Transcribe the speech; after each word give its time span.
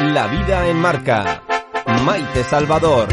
La 0.00 0.28
vida 0.28 0.68
en 0.68 0.76
marca. 0.76 1.42
Maite 2.04 2.44
Salvador. 2.44 3.08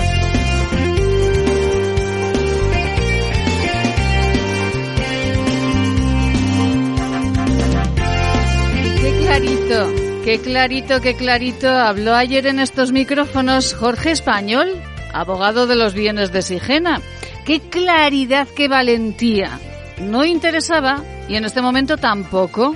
Qué 9.02 9.20
clarito, 9.20 9.94
qué 10.24 10.40
clarito, 10.40 11.02
qué 11.02 11.16
clarito 11.16 11.70
habló 11.70 12.14
ayer 12.14 12.46
en 12.46 12.60
estos 12.60 12.92
micrófonos 12.92 13.74
Jorge 13.74 14.12
Español, 14.12 14.70
abogado 15.12 15.66
de 15.66 15.76
los 15.76 15.96
bienes 15.96 16.32
de 16.32 16.44
Sigena. 16.44 17.02
Qué 17.46 17.62
claridad, 17.62 18.48
qué 18.56 18.68
valentía. 18.68 19.60
No 20.02 20.24
interesaba 20.24 21.04
y 21.28 21.36
en 21.36 21.46
este 21.46 21.64
momento 21.64 21.98
tampoco. 21.98 22.76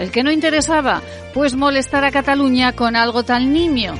El 0.00 0.10
que 0.10 0.24
no 0.24 0.32
interesaba, 0.32 1.00
pues 1.36 1.54
molestar 1.54 2.02
a 2.06 2.10
Cataluña 2.10 2.72
con 2.72 2.96
algo 2.96 3.22
tan 3.22 3.52
nimio. 3.52 3.92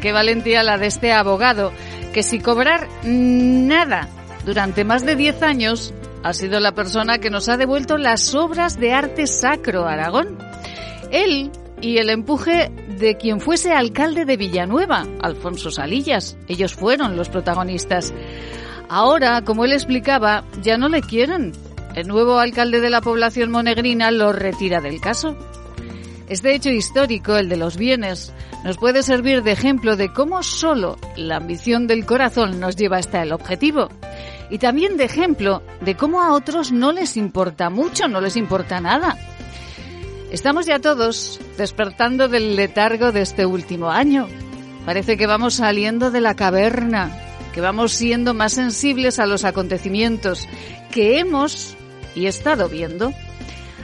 Qué 0.00 0.12
valentía 0.12 0.62
la 0.62 0.78
de 0.78 0.86
este 0.86 1.12
abogado, 1.12 1.72
que 2.14 2.22
si 2.22 2.40
cobrar 2.40 2.88
nada 3.04 4.08
durante 4.46 4.82
más 4.82 5.04
de 5.04 5.14
10 5.14 5.42
años, 5.42 5.92
ha 6.22 6.32
sido 6.32 6.58
la 6.58 6.72
persona 6.72 7.18
que 7.18 7.28
nos 7.28 7.50
ha 7.50 7.58
devuelto 7.58 7.98
las 7.98 8.34
obras 8.34 8.80
de 8.80 8.94
arte 8.94 9.26
sacro 9.26 9.86
Aragón. 9.86 10.38
Él 11.10 11.50
y 11.82 11.98
el 11.98 12.08
empuje 12.08 12.70
de 12.98 13.18
quien 13.18 13.40
fuese 13.40 13.74
alcalde 13.74 14.24
de 14.24 14.38
Villanueva, 14.38 15.06
Alfonso 15.20 15.70
Salillas. 15.70 16.38
Ellos 16.48 16.72
fueron 16.72 17.14
los 17.14 17.28
protagonistas. 17.28 18.14
Ahora, 18.88 19.42
como 19.42 19.66
él 19.66 19.74
explicaba, 19.74 20.44
ya 20.62 20.78
no 20.78 20.88
le 20.88 21.02
quieren. 21.02 21.52
El 21.94 22.08
nuevo 22.08 22.38
alcalde 22.38 22.80
de 22.80 22.88
la 22.88 23.02
población 23.02 23.50
monegrina 23.50 24.10
lo 24.10 24.32
retira 24.32 24.80
del 24.80 24.98
caso. 24.98 25.36
Este 26.30 26.54
hecho 26.54 26.70
histórico, 26.70 27.36
el 27.36 27.48
de 27.48 27.56
los 27.56 27.76
bienes, 27.76 28.32
nos 28.62 28.78
puede 28.78 29.02
servir 29.02 29.42
de 29.42 29.50
ejemplo 29.50 29.96
de 29.96 30.12
cómo 30.12 30.44
solo 30.44 30.96
la 31.16 31.38
ambición 31.38 31.88
del 31.88 32.06
corazón 32.06 32.60
nos 32.60 32.76
lleva 32.76 32.98
hasta 32.98 33.24
el 33.24 33.32
objetivo. 33.32 33.88
Y 34.48 34.58
también 34.58 34.96
de 34.96 35.06
ejemplo 35.06 35.60
de 35.80 35.96
cómo 35.96 36.22
a 36.22 36.32
otros 36.32 36.70
no 36.70 36.92
les 36.92 37.16
importa 37.16 37.68
mucho, 37.68 38.06
no 38.06 38.20
les 38.20 38.36
importa 38.36 38.80
nada. 38.80 39.18
Estamos 40.30 40.66
ya 40.66 40.78
todos 40.78 41.40
despertando 41.58 42.28
del 42.28 42.54
letargo 42.54 43.10
de 43.10 43.22
este 43.22 43.44
último 43.44 43.90
año. 43.90 44.28
Parece 44.86 45.16
que 45.16 45.26
vamos 45.26 45.54
saliendo 45.54 46.12
de 46.12 46.20
la 46.20 46.36
caverna, 46.36 47.10
que 47.52 47.60
vamos 47.60 47.90
siendo 47.90 48.34
más 48.34 48.52
sensibles 48.52 49.18
a 49.18 49.26
los 49.26 49.42
acontecimientos 49.42 50.46
que 50.92 51.18
hemos 51.18 51.76
y 52.14 52.26
estado 52.26 52.68
viendo. 52.68 53.12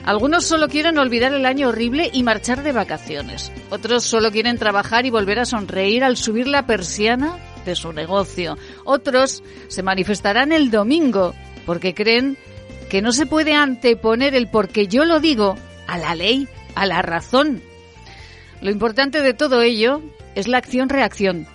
Algunos 0.07 0.45
solo 0.45 0.69
quieren 0.69 0.99
olvidar 0.99 1.33
el 1.33 1.45
año 1.45 1.69
horrible 1.69 2.09
y 2.13 2.23
marchar 2.23 2.63
de 2.63 2.71
vacaciones. 2.71 3.51
Otros 3.71 4.05
solo 4.05 4.31
quieren 4.31 4.57
trabajar 4.57 5.05
y 5.05 5.11
volver 5.11 5.41
a 5.41 5.45
sonreír 5.45 6.05
al 6.05 6.17
subir 6.17 6.47
la 6.47 6.65
persiana 6.65 7.37
de 7.65 7.75
su 7.75 7.93
negocio. 7.93 8.57
Otros 8.85 9.43
se 9.67 9.83
manifestarán 9.83 10.53
el 10.53 10.71
domingo 10.71 11.35
porque 11.67 11.93
creen 11.93 12.39
que 12.89 13.03
no 13.03 13.11
se 13.11 13.27
puede 13.27 13.55
anteponer 13.55 14.37
el 14.37 14.47
porque 14.49 14.87
yo 14.87 15.05
lo 15.05 15.19
digo 15.19 15.57
a 15.89 15.99
la 15.99 16.15
ley, 16.15 16.47
a 16.77 16.87
la 16.87 17.03
razón. 17.03 17.61
Lo 18.61 18.71
importante 18.71 19.23
de 19.23 19.35
todo 19.35 19.61
ello 19.61 20.03
es 20.37 20.47
la 20.47 20.59
acción-reacción. 20.59 21.49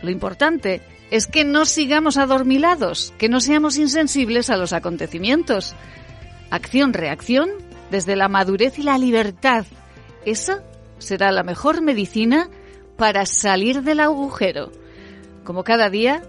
Lo 0.00 0.10
importante 0.10 0.80
es 1.10 1.26
que 1.26 1.44
no 1.44 1.66
sigamos 1.66 2.16
adormilados, 2.16 3.12
que 3.18 3.28
no 3.28 3.40
seamos 3.40 3.76
insensibles 3.76 4.48
a 4.48 4.56
los 4.56 4.72
acontecimientos. 4.72 5.74
Acción-reacción 6.50 7.67
desde 7.90 8.16
la 8.16 8.28
madurez 8.28 8.78
y 8.78 8.82
la 8.82 8.98
libertad. 8.98 9.66
Esa 10.24 10.62
será 10.98 11.32
la 11.32 11.42
mejor 11.42 11.80
medicina 11.82 12.48
para 12.96 13.26
salir 13.26 13.82
del 13.82 14.00
agujero. 14.00 14.72
Como 15.44 15.64
cada 15.64 15.88
día, 15.88 16.22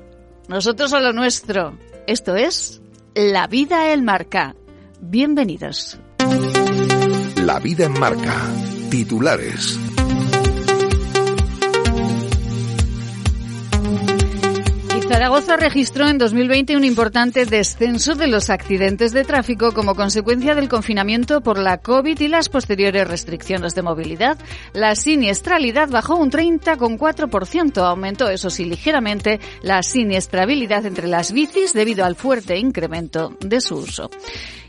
nosotros 0.47 0.93
a 0.93 0.99
lo 0.99 1.13
nuestro. 1.13 1.77
Esto 2.07 2.35
es 2.35 2.81
La 3.15 3.47
vida 3.47 3.91
en 3.91 4.05
marca. 4.05 4.55
Bienvenidos. 5.01 5.97
La 7.35 7.59
vida 7.59 7.85
en 7.85 7.99
marca. 7.99 8.35
Titulares. 8.89 9.88
Zaragoza 15.09 15.57
registró 15.57 16.07
en 16.07 16.19
2020 16.19 16.77
un 16.77 16.83
importante 16.83 17.47
descenso 17.47 18.13
de 18.13 18.27
los 18.27 18.51
accidentes 18.51 19.11
de 19.11 19.23
tráfico 19.23 19.73
como 19.73 19.95
consecuencia 19.95 20.53
del 20.53 20.69
confinamiento 20.69 21.41
por 21.41 21.57
la 21.57 21.79
COVID 21.79 22.19
y 22.19 22.27
las 22.27 22.47
posteriores 22.47 23.07
restricciones 23.07 23.73
de 23.73 23.81
movilidad. 23.81 24.37
La 24.71 24.93
siniestralidad 24.93 25.89
bajó 25.89 26.15
un 26.15 26.29
30,4%, 26.29 27.81
aumentó 27.81 28.29
eso 28.29 28.51
sí 28.51 28.65
ligeramente 28.65 29.39
la 29.63 29.81
siniestrabilidad 29.81 30.85
entre 30.85 31.07
las 31.07 31.31
bicis 31.31 31.73
debido 31.73 32.05
al 32.05 32.15
fuerte 32.15 32.59
incremento 32.59 33.35
de 33.39 33.61
su 33.61 33.77
uso. 33.77 34.11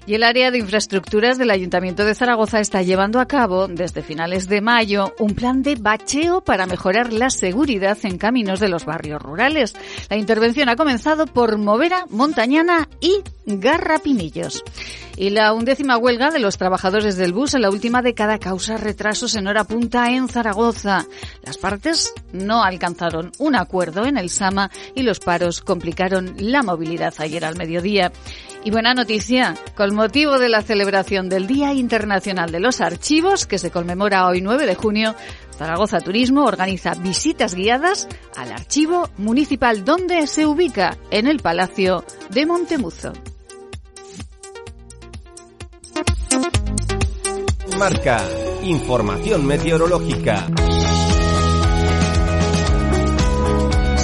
Y 0.07 0.15
el 0.15 0.23
área 0.23 0.51
de 0.51 0.59
infraestructuras 0.59 1.39
del 1.39 1.51
Ayuntamiento 1.51 2.05
de 2.05 2.15
Zaragoza 2.15 2.61
está 2.61 2.83
llevando 2.83 3.21
a 3.21 3.27
cabo, 3.27 3.69
desde 3.69 4.03
finales 4.03 4.49
de 4.49 4.61
mayo, 4.61 5.15
un 5.19 5.35
plan 5.35 5.63
de 5.63 5.77
bacheo 5.77 6.41
para 6.41 6.67
mejorar 6.67 7.13
la 7.13 7.31
seguridad 7.31 7.99
en 8.03 8.19
caminos 8.19 8.61
de 8.61 8.69
los 8.69 8.85
barrios 8.85 9.23
rurales. 9.23 9.75
La 10.09 10.17
intervención 10.17 10.69
ha 10.69 10.77
comenzado 10.77 11.27
por 11.27 11.59
Movera, 11.59 12.07
Montañana 12.11 12.89
y 13.01 13.23
Garrapinillos. 13.47 14.65
Y 15.17 15.31
la 15.31 15.53
undécima 15.53 15.99
huelga 15.99 16.31
de 16.31 16.39
los 16.39 16.57
trabajadores 16.57 17.17
del 17.17 17.33
bus 17.33 17.55
en 17.55 17.63
la 17.63 17.71
última 17.71 18.01
década 18.01 18.39
causa 18.39 18.79
retrasos 18.79 19.35
en 19.35 19.49
hora 19.49 19.65
punta 19.65 20.11
en 20.11 20.29
Zaragoza. 20.29 21.07
Las 21.45 21.59
partes 21.59 22.15
no 22.33 22.65
alcanzaron 22.65 23.33
un 23.39 23.55
acuerdo 23.55 24.07
en 24.07 24.17
el 24.17 24.31
Sama 24.31 24.71
y 24.95 25.03
los 25.03 25.21
paros 25.21 25.61
complicaron 25.61 26.37
la 26.39 26.63
movilidad 26.63 27.13
ayer 27.19 27.45
al 27.45 27.57
mediodía. 27.57 28.13
Y 28.63 28.71
buena 28.71 28.93
noticia, 28.93 29.57
con 29.75 29.95
motivo 29.95 30.39
de 30.39 30.51
la 30.51 30.61
celebración 30.61 31.31
del 31.31 31.47
Día 31.47 31.73
Internacional 31.73 32.53
de 32.53 32.61
los 32.61 32.83
Archivos, 32.83 33.47
que 33.47 33.59
se 33.59 33.71
conmemora 33.71 34.27
hoy 34.27 34.43
9 34.43 34.67
de 34.67 34.75
junio, 34.75 35.15
Zaragoza 35.57 36.01
Turismo 36.01 36.45
organiza 36.45 36.93
visitas 36.95 37.55
guiadas 37.55 38.07
al 38.37 38.53
archivo 38.53 39.09
municipal 39.17 39.85
donde 39.85 40.27
se 40.27 40.45
ubica 40.45 40.99
en 41.11 41.27
el 41.27 41.39
Palacio 41.39 42.05
de 42.31 42.45
Montemuzo. 42.45 43.13
Marca. 47.79 48.23
Información 48.63 49.47
meteorológica. 49.47 50.47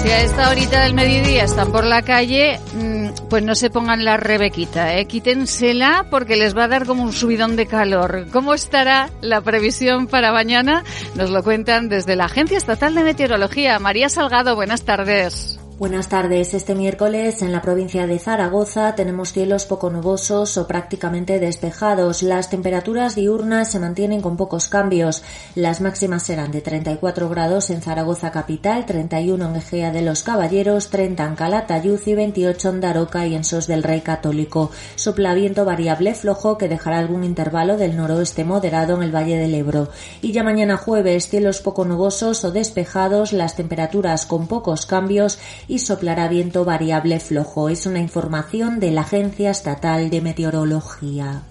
Si 0.06 0.12
a 0.12 0.21
esta 0.21 0.50
horita 0.50 0.84
del 0.84 0.94
mediodía 0.94 1.43
están 1.43 1.72
por 1.72 1.83
la 1.83 2.00
calle, 2.00 2.61
pues 3.28 3.43
no 3.43 3.56
se 3.56 3.71
pongan 3.71 4.05
la 4.05 4.17
rebequita, 4.17 4.97
¿eh? 4.97 5.06
quítensela 5.06 6.06
porque 6.09 6.37
les 6.37 6.56
va 6.56 6.62
a 6.62 6.69
dar 6.69 6.87
como 6.87 7.03
un 7.03 7.12
subidón 7.12 7.56
de 7.56 7.67
calor. 7.67 8.28
¿Cómo 8.33 8.55
estará 8.55 9.11
la 9.21 9.41
previsión 9.41 10.06
para 10.06 10.31
mañana? 10.31 10.84
Nos 11.17 11.31
lo 11.31 11.43
cuentan 11.43 11.89
desde 11.89 12.15
la 12.15 12.27
Agencia 12.27 12.56
Estatal 12.56 12.94
de 12.94 13.03
Meteorología. 13.03 13.81
María 13.81 14.09
Salgado, 14.09 14.55
buenas 14.55 14.84
tardes. 14.84 15.59
Buenas 15.78 16.09
tardes. 16.09 16.54
Este 16.54 16.75
miércoles 16.75 17.42
en 17.42 17.53
la 17.53 17.60
provincia 17.60 18.06
de 18.06 18.19
Zaragoza 18.19 18.94
tenemos 18.94 19.34
cielos 19.34 19.66
poco 19.66 19.91
nubosos 19.91 20.56
o 20.56 20.66
prácticamente 20.66 21.38
despejados. 21.38 22.22
Las 22.22 22.48
temperaturas 22.48 23.14
diurnas 23.14 23.72
se 23.72 23.78
mantienen 23.78 24.22
con 24.22 24.38
pocos 24.38 24.69
cambios. 24.69 25.22
Las 25.54 25.82
máximas 25.82 26.22
serán 26.22 26.50
de 26.50 26.62
34 26.62 27.28
grados 27.28 27.69
en 27.69 27.82
Zaragoza 27.82 28.32
capital, 28.32 28.87
31 28.87 29.50
en 29.50 29.56
Egea 29.56 29.92
de 29.92 30.00
los 30.00 30.22
Caballeros, 30.22 30.88
30 30.88 31.22
en 31.26 31.37
Calatayud 31.37 32.00
y 32.06 32.14
28 32.14 32.70
en 32.70 32.81
Daroca 32.81 33.26
y 33.26 33.34
en 33.34 33.44
Sos 33.44 33.66
del 33.66 33.82
Rey 33.82 34.00
Católico. 34.00 34.70
Sopla 34.94 35.34
viento 35.34 35.66
variable 35.66 36.14
flojo 36.14 36.56
que 36.56 36.70
dejará 36.70 37.00
algún 37.00 37.22
intervalo 37.22 37.76
del 37.76 37.98
noroeste 37.98 38.47
moderado 38.47 38.97
en 38.97 39.03
el 39.03 39.14
Valle 39.14 39.37
del 39.37 39.54
Ebro. 39.54 39.91
Y 40.22 40.32
ya 40.32 40.43
mañana 40.43 40.78
jueves 40.78 41.28
cielos 41.28 41.60
poco 41.60 41.84
nubosos 41.84 42.47
o 42.47 42.50
despejados, 42.50 43.34
las 43.34 43.56
temperaturas 43.56 44.25
con 44.25 44.46
pocos 44.46 44.87
cambios 44.87 45.38
y 45.69 45.81
soplará 45.81 46.29
viento 46.29 46.65
variable 46.65 47.21
flojo. 47.21 47.69
Es 47.69 47.87
una 47.87 47.99
información 47.99 48.81
de 48.81 48.91
la 48.91 49.03
Agencia 49.03 49.51
Estatal 49.51 50.11
de 50.11 50.21
Meteorología. 50.21 51.43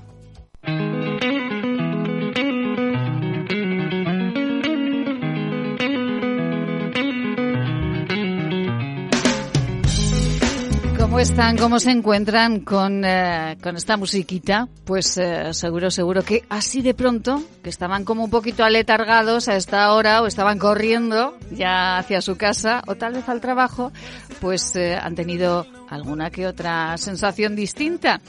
¿Cómo 11.15 11.23
están? 11.23 11.57
¿Cómo 11.57 11.79
se 11.79 11.91
encuentran 11.91 12.59
con, 12.59 13.05
eh, 13.05 13.55
con 13.63 13.77
esta 13.77 13.95
musiquita? 13.95 14.67
Pues 14.83 15.17
eh, 15.17 15.53
seguro, 15.53 15.89
seguro 15.89 16.23
que 16.23 16.43
así 16.49 16.81
de 16.81 16.93
pronto, 16.93 17.41
que 17.63 17.69
estaban 17.69 18.03
como 18.03 18.25
un 18.25 18.29
poquito 18.29 18.65
aletargados 18.65 19.47
a 19.47 19.55
esta 19.55 19.93
hora 19.93 20.21
o 20.21 20.27
estaban 20.27 20.59
corriendo 20.59 21.37
ya 21.51 21.97
hacia 21.99 22.19
su 22.19 22.35
casa 22.35 22.83
o 22.85 22.95
tal 22.95 23.13
vez 23.13 23.29
al 23.29 23.39
trabajo, 23.39 23.93
pues 24.41 24.75
eh, 24.75 24.99
han 25.01 25.15
tenido 25.15 25.65
alguna 25.89 26.31
que 26.31 26.47
otra 26.47 26.97
sensación 26.97 27.55
distinta. 27.55 28.19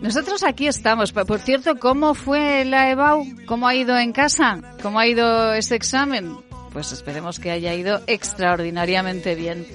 Nosotros 0.00 0.42
aquí 0.42 0.66
estamos. 0.66 1.12
Por 1.12 1.40
cierto, 1.40 1.76
¿cómo 1.78 2.14
fue 2.14 2.64
la 2.64 2.90
EBAU? 2.90 3.26
¿Cómo 3.44 3.68
ha 3.68 3.74
ido 3.74 3.98
en 3.98 4.12
casa? 4.12 4.60
¿Cómo 4.82 4.98
ha 4.98 5.06
ido 5.06 5.52
ese 5.52 5.74
examen? 5.74 6.38
pues 6.72 6.92
esperemos 6.92 7.40
que 7.40 7.50
haya 7.50 7.74
ido 7.74 8.00
extraordinariamente 8.06 9.34
bien. 9.34 9.66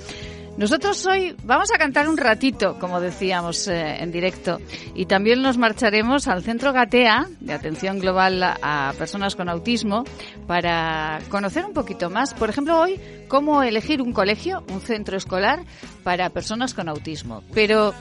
Nosotros 0.58 1.06
hoy 1.06 1.36
vamos 1.44 1.70
a 1.74 1.78
cantar 1.78 2.08
un 2.08 2.16
ratito, 2.16 2.80
como 2.80 3.02
decíamos 3.02 3.68
eh, 3.68 3.98
en 4.02 4.10
directo, 4.14 4.60
y 4.94 5.06
también 5.06 5.42
nos 5.42 5.58
marcharemos 5.58 6.30
al 6.30 6.44
Centro 6.44 6.72
Gatea 6.72 7.26
de 7.42 7.52
Atención 7.52 8.00
Global 8.00 8.42
a 8.42 8.94
Personas 8.98 9.36
con 9.36 9.50
Autismo 9.50 10.06
para 10.48 11.20
conocer 11.28 11.66
un 11.66 11.74
poquito 11.74 12.10
más, 12.10 12.34
por 12.34 12.50
ejemplo, 12.50 12.80
hoy, 12.80 12.98
cómo 13.28 13.64
elegir 13.64 14.02
un 14.02 14.14
colegio, 14.14 14.64
un 14.70 14.80
centro 14.80 15.18
escolar 15.18 15.60
para 16.06 16.30
personas 16.30 16.74
con 16.74 16.88
autismo. 16.88 17.44
Pero 17.54 17.94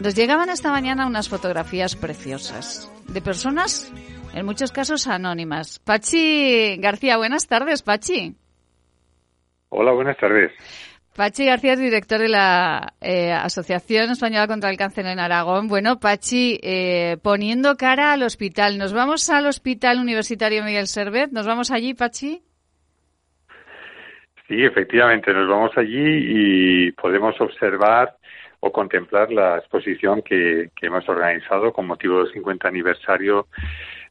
nos 0.00 0.14
llegaban 0.14 0.48
esta 0.48 0.72
mañana 0.72 1.06
unas 1.06 1.28
fotografías 1.28 1.94
preciosas 1.94 2.90
de 3.06 3.20
personas, 3.20 3.92
en 4.32 4.46
muchos 4.46 4.72
casos 4.72 5.06
anónimas. 5.06 5.78
Pachi 5.80 6.78
García, 6.78 7.18
buenas 7.18 7.46
tardes, 7.46 7.82
Pachi. 7.82 8.34
Hola, 9.68 9.92
buenas 9.92 10.16
tardes. 10.16 10.52
Pachi 11.16 11.46
García 11.46 11.76
director 11.76 12.18
de 12.18 12.28
la 12.28 12.94
eh, 13.00 13.32
Asociación 13.32 14.10
Española 14.10 14.48
contra 14.48 14.70
el 14.70 14.76
Cáncer 14.76 15.06
en 15.06 15.20
Aragón. 15.20 15.68
Bueno, 15.68 16.00
Pachi, 16.00 16.58
eh, 16.60 17.18
poniendo 17.22 17.76
cara 17.76 18.12
al 18.12 18.24
hospital. 18.24 18.78
¿Nos 18.78 18.92
vamos 18.92 19.30
al 19.30 19.46
Hospital 19.46 20.00
Universitario 20.00 20.64
Miguel 20.64 20.88
Servet? 20.88 21.30
¿Nos 21.30 21.46
vamos 21.46 21.70
allí, 21.70 21.94
Pachi? 21.94 22.42
Sí, 24.48 24.62
efectivamente, 24.62 25.32
nos 25.32 25.48
vamos 25.48 25.70
allí 25.76 26.88
y 26.88 26.92
podemos 26.92 27.40
observar 27.40 28.16
o 28.60 28.72
contemplar 28.72 29.30
la 29.30 29.58
exposición 29.58 30.22
que, 30.22 30.70
hemos 30.82 31.08
organizado 31.08 31.72
con 31.72 31.86
motivo 31.86 32.24
del 32.24 32.32
50 32.32 32.66
aniversario 32.66 33.46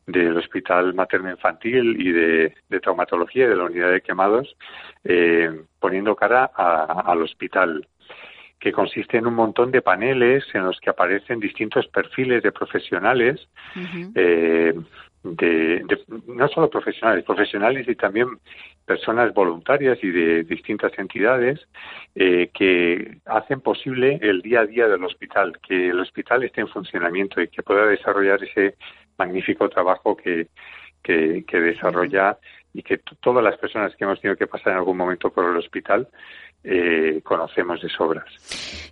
del 0.06 0.38
Hospital 0.38 0.94
Materno 0.94 1.32
Infantil 1.32 2.00
y 2.00 2.12
de, 2.12 2.80
Traumatología 2.82 3.48
de 3.48 3.56
la 3.56 3.66
Unidad 3.66 3.92
de 3.92 4.02
Quemados, 4.02 4.56
eh, 5.04 5.50
poniendo 5.80 6.16
cara 6.16 6.46
al 6.56 7.22
hospital 7.22 7.88
que 8.64 8.72
consiste 8.72 9.18
en 9.18 9.28
un 9.28 9.34
montón 9.34 9.72
de 9.72 9.82
paneles 9.82 10.46
en 10.54 10.64
los 10.64 10.80
que 10.80 10.90
aparecen 10.90 11.42
distintos 11.42 11.86
perfiles 11.88 12.42
de 12.42 12.54
profesionales, 12.54 13.50
eh, 14.16 14.74
de, 15.24 15.86
no 16.28 16.48
solo 16.48 16.70
profesionales, 16.70 17.26
profesionales 17.26 17.86
y 17.90 17.96
también 17.96 18.28
personas 18.86 19.34
voluntarias 19.34 19.98
y 20.02 20.12
de 20.12 20.44
distintas 20.44 20.98
entidades 20.98 21.60
eh, 22.16 22.52
que 22.54 23.18
hacen 23.26 23.60
posible 23.60 24.18
el 24.22 24.42
día 24.42 24.62
a 24.62 24.66
día 24.66 24.88
del 24.88 25.04
hospital, 25.04 25.60
que 25.60 25.90
el 25.90 26.00
hospital 26.00 26.44
esté 26.44 26.62
en 26.62 26.70
funcionamiento 26.70 27.42
y 27.42 27.50
que 27.50 27.64
pueda 27.64 27.86
desarrollar 27.86 28.42
ese 28.42 28.76
magnífico 29.18 29.68
trabajo 29.68 30.16
que, 30.16 30.48
que, 31.04 31.44
que 31.46 31.60
desarrolla 31.60 32.38
y 32.74 32.84
que 32.84 32.98
todas 32.98 33.44
las 33.44 33.58
personas 33.58 33.96
que 33.96 34.04
hemos 34.04 34.20
tenido 34.20 34.38
que 34.38 34.48
pasar 34.48 34.74
en 34.74 34.80
algún 34.80 34.98
momento 34.98 35.32
por 35.32 35.46
el 35.46 35.58
hospital 35.58 36.08
eh, 36.66 37.20
conocemos 37.24 37.82
de 37.82 37.90
sobras. 37.90 38.24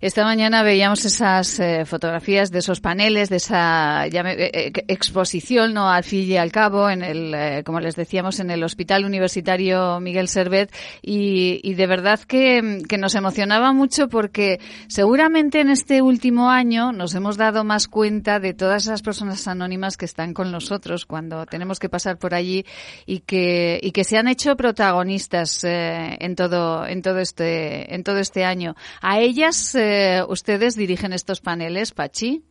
Esta 0.01 0.25
mañana 0.25 0.61
veíamos 0.61 1.05
esas 1.05 1.57
eh, 1.61 1.85
fotografías 1.85 2.51
de 2.51 2.59
esos 2.59 2.81
paneles, 2.81 3.29
de 3.29 3.37
esa 3.37 4.07
eh, 4.07 4.73
exposición, 4.89 5.73
no 5.73 5.89
al 5.89 6.03
fin 6.03 6.29
y 6.29 6.35
al 6.35 6.51
cabo, 6.51 6.89
en 6.89 7.01
el, 7.01 7.63
como 7.63 7.79
les 7.79 7.95
decíamos, 7.95 8.41
en 8.41 8.51
el 8.51 8.61
Hospital 8.65 9.05
Universitario 9.05 10.01
Miguel 10.01 10.27
Servet, 10.27 10.69
y, 11.01 11.73
de 11.73 11.87
verdad 11.87 12.19
que, 12.19 12.83
que, 12.89 12.97
nos 12.97 13.15
emocionaba 13.15 13.71
mucho 13.71 14.09
porque 14.09 14.59
seguramente 14.87 15.61
en 15.61 15.69
este 15.69 16.01
último 16.01 16.49
año 16.49 16.91
nos 16.91 17.15
hemos 17.15 17.37
dado 17.37 17.63
más 17.63 17.87
cuenta 17.87 18.41
de 18.41 18.53
todas 18.53 18.83
esas 18.83 19.01
personas 19.01 19.47
anónimas 19.47 19.95
que 19.95 20.05
están 20.05 20.33
con 20.33 20.51
nosotros 20.51 21.05
cuando 21.05 21.45
tenemos 21.45 21.79
que 21.79 21.87
pasar 21.87 22.17
por 22.17 22.33
allí 22.33 22.65
y 23.05 23.19
que, 23.19 23.79
y 23.81 23.91
que 23.91 24.03
se 24.03 24.17
han 24.17 24.27
hecho 24.27 24.57
protagonistas 24.57 25.63
en 25.63 26.35
todo, 26.35 26.85
en 26.85 27.01
todo 27.01 27.19
este 27.19 27.60
en 27.93 28.03
todo 28.03 28.19
este 28.19 28.43
año. 28.43 28.75
¿A 29.01 29.19
ellas 29.19 29.75
eh, 29.75 30.21
ustedes 30.27 30.75
dirigen 30.75 31.13
estos 31.13 31.41
paneles, 31.41 31.91
Pachi? 31.91 32.43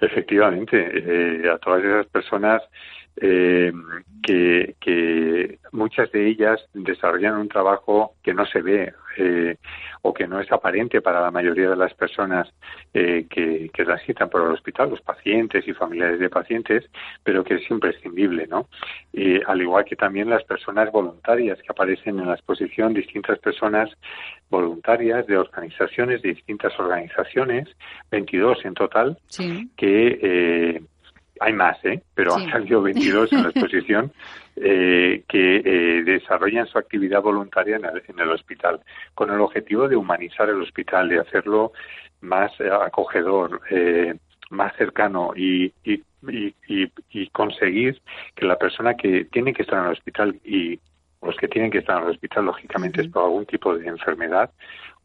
Efectivamente, 0.00 0.76
eh, 0.78 1.50
a 1.50 1.58
todas 1.58 1.84
esas 1.84 2.06
personas 2.06 2.62
eh, 3.20 3.72
que, 4.22 4.74
que, 4.80 5.58
muchas 5.72 6.10
de 6.12 6.26
ellas 6.28 6.60
desarrollan 6.74 7.36
un 7.36 7.48
trabajo 7.48 8.14
que 8.22 8.34
no 8.34 8.44
se 8.46 8.60
ve 8.60 8.92
eh, 9.16 9.56
o 10.02 10.12
que 10.12 10.26
no 10.26 10.40
es 10.40 10.50
aparente 10.52 11.00
para 11.00 11.20
la 11.20 11.30
mayoría 11.30 11.70
de 11.70 11.76
las 11.76 11.94
personas 11.94 12.52
eh, 12.92 13.26
que, 13.30 13.70
que 13.72 13.84
las 13.84 14.02
citan 14.04 14.28
por 14.30 14.42
el 14.42 14.52
hospital, 14.52 14.90
los 14.90 15.00
pacientes 15.00 15.66
y 15.66 15.72
familiares 15.72 16.18
de 16.18 16.28
pacientes, 16.28 16.90
pero 17.22 17.44
que 17.44 17.54
es 17.54 17.70
imprescindible, 17.70 18.46
¿no? 18.46 18.68
al 19.46 19.60
igual 19.60 19.84
que 19.84 19.96
también 19.96 20.30
las 20.30 20.44
personas 20.44 20.90
voluntarias 20.90 21.58
que 21.58 21.70
aparecen 21.70 22.18
en 22.18 22.26
la 22.26 22.34
exposición, 22.34 22.94
distintas 22.94 23.38
personas 23.38 23.90
voluntarias 24.48 25.26
de 25.26 25.38
organizaciones, 25.38 26.22
de 26.22 26.34
distintas 26.34 26.78
organizaciones, 26.78 27.68
22 28.10 28.64
en 28.64 28.74
total, 28.74 29.18
que 29.76 30.18
eh, 30.22 30.82
hay 31.40 31.54
más, 31.54 31.82
¿eh? 31.84 32.02
pero 32.14 32.34
han 32.34 32.50
salido 32.50 32.82
22 32.82 33.32
en 33.32 33.42
la 33.42 33.48
exposición 33.54 34.12
eh, 34.56 35.24
que 35.26 35.56
eh, 35.56 36.02
desarrollan 36.04 36.66
su 36.66 36.78
actividad 36.78 37.22
voluntaria 37.22 37.76
en 37.76 38.20
el, 38.20 38.30
hospital, 38.30 38.80
con 39.14 39.30
el 39.30 39.40
objetivo 39.40 39.88
de 39.88 39.96
humanizar 39.96 40.50
el 40.50 40.60
hospital, 40.60 41.08
de 41.08 41.20
hacerlo 41.20 41.72
más 42.20 42.52
eh, 42.60 42.68
acogedor, 42.70 43.62
eh, 43.70 44.14
más 44.50 44.76
cercano 44.76 45.32
y, 45.34 45.72
y, 45.82 46.02
y, 46.28 46.54
y, 47.08 47.26
conseguir 47.28 48.02
que 48.34 48.44
la 48.44 48.56
persona 48.56 48.94
que 48.94 49.24
tiene 49.24 49.54
que 49.54 49.62
estar 49.62 49.78
en 49.78 49.86
el 49.86 49.92
hospital 49.92 50.38
y 50.44 50.78
los 51.22 51.36
que 51.36 51.48
tienen 51.48 51.70
que 51.70 51.78
estar 51.78 51.96
en 51.98 52.04
el 52.04 52.10
hospital, 52.10 52.44
lógicamente, 52.46 53.00
es 53.00 53.08
por 53.08 53.24
algún 53.24 53.46
tipo 53.46 53.74
de 53.76 53.86
enfermedad, 53.86 54.50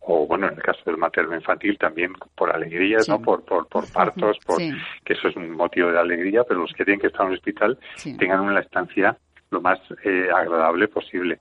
o 0.07 0.27
bueno, 0.27 0.47
en 0.47 0.55
el 0.55 0.61
caso 0.61 0.81
del 0.85 0.97
materno 0.97 1.35
infantil 1.35 1.77
también 1.77 2.13
por 2.35 2.53
alegrías, 2.53 3.09
¿no? 3.09 3.19
Por, 3.21 3.43
por, 3.43 3.67
por 3.67 3.91
partos, 3.91 4.37
por, 4.45 4.57
que 4.59 5.13
eso 5.13 5.27
es 5.27 5.35
un 5.35 5.51
motivo 5.51 5.91
de 5.91 5.99
alegría, 5.99 6.43
pero 6.47 6.61
los 6.61 6.73
que 6.73 6.85
tienen 6.85 6.99
que 6.99 7.07
estar 7.07 7.23
en 7.25 7.31
el 7.31 7.37
hospital 7.37 7.77
tengan 8.17 8.41
una 8.41 8.59
estancia 8.59 9.17
lo 9.49 9.61
más 9.61 9.79
eh, 10.03 10.29
agradable 10.33 10.87
posible. 10.87 11.39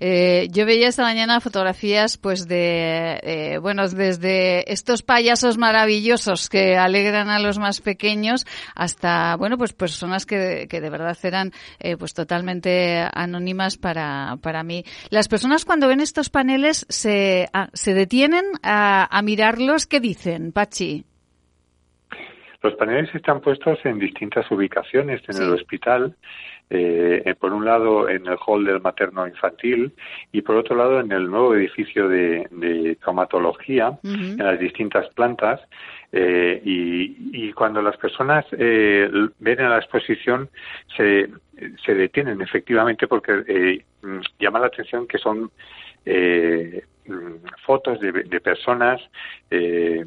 Eh, 0.00 0.48
yo 0.50 0.66
veía 0.66 0.88
esta 0.88 1.02
mañana 1.02 1.40
fotografías, 1.40 2.18
pues 2.18 2.46
de, 2.46 3.20
eh, 3.22 3.58
bueno, 3.58 3.86
desde 3.88 4.70
estos 4.72 5.02
payasos 5.02 5.58
maravillosos 5.58 6.48
que 6.48 6.76
alegran 6.76 7.28
a 7.30 7.38
los 7.38 7.58
más 7.58 7.80
pequeños 7.80 8.46
hasta, 8.74 9.36
bueno, 9.36 9.58
pues 9.58 9.72
personas 9.72 10.26
que, 10.26 10.66
que 10.68 10.80
de 10.80 10.90
verdad 10.90 11.16
eran, 11.22 11.52
eh, 11.80 11.96
pues 11.96 12.14
totalmente 12.14 13.06
anónimas 13.12 13.76
para, 13.76 14.36
para 14.42 14.62
mí. 14.62 14.84
Las 15.10 15.28
personas 15.28 15.64
cuando 15.64 15.88
ven 15.88 16.00
estos 16.00 16.30
paneles 16.30 16.86
se, 16.88 17.48
ah, 17.52 17.68
se 17.72 17.94
detienen 17.94 18.44
a, 18.62 19.06
a 19.16 19.22
mirarlos, 19.22 19.86
¿qué 19.86 20.00
dicen, 20.00 20.52
Pachi? 20.52 21.04
Los 22.60 22.74
paneles 22.74 23.14
están 23.14 23.40
puestos 23.40 23.78
en 23.84 24.00
distintas 24.00 24.50
ubicaciones 24.50 25.22
en 25.28 25.42
el 25.42 25.52
hospital 25.52 26.16
eh, 26.70 27.34
por 27.38 27.52
un 27.52 27.64
lado 27.64 28.08
en 28.08 28.26
el 28.26 28.36
hall 28.46 28.64
del 28.64 28.80
materno 28.80 29.26
infantil 29.26 29.92
y 30.32 30.42
por 30.42 30.56
otro 30.56 30.76
lado 30.76 31.00
en 31.00 31.10
el 31.12 31.30
nuevo 31.30 31.54
edificio 31.54 32.08
de, 32.08 32.46
de 32.50 32.96
traumatología 32.96 33.98
en 34.02 34.38
las 34.38 34.58
distintas 34.58 35.08
plantas. 35.14 35.60
Eh, 36.10 36.62
y, 36.64 37.52
cuando 37.52 37.82
las 37.82 37.96
personas 37.96 38.46
eh, 38.52 39.10
ven 39.40 39.60
a 39.60 39.68
la 39.68 39.78
exposición 39.78 40.48
se, 40.96 41.28
se 41.84 41.94
detienen 41.94 42.40
efectivamente 42.40 43.06
porque 43.06 43.42
eh, 43.46 43.84
llama 44.38 44.60
la 44.60 44.68
atención 44.68 45.06
que 45.06 45.18
son 45.18 45.50
eh, 46.06 46.84
fotos 47.64 48.00
de, 48.00 48.12
de 48.12 48.40
personas 48.40 49.00
eh, 49.50 50.04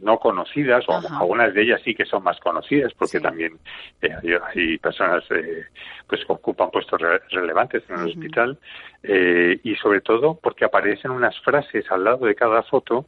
no 0.00 0.18
conocidas, 0.18 0.84
o 0.88 0.92
algunas 0.92 1.54
de 1.54 1.62
ellas 1.62 1.80
sí 1.84 1.94
que 1.94 2.04
son 2.04 2.22
más 2.22 2.38
conocidas, 2.40 2.92
porque 2.94 3.20
también 3.20 3.58
eh, 4.02 4.38
hay, 4.54 4.78
personas 4.78 5.24
eh, 5.30 5.64
pues 6.06 6.24
que 6.24 6.32
ocupan 6.32 6.70
puestos 6.70 7.00
relevantes 7.30 7.82
en 7.88 8.00
el 8.00 8.08
hospital, 8.08 8.58
eh, 9.02 9.58
y 9.62 9.74
sobre 9.76 10.00
todo 10.00 10.38
porque 10.42 10.64
aparecen 10.64 11.10
unas 11.10 11.38
frases 11.40 11.90
al 11.90 12.04
lado 12.04 12.26
de 12.26 12.34
cada 12.34 12.62
foto, 12.62 13.06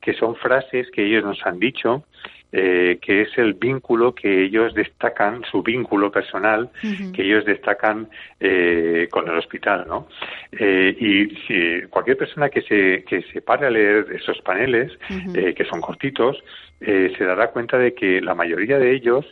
que 0.00 0.14
son 0.14 0.36
frases 0.36 0.90
que 0.90 1.04
ellos 1.04 1.24
nos 1.24 1.44
han 1.44 1.58
dicho, 1.58 2.04
eh, 2.52 2.98
que 3.02 3.22
es 3.22 3.36
el 3.36 3.54
vínculo 3.54 4.14
que 4.14 4.44
ellos 4.44 4.74
destacan, 4.74 5.42
su 5.50 5.62
vínculo 5.62 6.10
personal, 6.10 6.70
que 7.12 7.22
ellos 7.22 7.44
destacan 7.44 8.08
eh, 8.40 9.06
con 9.10 9.28
el 9.28 9.36
hospital, 9.36 9.84
¿no? 9.86 10.08
Eh, 10.52 10.96
y 10.98 11.36
si 11.46 11.86
cualquier 11.88 12.16
persona 12.16 12.48
que 12.48 12.62
se, 12.62 13.04
que 13.04 13.22
se 13.32 13.42
pare 13.42 13.66
a 13.66 13.70
leer 13.70 14.06
esos 14.12 14.40
paneles, 14.40 14.92
eh, 15.34 15.54
que 15.54 15.64
son 15.64 15.80
cortitos, 15.80 16.42
eh, 16.80 17.12
se 17.18 17.24
dará 17.24 17.50
cuenta 17.50 17.76
de 17.76 17.92
que 17.94 18.20
la 18.20 18.34
mayoría 18.34 18.78
de 18.78 18.94
ellos 18.94 19.26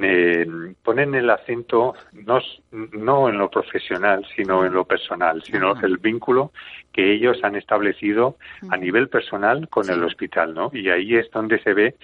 eh, 0.00 0.46
ponen 0.82 1.14
el 1.14 1.28
acento 1.30 1.94
no, 2.12 2.40
no 2.92 3.28
en 3.28 3.38
lo 3.38 3.50
profesional, 3.50 4.24
sino 4.36 4.64
en 4.64 4.72
lo 4.72 4.84
personal, 4.84 5.42
sino 5.42 5.74
el 5.82 5.98
vínculo 5.98 6.52
que 6.92 7.12
ellos 7.12 7.38
han 7.42 7.56
establecido 7.56 8.36
a 8.70 8.76
nivel 8.76 9.08
personal 9.08 9.68
con 9.68 9.90
el 9.90 10.02
hospital, 10.02 10.54
¿no? 10.54 10.70
Y 10.72 10.88
ahí 10.90 11.16
es 11.16 11.30
donde 11.30 11.60
se 11.62 11.74
ve 11.74 11.96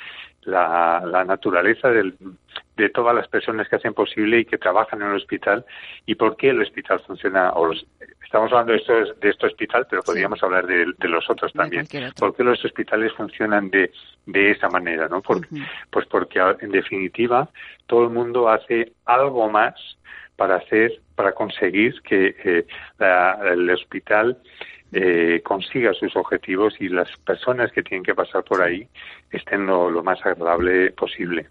la, 0.47 1.03
la 1.05 1.25
naturaleza 1.25 1.89
del, 1.91 2.17
de 2.77 2.91
todas 2.91 3.15
las 3.15 3.27
personas 3.29 3.69
que 3.69 3.77
hacen 3.77 3.95
posible 3.95 4.41
y 4.41 4.45
que 4.45 4.59
trabajan 4.59 5.01
en 5.03 5.09
el 5.09 5.17
hospital 5.17 5.65
y 6.05 6.15
por 6.15 6.37
qué 6.37 6.51
el 6.51 6.61
hospital 6.61 7.01
funciona. 7.01 7.51
O 7.53 7.73
estamos 7.73 8.53
hablando 8.53 8.73
de 8.73 8.79
esto, 8.79 8.93
de 9.21 9.31
este 9.31 9.47
hospital, 9.47 9.87
pero 9.89 10.03
podríamos 10.03 10.43
hablar 10.43 10.67
de, 10.67 11.09
los 11.09 11.29
otros 11.31 11.53
también. 11.53 11.87
¿Por 12.19 12.35
qué 12.35 12.45
los 12.45 12.63
hospitales 12.65 13.13
funcionan 13.15 13.71
de, 13.71 13.91
de 14.27 14.51
esa 14.51 14.69
manera? 14.69 15.09
¿no? 15.09 15.23
Pues 15.23 16.07
porque, 16.07 16.41
en 16.61 16.71
definitiva, 16.71 17.49
todo 17.87 18.05
el 18.05 18.11
mundo 18.11 18.49
hace 18.49 18.93
algo 19.07 19.49
más 19.49 19.75
para 20.37 20.57
hacer, 20.57 21.01
para 21.15 21.33
conseguir 21.33 22.03
que 22.03 22.37
eh, 22.45 22.67
el 23.45 23.71
hospital 23.71 24.39
eh, 24.99 25.43
consiga 25.43 25.93
sus 25.93 26.17
objetivos 26.17 26.75
y 26.81 26.89
las 26.89 27.11
personas 27.19 27.71
que 27.71 27.83
tienen 27.83 28.03
que 28.03 28.15
pasar 28.15 28.43
por 28.45 28.63
ahí 28.63 28.89
estén 29.31 29.67
lo, 29.67 30.03
más 30.03 30.25
agradable 30.25 30.91
posible. 30.93 31.49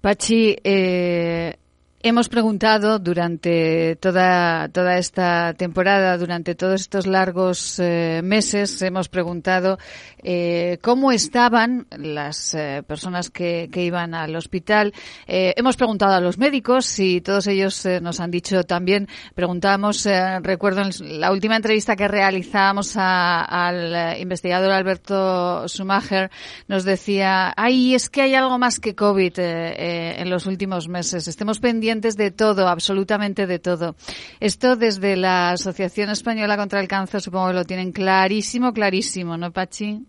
Pachi, 0.00 0.56
eh, 0.64 1.54
Hemos 2.00 2.28
preguntado 2.28 3.00
durante 3.00 3.96
toda, 3.96 4.68
toda 4.68 4.98
esta 4.98 5.52
temporada, 5.54 6.16
durante 6.16 6.54
todos 6.54 6.82
estos 6.82 7.08
largos 7.08 7.80
eh, 7.80 8.20
meses, 8.22 8.80
hemos 8.82 9.08
preguntado 9.08 9.78
eh, 10.22 10.78
cómo 10.80 11.10
estaban 11.10 11.88
las 11.90 12.54
eh, 12.54 12.84
personas 12.86 13.30
que, 13.30 13.68
que, 13.72 13.82
iban 13.82 14.14
al 14.14 14.36
hospital. 14.36 14.94
hemos 15.26 15.76
preguntado 15.76 16.14
a 16.14 16.20
los 16.20 16.38
médicos 16.38 17.00
y 17.00 17.20
todos 17.20 17.48
ellos 17.48 17.84
nos 18.00 18.20
han 18.20 18.30
dicho 18.30 18.62
también, 18.62 19.08
preguntamos, 19.34 20.06
recuerdo 20.42 20.82
en 20.82 21.20
la 21.20 21.32
última 21.32 21.56
entrevista 21.56 21.96
que 21.96 22.06
realizábamos 22.06 22.94
al 22.96 24.20
investigador 24.20 24.70
Alberto 24.70 25.66
Schumacher, 25.66 26.30
nos 26.68 26.84
decía, 26.84 27.52
ay, 27.56 27.94
es 27.94 28.08
que 28.08 28.22
hay 28.22 28.34
algo 28.34 28.56
más 28.58 28.78
que 28.78 28.94
COVID 28.94 29.32
en 29.38 30.30
los 30.30 30.46
últimos 30.46 30.86
meses. 30.88 31.26
Estemos 31.26 31.58
pendientes 31.58 31.87
de 31.88 32.30
todo, 32.30 32.68
absolutamente 32.68 33.46
de 33.46 33.58
todo. 33.58 33.96
Esto 34.40 34.76
desde 34.76 35.16
la 35.16 35.52
Asociación 35.52 36.10
Española 36.10 36.56
contra 36.58 36.80
el 36.80 36.88
Cáncer 36.88 37.22
supongo 37.22 37.48
que 37.48 37.54
lo 37.54 37.64
tienen 37.64 37.92
clarísimo, 37.92 38.74
clarísimo, 38.74 39.38
¿no, 39.38 39.50
Pachi? 39.50 40.04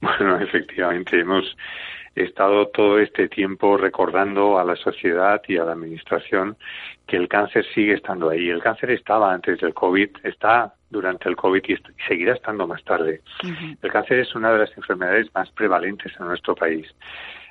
Bueno, 0.00 0.38
efectivamente, 0.40 1.20
hemos 1.20 1.44
estado 2.14 2.68
todo 2.68 2.98
este 2.98 3.28
tiempo 3.28 3.76
recordando 3.76 4.58
a 4.58 4.64
la 4.64 4.76
sociedad 4.76 5.42
y 5.46 5.58
a 5.58 5.64
la 5.64 5.72
administración 5.72 6.56
que 7.06 7.18
el 7.18 7.28
cáncer 7.28 7.66
sigue 7.74 7.92
estando 7.92 8.30
ahí. 8.30 8.48
El 8.48 8.62
cáncer 8.62 8.90
estaba 8.92 9.34
antes 9.34 9.60
del 9.60 9.74
COVID, 9.74 10.08
está 10.22 10.72
durante 10.88 11.28
el 11.28 11.36
COVID 11.36 11.62
y 11.68 11.76
seguirá 12.08 12.32
estando 12.32 12.66
más 12.66 12.82
tarde. 12.84 13.20
El 13.82 13.92
cáncer 13.92 14.20
es 14.20 14.34
una 14.34 14.50
de 14.52 14.60
las 14.60 14.74
enfermedades 14.74 15.26
más 15.34 15.50
prevalentes 15.50 16.12
en 16.18 16.26
nuestro 16.26 16.54
país 16.54 16.86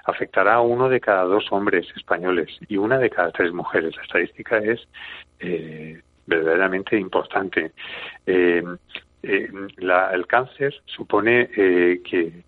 afectará 0.05 0.55
a 0.55 0.61
uno 0.61 0.87
de 0.87 1.01
cada 1.01 1.23
dos 1.23 1.51
hombres 1.51 1.87
españoles 1.95 2.49
y 2.67 2.77
una 2.77 2.97
de 2.97 3.09
cada 3.09 3.31
tres 3.31 3.51
mujeres. 3.51 3.95
La 3.97 4.03
estadística 4.03 4.57
es 4.57 4.87
eh, 5.39 6.01
verdaderamente 6.25 6.97
importante. 6.97 7.71
Eh, 8.25 8.63
eh, 9.23 9.49
el 9.77 10.27
cáncer 10.27 10.75
supone 10.85 11.49
que, 11.49 12.43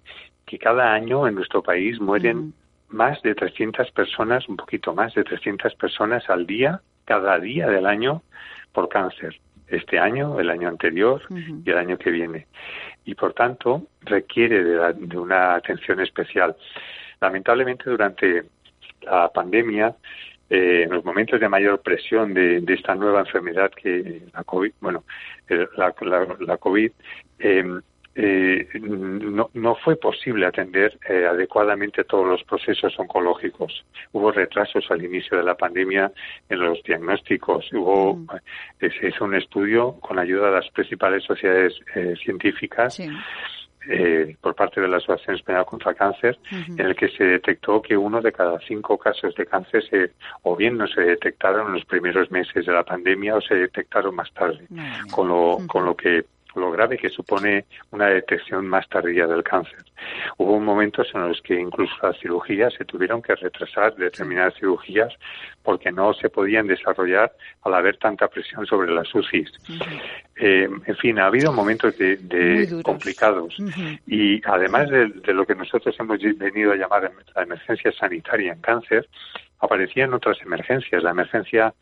que, 0.46 0.60
cada 0.60 0.94
año 0.94 1.28
en 1.28 1.36
nuestro 1.36 1.64
país 1.64 2.00
mueren 2.00 2.54
más 2.90 3.22
de 3.24 3.36
300 3.36 3.92
personas, 3.92 4.48
un 4.48 4.58
poquito 4.58 4.94
más 4.94 5.14
de 5.16 5.24
300 5.24 5.74
personas 5.76 6.30
al 6.30 6.46
día, 6.46 6.82
cada 7.06 7.40
día 7.40 7.68
del 7.68 7.86
año, 7.86 8.22
por 8.72 8.88
cáncer. 8.90 9.40
Este 9.68 10.00
año, 10.00 10.40
el 10.40 10.50
año 10.50 10.70
anterior 10.70 11.22
y 11.30 11.70
el 11.70 11.78
año 11.78 11.98
que 11.98 12.10
viene. 12.10 12.48
Y 13.04 13.16
por 13.16 13.34
tanto, 13.34 13.88
requiere 14.02 14.64
de 14.64 15.18
una 15.18 15.56
atención 15.56 16.00
especial. 16.00 16.56
Lamentablemente, 17.20 17.90
durante 17.90 18.44
la 19.02 19.30
pandemia, 19.30 19.96
eh, 20.50 20.84
en 20.84 20.92
los 20.92 21.04
momentos 21.04 21.40
de 21.40 21.50
mayor 21.50 21.82
presión 21.82 22.34
de, 22.34 22.64
esta 22.68 22.96
nueva 22.96 23.20
enfermedad 23.20 23.70
que 23.72 24.22
la 24.34 24.44
COVID, 24.46 24.72
bueno, 24.80 25.04
eh, 25.50 25.68
la, 25.76 25.94
la, 26.40 26.58
COVID, 26.58 26.92
em, 27.40 27.82
eh, 28.16 28.68
no, 28.80 29.50
no, 29.54 29.76
fue 29.76 29.98
posible 29.98 30.46
atender 30.46 30.98
adecuadamente 31.30 32.06
todos 32.06 32.26
los 32.26 32.44
procesos 32.46 32.98
oncológicos. 32.98 33.86
Hubo 34.14 34.32
retrasos 34.32 34.90
al 34.90 35.04
inicio 35.04 35.38
de 35.38 35.44
la 35.44 35.56
pandemia 35.56 36.12
en 36.50 36.60
los 36.60 36.82
diagnósticos. 36.82 37.72
Hubo, 37.74 38.16
mm. 38.16 38.28
se 38.80 39.08
hizo 39.10 39.26
un 39.26 39.36
estudio 39.36 40.00
con 40.00 40.18
ayuda 40.18 40.48
de 40.48 40.54
las 40.54 40.70
principales 40.72 41.26
sociedades 41.26 41.74
científicas. 42.24 42.98
Eh, 43.90 44.36
por 44.42 44.54
parte 44.54 44.82
de 44.82 44.88
la 44.88 44.98
Asociación 44.98 45.38
Española 45.38 45.64
contra 45.64 45.92
el 45.92 45.98
Cáncer, 45.98 46.38
en 46.52 46.80
el 46.80 46.96
que 46.96 47.08
se 47.10 47.24
detectó 47.24 47.82
que 47.82 47.96
uno 47.96 48.22
de 48.22 48.34
cada 48.34 48.60
cinco 48.60 48.98
casos 48.98 49.34
de 49.36 49.46
cáncer 49.46 49.84
se, 49.90 50.12
o 50.44 50.56
bien 50.58 50.78
no 50.78 50.88
se 50.88 51.02
detectaron 51.02 51.68
en 51.68 51.74
los 51.74 51.86
primeros 51.86 52.30
meses 52.30 52.66
de 52.66 52.74
la 52.74 52.84
pandemia 52.84 53.36
o 53.36 53.42
se 53.42 53.56
detectaron 53.56 54.14
más 54.14 54.32
tarde, 54.34 54.68
con, 55.12 55.30
lo, 55.30 55.60
con 55.68 55.86
lo 55.86 55.96
que 55.96 56.26
lo 56.56 56.72
grave 56.72 56.98
que 56.98 57.10
supone 57.10 57.66
una 57.92 58.08
detección 58.08 58.68
más 58.68 58.88
tardía 58.90 59.28
del 59.28 59.44
cáncer. 59.44 59.84
Hubo 60.38 60.60
momentos 60.60 61.08
en 61.14 61.28
los 61.28 61.42
que 61.42 61.60
incluso 61.60 61.94
las 62.02 62.18
cirugías 62.20 62.74
se 62.74 62.86
tuvieron 62.86 63.22
que 63.22 63.36
retrasar 63.36 63.96
determinadas 63.96 64.56
cirugías 64.56 65.14
porque 65.64 65.92
no 65.92 66.14
se 66.14 66.30
podían 66.30 66.68
desarrollar 66.68 67.32
al 67.64 67.74
haber 67.74 67.98
tanta 67.98 68.28
presión 68.28 68.66
sobre 68.66 68.92
las 68.92 69.14
UCIs. 69.14 69.52
Eh, 70.36 70.70
en 70.86 70.96
fin, 70.98 71.20
ha 71.20 71.26
habido 71.28 71.52
momentos 71.52 71.98
de, 71.98 72.82
complicados. 72.84 73.56
Y 74.06 74.42
además 74.46 74.90
de, 74.90 75.08
de, 75.08 75.34
lo 75.34 75.46
que 75.46 75.56
nosotros 75.56 75.96
hemos 76.00 76.20
venido 76.38 76.72
a 76.72 76.76
llamar 76.76 77.12
la 77.36 77.44
emergencia 77.44 77.92
sanitaria 77.92 78.54
en 78.54 78.62
cáncer, 78.62 79.08
aparecían 79.60 80.14
otras 80.14 80.42
emergencias, 80.42 81.04
la 81.04 81.12
emergencia 81.12 81.74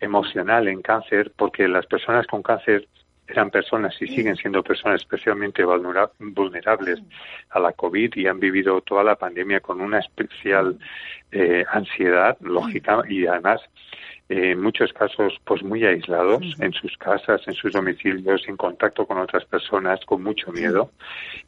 emocional 0.00 0.68
en 0.68 0.82
cáncer, 0.82 1.32
porque 1.36 1.68
las 1.68 1.86
personas 1.86 2.26
con 2.26 2.42
cáncer 2.42 2.88
eran 3.26 3.50
personas 3.50 3.94
y 4.00 4.06
siguen 4.06 4.36
siendo 4.36 4.62
personas 4.62 5.00
especialmente 5.00 5.64
vulnerables 5.64 7.02
a 7.50 7.58
la 7.58 7.72
COVID 7.72 8.14
y 8.16 8.26
han 8.26 8.38
vivido 8.38 8.80
toda 8.82 9.02
la 9.02 9.16
pandemia 9.16 9.60
con 9.60 9.80
una 9.80 9.98
especial 9.98 10.78
eh, 11.32 11.64
ansiedad 11.70 12.36
lógica 12.40 13.02
y 13.08 13.26
además 13.26 13.62
eh, 14.28 14.52
en 14.52 14.62
muchos 14.62 14.92
casos 14.92 15.34
pues 15.44 15.62
muy 15.62 15.84
aislados 15.84 16.42
en 16.58 16.72
sus 16.72 16.96
casas, 16.96 17.40
en 17.46 17.54
sus 17.54 17.72
domicilios, 17.72 18.46
en 18.46 18.56
contacto 18.56 19.06
con 19.06 19.18
otras 19.18 19.44
personas, 19.46 20.00
con 20.04 20.22
mucho 20.22 20.52
miedo 20.52 20.90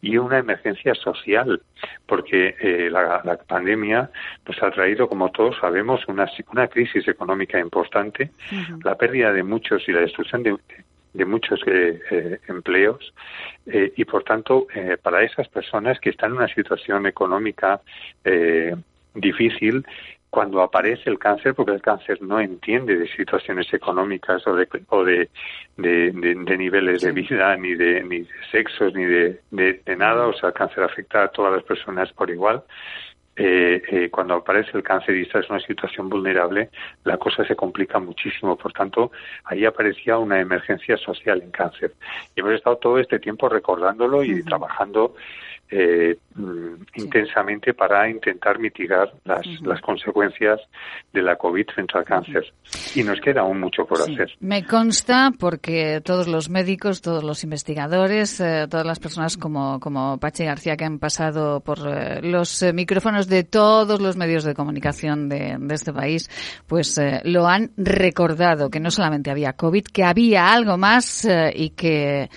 y 0.00 0.16
una 0.16 0.38
emergencia 0.38 0.94
social 0.94 1.62
porque 2.06 2.54
eh, 2.60 2.88
la, 2.90 3.38
pandemia 3.46 4.10
nos 4.46 4.62
ha 4.62 4.70
traído, 4.70 5.08
como 5.08 5.30
todos 5.30 5.56
sabemos, 5.60 6.06
una, 6.08 6.26
una 6.52 6.68
crisis 6.68 7.06
económica 7.06 7.58
importante, 7.58 8.30
la 8.82 8.94
pérdida 8.96 9.32
de 9.32 9.42
muchos 9.42 9.88
y 9.88 9.92
la 9.92 10.00
destrucción 10.00 10.42
de 10.42 10.56
de 11.16 11.24
muchos 11.24 11.60
eh, 11.66 12.00
eh, 12.10 12.38
empleos 12.48 13.14
eh, 13.66 13.92
y 13.96 14.04
por 14.04 14.22
tanto 14.22 14.66
para 15.02 15.22
esas 15.22 15.48
personas 15.48 15.98
que 15.98 16.10
están 16.10 16.32
en 16.32 16.38
una 16.38 16.48
situación 16.48 17.06
económica 17.06 17.80
difícil 19.14 19.84
cuando 20.28 20.60
aparece 20.60 21.08
el 21.08 21.18
cáncer, 21.18 21.54
porque 21.54 21.72
el 21.72 21.80
cáncer 21.80 22.20
no 22.20 22.38
entiende 22.38 22.96
de 22.96 23.08
situaciones 23.08 23.72
económicas 23.72 24.46
o 24.46 24.54
de, 24.54 24.68
o 24.88 25.04
de, 25.04 25.30
de, 25.78 26.56
niveles 26.58 27.00
de 27.00 27.12
vida, 27.12 27.56
ni 27.56 27.74
de, 27.74 28.02
ni 28.02 28.20
de 28.20 28.28
sexos, 28.50 28.92
ni 28.94 29.04
de, 29.04 29.40
de, 29.50 29.96
nada, 29.96 30.26
o 30.26 30.34
sea, 30.34 30.50
el 30.50 30.54
cáncer 30.54 30.84
afecta 30.84 31.22
a 31.22 31.28
todas 31.28 31.54
las 31.54 31.62
personas 31.62 32.12
por 32.12 32.28
igual 32.28 32.62
eh, 33.36 33.82
eh, 33.90 34.08
cuando 34.10 34.34
aparece 34.34 34.70
el 34.74 34.82
cáncer 34.82 35.14
y 35.16 35.22
está 35.22 35.40
en 35.40 35.44
una 35.50 35.60
situación 35.60 36.08
vulnerable, 36.08 36.70
la 37.04 37.18
cosa 37.18 37.44
se 37.44 37.54
complica 37.54 37.98
muchísimo. 37.98 38.56
Por 38.56 38.72
tanto, 38.72 39.12
ahí 39.44 39.64
aparecía 39.64 40.18
una 40.18 40.40
emergencia 40.40 40.96
social 40.96 41.42
en 41.42 41.50
cáncer. 41.50 41.92
Y 42.34 42.40
hemos 42.40 42.54
estado 42.54 42.76
todo 42.78 42.98
este 42.98 43.18
tiempo 43.18 43.48
recordándolo 43.48 44.24
y 44.24 44.42
trabajando 44.42 45.14
eh, 45.68 46.16
intensamente 46.94 47.74
para 47.74 48.08
intentar 48.08 48.58
mitigar 48.58 49.12
las, 49.24 49.44
las, 49.62 49.80
consecuencias 49.80 50.60
de 51.12 51.22
la 51.22 51.36
COVID 51.36 51.66
frente 51.74 51.98
al 51.98 52.04
cáncer. 52.04 52.52
Y 52.94 53.02
nos 53.02 53.20
queda 53.20 53.40
aún 53.40 53.60
mucho 53.60 53.84
por 53.84 54.00
hacer. 54.00 54.30
Me 54.40 54.64
consta 54.64 55.32
porque 55.38 56.00
todos 56.04 56.28
los 56.28 56.50
médicos, 56.50 57.00
todos 57.00 57.24
los 57.24 57.42
investigadores, 57.42 58.40
eh, 58.40 58.66
todas 58.70 58.86
las 58.86 59.00
personas 59.00 59.36
como, 59.36 59.80
como 59.80 60.18
Pache 60.18 60.44
García 60.44 60.76
que 60.76 60.84
han 60.84 60.98
pasado 60.98 61.60
por 61.60 61.78
eh, 61.88 62.20
los 62.22 62.64
micrófonos 62.72 63.26
de 63.26 63.42
todos 63.42 64.00
los 64.00 64.16
medios 64.16 64.44
de 64.44 64.54
comunicación 64.54 65.28
de, 65.28 65.56
de 65.58 65.74
este 65.74 65.92
país, 65.92 66.28
pues 66.66 67.00
lo 67.24 67.46
han 67.48 67.72
recordado, 67.76 68.70
que 68.70 68.78
no 68.78 68.90
solamente 68.90 69.30
había 69.30 69.54
COVID, 69.54 69.84
que 69.84 70.04
había 70.04 70.52
algo 70.52 70.76
más 70.76 71.26
y 71.54 71.70
que 71.70 72.28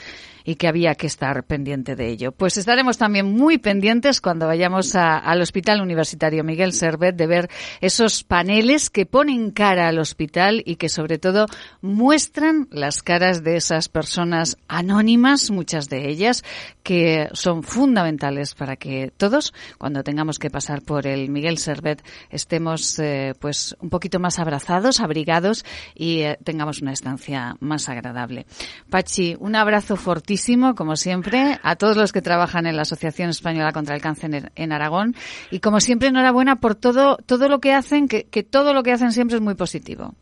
y 0.43 0.55
que 0.55 0.67
había 0.67 0.95
que 0.95 1.07
estar 1.07 1.43
pendiente 1.43 1.95
de 1.95 2.07
ello. 2.07 2.31
Pues 2.31 2.57
estaremos 2.57 2.97
también 2.97 3.25
muy 3.25 3.57
pendientes 3.57 4.21
cuando 4.21 4.47
vayamos 4.47 4.95
al 4.95 5.41
Hospital 5.41 5.81
Universitario 5.81 6.43
Miguel 6.43 6.73
Servet 6.73 7.15
de 7.15 7.27
ver 7.27 7.49
esos 7.81 8.23
paneles 8.23 8.89
que 8.89 9.05
ponen 9.05 9.51
cara 9.51 9.87
al 9.87 9.99
hospital 9.99 10.63
y 10.65 10.75
que 10.75 10.89
sobre 10.89 11.17
todo 11.17 11.45
muestran 11.81 12.67
las 12.71 13.03
caras 13.03 13.43
de 13.43 13.57
esas 13.57 13.89
personas 13.89 14.57
anónimas, 14.67 15.51
muchas 15.51 15.89
de 15.89 16.09
ellas, 16.09 16.43
que 16.89 17.29
son 17.33 17.61
fundamentales 17.61 18.55
para 18.55 18.75
que 18.75 19.13
todos, 19.15 19.53
cuando 19.77 20.01
tengamos 20.01 20.39
que 20.39 20.49
pasar 20.49 20.81
por 20.81 21.05
el 21.05 21.29
Miguel 21.29 21.59
Servet, 21.59 22.03
estemos 22.31 22.97
eh, 22.97 23.35
pues 23.39 23.77
un 23.79 23.91
poquito 23.91 24.19
más 24.19 24.39
abrazados, 24.39 24.99
abrigados 24.99 25.65
y 25.93 26.21
eh, 26.21 26.39
tengamos 26.43 26.81
una 26.81 26.91
estancia 26.91 27.55
más 27.59 27.89
agradable. 27.89 28.47
Pachi, 28.89 29.35
un 29.39 29.55
abrazo 29.55 29.97
fortísimo, 29.97 30.73
como 30.73 30.95
siempre, 30.95 31.59
a 31.61 31.75
todos 31.75 31.95
los 31.95 32.11
que 32.11 32.23
trabajan 32.23 32.65
en 32.65 32.75
la 32.75 32.81
Asociación 32.81 33.29
Española 33.29 33.71
contra 33.71 33.93
el 33.93 34.01
Cáncer 34.01 34.51
en, 34.55 34.71
Aragón 34.71 35.15
y 35.51 35.59
como 35.59 35.81
siempre 35.81 36.07
enhorabuena 36.07 36.55
por 36.55 36.73
todo 36.73 37.17
todo 37.17 37.49
lo 37.49 37.59
que 37.59 37.71
hacen, 37.71 38.07
que, 38.07 38.23
que 38.23 38.41
todo 38.41 38.73
lo 38.73 38.81
que 38.81 38.93
hacen 38.93 39.11
siempre 39.11 39.35
es 39.35 39.43
muy 39.43 39.53
positivo. 39.53 40.15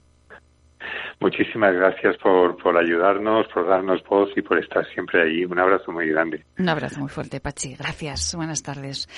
Muchísimas 1.19 1.73
gracias 1.73 2.15
por, 2.17 2.57
por 2.57 2.77
ayudarnos, 2.77 3.47
por 3.51 3.67
darnos 3.67 4.03
voz 4.03 4.29
y 4.35 4.43
por 4.43 4.59
estar 4.59 4.85
siempre 4.93 5.23
ahí. 5.23 5.45
Un 5.45 5.57
abrazo 5.57 5.91
muy 5.91 6.07
grande. 6.09 6.45
Un 6.59 6.69
abrazo 6.69 6.99
muy 6.99 7.09
fuerte, 7.09 7.39
Pachi. 7.39 7.73
Gracias. 7.75 8.35
Buenas 8.35 8.61
tardes. 8.61 9.09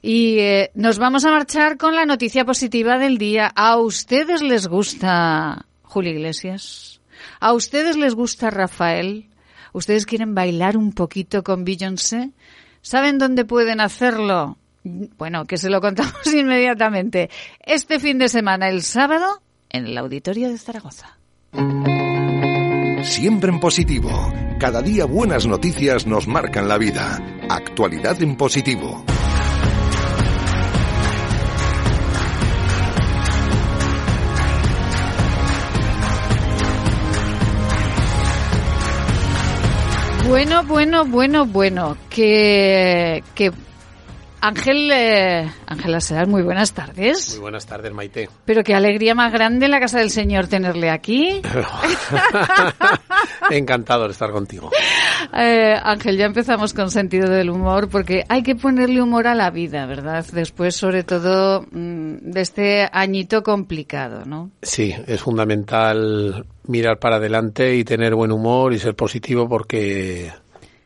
Y 0.00 0.38
eh, 0.38 0.70
nos 0.74 1.00
vamos 1.00 1.24
a 1.24 1.32
marchar 1.32 1.76
con 1.76 1.96
la 1.96 2.06
noticia 2.06 2.44
positiva 2.44 2.98
del 2.98 3.18
día. 3.18 3.50
¿A 3.54 3.76
ustedes 3.78 4.42
les 4.42 4.68
gusta 4.68 5.66
Julio 5.82 6.12
Iglesias? 6.12 7.00
¿A 7.40 7.52
ustedes 7.52 7.96
les 7.96 8.14
gusta 8.14 8.50
Rafael? 8.50 9.26
¿Ustedes 9.72 10.06
quieren 10.06 10.36
bailar 10.36 10.76
un 10.76 10.92
poquito 10.92 11.42
con 11.42 11.64
Beyoncé? 11.64 12.30
¿Saben 12.80 13.18
dónde 13.18 13.44
pueden 13.44 13.80
hacerlo? 13.80 14.56
Bueno, 14.84 15.44
que 15.46 15.58
se 15.58 15.68
lo 15.68 15.80
contamos 15.80 16.26
inmediatamente. 16.32 17.28
Este 17.60 17.98
fin 17.98 18.18
de 18.18 18.28
semana, 18.28 18.68
el 18.68 18.82
sábado, 18.82 19.42
en 19.68 19.86
el 19.86 19.98
Auditorio 19.98 20.48
de 20.48 20.58
Zaragoza. 20.58 21.19
Siempre 23.02 23.50
en 23.50 23.60
positivo. 23.60 24.10
Cada 24.58 24.82
día 24.82 25.04
buenas 25.04 25.46
noticias 25.46 26.06
nos 26.06 26.28
marcan 26.28 26.68
la 26.68 26.78
vida. 26.78 27.18
Actualidad 27.48 28.22
en 28.22 28.36
positivo. 28.36 29.04
Bueno, 40.28 40.62
bueno, 40.64 41.04
bueno, 41.04 41.46
bueno. 41.46 41.96
Que, 42.08 43.24
que 43.34 43.50
Ángel, 44.40 44.90
eh, 44.92 45.50
Ángela 45.66 46.00
muy 46.26 46.42
buenas 46.42 46.72
tardes. 46.72 47.30
Muy 47.32 47.40
buenas 47.40 47.66
tardes, 47.66 47.92
Maite. 47.92 48.28
Pero 48.44 48.64
qué 48.64 48.74
alegría 48.74 49.14
más 49.14 49.32
grande 49.32 49.66
en 49.66 49.70
la 49.70 49.80
casa 49.80 49.98
del 49.98 50.10
Señor 50.10 50.48
tenerle 50.48 50.90
aquí. 50.90 51.42
Encantado 53.50 54.04
de 54.04 54.12
estar 54.12 54.30
contigo. 54.30 54.70
Eh, 55.36 55.74
Ángel, 55.82 56.16
ya 56.16 56.26
empezamos 56.26 56.72
con 56.72 56.90
sentido 56.90 57.28
del 57.28 57.50
humor 57.50 57.88
porque 57.88 58.24
hay 58.28 58.42
que 58.42 58.56
ponerle 58.56 59.02
humor 59.02 59.26
a 59.26 59.34
la 59.34 59.50
vida, 59.50 59.86
¿verdad? 59.86 60.24
Después, 60.32 60.74
sobre 60.74 61.04
todo, 61.04 61.62
mm, 61.70 62.16
de 62.20 62.40
este 62.40 62.88
añito 62.90 63.42
complicado, 63.42 64.24
¿no? 64.24 64.50
Sí, 64.62 64.94
es 65.06 65.20
fundamental 65.20 66.46
mirar 66.66 66.98
para 66.98 67.16
adelante 67.16 67.74
y 67.76 67.84
tener 67.84 68.14
buen 68.14 68.32
humor 68.32 68.72
y 68.72 68.78
ser 68.78 68.94
positivo 68.94 69.48
porque 69.48 70.30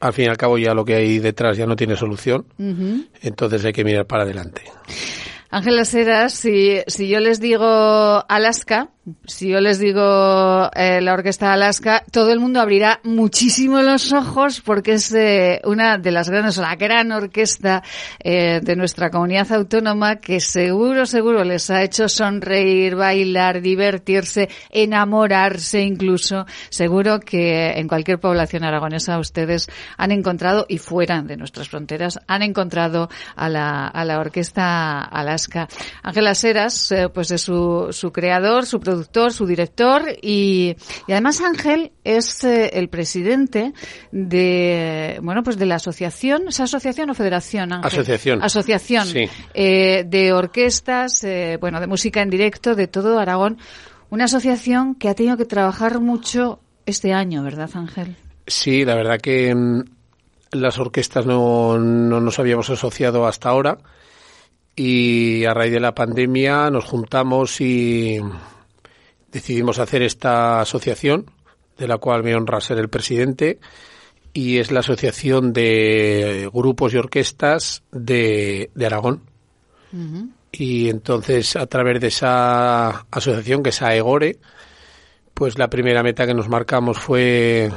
al 0.04 0.12
fin 0.12 0.26
y 0.26 0.28
al 0.28 0.37
cabo 0.37 0.58
ya 0.58 0.75
lo 0.75 0.84
que 0.84 0.94
hay 0.94 1.18
detrás 1.18 1.56
ya 1.56 1.66
no 1.66 1.76
tiene 1.76 1.96
solución, 1.96 2.44
entonces 3.23 3.64
hay 3.64 3.73
que 3.73 3.84
mirar 3.84 4.06
para 4.06 4.25
adelante. 4.25 4.62
Ángela 5.50 5.84
Seras, 5.84 6.34
si, 6.34 6.80
si 6.87 7.08
yo 7.08 7.20
les 7.20 7.40
digo 7.40 7.64
Alaska, 8.28 8.90
si 9.26 9.50
yo 9.50 9.61
les 9.61 9.78
digo 9.78 10.70
eh, 10.75 11.00
la 11.02 11.12
Orquesta 11.12 11.52
Alaska, 11.52 12.04
todo 12.11 12.32
el 12.32 12.40
mundo 12.40 12.61
abrirá 12.61 13.00
muchísimo 13.04 13.82
los 13.82 14.12
ojos 14.12 14.62
porque 14.62 14.94
es 14.94 15.12
eh, 15.12 15.61
una 15.64 15.99
de 15.99 16.11
las 16.11 16.30
grandes, 16.30 16.56
la 16.56 16.75
gran 16.76 17.12
orquesta 17.12 17.82
eh, 18.18 18.61
de 18.62 18.76
nuestra 18.76 19.11
comunidad 19.11 19.52
autónoma 19.52 20.16
que 20.16 20.40
seguro, 20.40 21.04
seguro 21.04 21.44
les 21.44 21.68
ha 21.68 21.82
hecho 21.82 22.08
sonreír, 22.08 22.96
bailar, 22.96 23.61
divertirse, 23.61 24.49
enamorarse 24.70 25.82
incluso. 25.82 26.46
Seguro 26.70 27.20
que 27.20 27.73
en 27.73 27.88
cualquier 27.88 28.18
población 28.18 28.64
aragonesa 28.64 29.18
ustedes 29.18 29.69
han 29.99 30.12
encontrado, 30.12 30.64
y 30.67 30.78
fuera 30.78 31.21
de 31.21 31.36
nuestras 31.36 31.69
fronteras, 31.69 32.19
han 32.26 32.43
encontrado 32.43 33.10
a 33.36 33.49
la, 33.50 33.86
a 33.86 34.04
la 34.04 34.19
Orquesta 34.19 35.02
Alaska. 35.02 35.69
Ángela 36.02 36.34
Seras, 36.34 36.95
pues 37.12 37.30
es 37.30 37.43
su, 37.43 37.88
su 37.90 38.10
creador, 38.12 38.64
su 38.64 38.80
productor, 38.80 38.94
su 39.30 39.47
director 39.47 40.02
y, 40.23 40.76
además 41.09 41.41
Ángel 41.41 41.93
es 42.04 42.45
eh, 42.45 42.71
el 42.75 42.89
presidente 42.89 43.73
de, 44.13 45.19
bueno, 45.23 45.43
pues 45.43 45.59
de 45.59 45.67
la 45.67 45.76
asociación, 45.76 46.49
¿es 46.49 46.61
asociación 46.61 47.11
o 47.11 47.15
federación, 47.15 47.73
Asociación. 47.73 48.43
Asociación 48.43 49.09
eh, 49.54 50.04
de 50.07 50.33
orquestas, 50.33 51.25
eh, 51.25 51.59
bueno, 51.61 51.80
de 51.80 51.87
música 51.87 52.23
en 52.23 52.30
directo 52.30 52.75
de 52.75 52.87
todo 52.87 53.19
Aragón. 53.19 53.59
Una 54.11 54.25
asociación 54.25 54.95
que 54.95 55.09
ha 55.09 55.15
tenido 55.15 55.37
que 55.37 55.45
trabajar 55.45 56.00
mucho 56.00 56.61
este 56.87 57.13
año, 57.13 57.43
¿verdad, 57.43 57.71
Ángel? 57.75 58.17
Sí, 58.47 58.85
la 58.85 58.95
verdad 58.95 59.21
que 59.21 59.54
mm, 59.54 59.83
las 60.52 60.78
orquestas 60.78 61.26
no, 61.26 61.78
no 61.78 62.21
nos 62.21 62.39
habíamos 62.39 62.71
asociado 62.71 63.26
hasta 63.26 63.49
ahora 63.49 63.78
y 64.76 65.45
a 65.45 65.54
raíz 65.54 65.73
de 65.73 65.80
la 65.80 65.95
pandemia 65.95 66.71
nos 66.71 66.85
juntamos 66.85 67.61
y 67.61 68.19
decidimos 69.34 69.80
hacer 69.80 70.02
esta 70.02 70.60
asociación, 70.60 71.26
de 71.76 71.88
la 71.88 71.99
cual 71.99 72.23
me 72.23 72.36
honra 72.36 72.60
ser 72.60 72.78
el 72.78 72.88
presidente, 72.88 73.58
y 74.32 74.58
es 74.58 74.70
la 74.70 74.80
Asociación 74.80 75.52
de 75.52 76.49
Grupos 76.52 76.94
y 76.94 76.99
Orquestas 76.99 77.82
de, 77.90 78.70
Aragón. 78.84 79.23
Y 80.50 80.88
entonces, 80.88 81.56
a 81.56 81.66
través 81.66 82.00
de 82.00 82.08
esa 82.08 83.06
asociación, 83.10 83.62
que 83.62 83.70
es 83.70 83.82
AEGORE, 83.82 84.38
pues 85.34 85.58
la 85.58 85.68
primera 85.68 86.02
meta 86.02 86.26
que 86.26 86.34
nos 86.34 86.49
marcamos 86.49 86.99
fue 86.99 87.70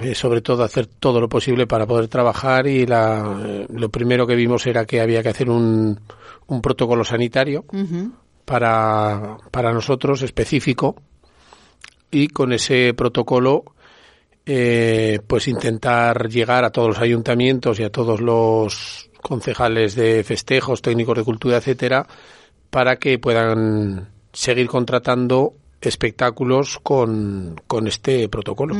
eh, 0.00 0.14
sobre 0.14 0.42
todo 0.42 0.64
hacer 0.64 0.86
todo 0.86 1.20
lo 1.20 1.28
posible 1.28 1.66
para 1.66 1.86
poder 1.86 2.08
trabajar 2.08 2.66
y 2.66 2.86
la, 2.86 3.40
eh, 3.42 3.66
lo 3.70 3.90
primero 3.90 4.26
que 4.26 4.34
vimos 4.34 4.66
era 4.66 4.84
que 4.84 5.00
había 5.00 5.22
que 5.22 5.30
hacer 5.30 5.48
un, 5.48 5.98
un 6.46 6.62
protocolo 6.62 7.04
sanitario 7.04 7.64
para, 8.46 9.36
para 9.50 9.74
nosotros 9.74 10.22
específico 10.22 10.96
y 12.10 12.28
con 12.28 12.54
ese 12.54 12.94
protocolo 12.94 13.64
eh, 14.46 15.18
pues 15.26 15.48
intentar 15.48 16.28
llegar 16.28 16.64
a 16.64 16.70
todos 16.70 16.88
los 16.88 17.00
ayuntamientos 17.00 17.80
y 17.80 17.82
a 17.82 17.90
todos 17.90 18.20
los 18.20 19.10
concejales 19.20 19.96
de 19.96 20.22
festejos, 20.22 20.80
técnicos 20.80 21.18
de 21.18 21.24
cultura, 21.24 21.56
etcétera, 21.56 22.06
para 22.70 22.96
que 22.96 23.18
puedan 23.18 24.08
seguir 24.32 24.68
contratando 24.68 25.54
espectáculos 25.80 26.78
con, 26.82 27.60
con 27.66 27.86
este 27.86 28.28
protocolo. 28.28 28.76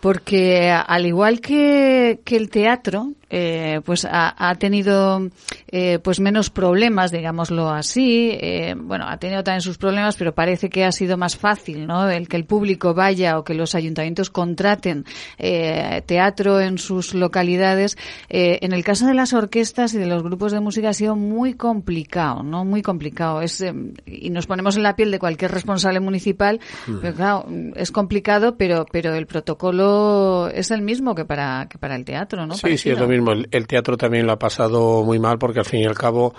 Porque 0.00 0.70
al 0.70 1.06
igual 1.06 1.40
que, 1.40 2.20
que 2.24 2.36
el 2.36 2.50
teatro, 2.50 3.12
eh, 3.34 3.80
pues 3.86 4.06
ha, 4.08 4.54
tenido 4.56 5.30
eh, 5.68 5.98
pues 6.00 6.20
menos 6.20 6.50
problemas, 6.50 7.10
digámoslo 7.10 7.70
así. 7.70 8.28
Eh, 8.38 8.74
bueno, 8.76 9.06
ha 9.08 9.16
tenido 9.16 9.42
también 9.42 9.62
sus 9.62 9.78
problemas, 9.78 10.16
pero 10.16 10.34
parece 10.34 10.68
que 10.68 10.84
ha 10.84 10.92
sido 10.92 11.16
más 11.16 11.38
fácil, 11.38 11.86
¿no? 11.86 12.10
El 12.10 12.28
que 12.28 12.36
el 12.36 12.44
público 12.44 12.92
vaya 12.92 13.38
o 13.38 13.44
que 13.44 13.54
los 13.54 13.74
ayuntamientos 13.74 14.28
contraten 14.28 15.06
teatro 15.38 16.60
en 16.60 16.76
sus 16.76 17.14
localidades. 17.14 17.96
en 18.28 18.72
el 18.72 18.84
caso 18.84 19.06
de 19.06 19.14
las 19.14 19.32
orquestas 19.32 19.94
y 19.94 19.98
de 19.98 20.06
los 20.06 20.22
grupos 20.22 20.52
de 20.52 20.60
música 20.60 20.90
ha 20.90 20.94
sido 20.94 21.16
muy 21.16 21.54
complicado, 21.54 22.42
¿no? 22.42 22.66
Muy 22.66 22.82
complicado. 22.82 23.40
Es 23.40 23.64
y 24.04 24.28
nos 24.28 24.46
ponemos 24.46 24.76
en 24.76 24.82
la 24.82 24.94
piel 24.94 25.10
de 25.10 25.18
cualquier 25.18 25.52
responsable 25.52 26.00
municipal, 26.00 26.31
mm. 26.34 26.98
pero 27.00 27.14
claro, 27.14 27.46
es 27.76 27.90
complicado, 27.90 28.56
pero 28.56 28.86
pero 28.90 29.14
el 29.14 29.26
protocolo 29.26 30.48
es 30.48 30.70
el 30.70 30.82
mismo 30.82 31.14
que 31.14 31.24
para 31.24 31.66
que 31.68 31.78
para 31.78 31.96
el 31.96 32.04
teatro, 32.04 32.46
¿no? 32.46 32.54
Sí, 32.54 32.78
sí, 32.78 32.90
es 32.90 32.98
lo 32.98 33.08
mismo 33.08 33.32
el, 33.32 33.66
teatro 33.66 33.96
también 33.96 34.26
lo 34.26 34.32
ha 34.32 34.38
pasado 34.38 35.04
muy 35.04 35.18
mal 35.18 35.38
porque 35.38 35.60
al 35.60 35.64
fin 35.64 35.80
y 35.80 35.86
al 35.86 35.96
cabo 35.96 36.34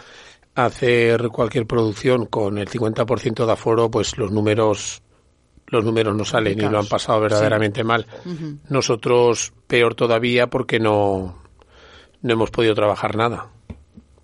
hacer 0.56 1.30
cualquier 1.30 1.66
producción 1.66 2.26
con 2.28 2.58
el 2.58 2.68
50% 2.68 3.46
de 3.46 3.52
aforo, 3.52 3.90
pues 3.90 4.18
los 4.18 4.32
números 4.32 5.02
los 5.68 5.84
números 5.84 6.16
no 6.16 6.24
salen 6.24 6.60
y 6.60 6.70
lo 6.70 6.80
han 6.80 6.88
pasado 6.88 7.22
verdaderamente 7.22 7.84
mal. 7.84 8.06
Nosotros 8.70 9.54
peor 9.68 9.96
todavía 9.96 10.48
porque 10.48 10.80
no 10.80 11.42
no 12.22 12.34
hemos 12.34 12.52
podido 12.52 12.74
trabajar 12.74 13.16
nada. 13.16 13.50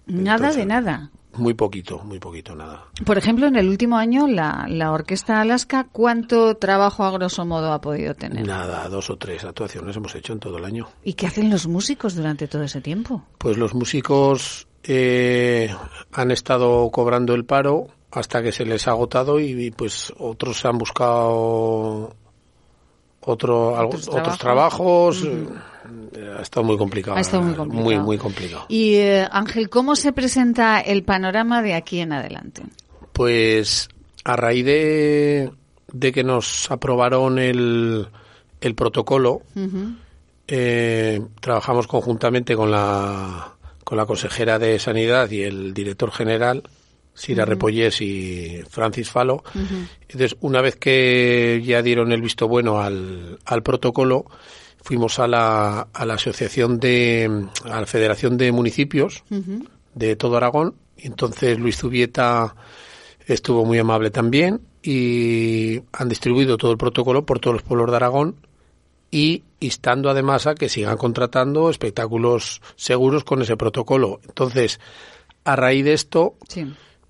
Nada 0.06 0.52
de 0.52 0.66
nada. 0.66 1.12
Muy 1.36 1.54
poquito, 1.54 2.00
muy 2.00 2.20
poquito, 2.20 2.56
nada. 2.56 2.86
Por 3.06 3.18
ejemplo, 3.18 3.48
en 3.48 3.56
el 3.56 3.70
último 3.70 3.98
año, 3.98 4.28
la, 4.28 4.66
la 4.68 4.92
Orquesta 4.92 5.40
Alaska, 5.40 5.88
¿cuánto 5.92 6.56
trabajo 6.58 7.04
a 7.04 7.12
grosso 7.12 7.46
modo 7.46 7.72
ha 7.72 7.82
podido 7.82 8.16
tener? 8.16 8.46
Nada, 8.46 8.90
dos 8.90 9.10
o 9.10 9.18
tres 9.18 9.44
actuaciones 9.44 9.96
hemos 9.96 10.14
hecho 10.16 10.34
en 10.34 10.40
todo 10.40 10.58
el 10.58 10.66
año. 10.66 10.88
¿Y 11.04 11.14
qué 11.14 11.28
hacen 11.28 11.50
los 11.50 11.68
músicos 11.68 12.16
durante 12.16 12.48
todo 12.48 12.64
ese 12.64 12.82
tiempo? 12.82 13.24
Pues 13.38 13.58
los 13.58 13.74
músicos 13.76 14.68
eh, 14.84 15.74
han 16.12 16.32
estado 16.32 16.90
cobrando 16.90 17.36
el 17.36 17.46
paro 17.46 17.88
hasta 18.12 18.42
que 18.42 18.52
se 18.52 18.66
les 18.66 18.88
ha 18.88 18.92
agotado 18.92 19.40
y, 19.40 19.72
pues 19.72 20.12
otros 20.18 20.66
han 20.66 20.78
buscado 20.78 22.16
otro, 23.22 23.74
otros, 23.74 24.38
trabajos. 24.40 25.28
Ha 26.38 26.42
estado 26.42 26.64
muy 26.66 26.78
complicado. 26.78 27.18
Ha 27.18 27.22
estado 27.22 27.44
muy 27.44 27.54
complicado. 27.54 27.84
Muy, 27.84 28.00
muy 28.00 28.18
complicado. 28.18 28.66
Y 28.70 28.96
eh, 28.96 29.28
Ángel, 29.32 29.70
¿cómo 29.70 29.96
se 29.96 30.12
presenta 30.14 30.80
el 30.80 31.04
panorama 31.04 31.62
de 31.62 31.74
aquí 31.74 32.00
en 32.00 32.14
adelante? 32.14 32.64
Pues 33.14 33.90
a 34.24 34.36
raíz 34.36 34.66
de, 34.66 35.52
de 35.92 36.12
que 36.12 36.24
nos 36.24 36.70
aprobaron 36.72 37.40
el, 37.40 38.08
el 38.62 38.76
protocolo, 38.76 39.42
eh, 40.48 41.22
trabajamos 41.42 41.88
conjuntamente 41.88 42.56
con 42.56 42.72
la, 42.72 43.54
con 43.84 43.98
la 43.98 44.06
consejera 44.06 44.58
de 44.60 44.80
Sanidad 44.80 45.30
y 45.32 45.44
el 45.44 45.74
director 45.74 46.12
general, 46.12 46.64
Sira 47.14 47.44
Repollés 47.46 48.02
y 48.02 48.62
Francis 48.70 49.10
Falo. 49.12 49.44
Entonces, 50.02 50.38
una 50.42 50.62
vez 50.62 50.78
que 50.78 51.62
ya 51.66 51.82
dieron 51.82 52.12
el 52.12 52.22
visto 52.22 52.48
bueno 52.48 52.80
al, 52.82 53.40
al 53.46 53.64
protocolo, 53.64 54.26
fuimos 54.82 55.20
a 55.20 55.28
la, 55.28 55.88
a 55.94 56.06
la 56.06 56.14
asociación 56.16 56.80
de, 56.80 57.48
a 57.66 57.82
la 57.82 57.86
Federación 57.86 58.38
de 58.38 58.52
Municipios 58.52 59.24
de 59.94 60.16
todo 60.16 60.38
Aragón. 60.38 60.76
Y 60.98 61.08
entonces 61.08 61.58
Luis 61.60 61.78
Zubieta 61.78 62.56
estuvo 63.26 63.66
muy 63.66 63.78
amable 63.80 64.12
también 64.12 64.62
y 64.82 65.82
han 65.92 66.10
distribuido 66.10 66.58
todo 66.58 66.72
el 66.72 66.78
protocolo 66.78 67.26
por 67.26 67.40
todos 67.40 67.56
los 67.56 67.64
pueblos 67.64 67.90
de 67.92 67.96
Aragón 67.96 68.36
y 69.12 69.44
instando 69.60 70.10
además 70.10 70.48
a 70.48 70.56
que 70.56 70.70
sigan 70.70 70.98
contratando 70.98 71.70
espectáculos 71.70 72.62
seguros 72.76 73.24
con 73.24 73.42
ese 73.42 73.58
protocolo. 73.58 74.20
Entonces, 74.28 74.80
a 75.44 75.56
raíz 75.56 75.84
de 75.86 75.94
esto, 75.94 76.36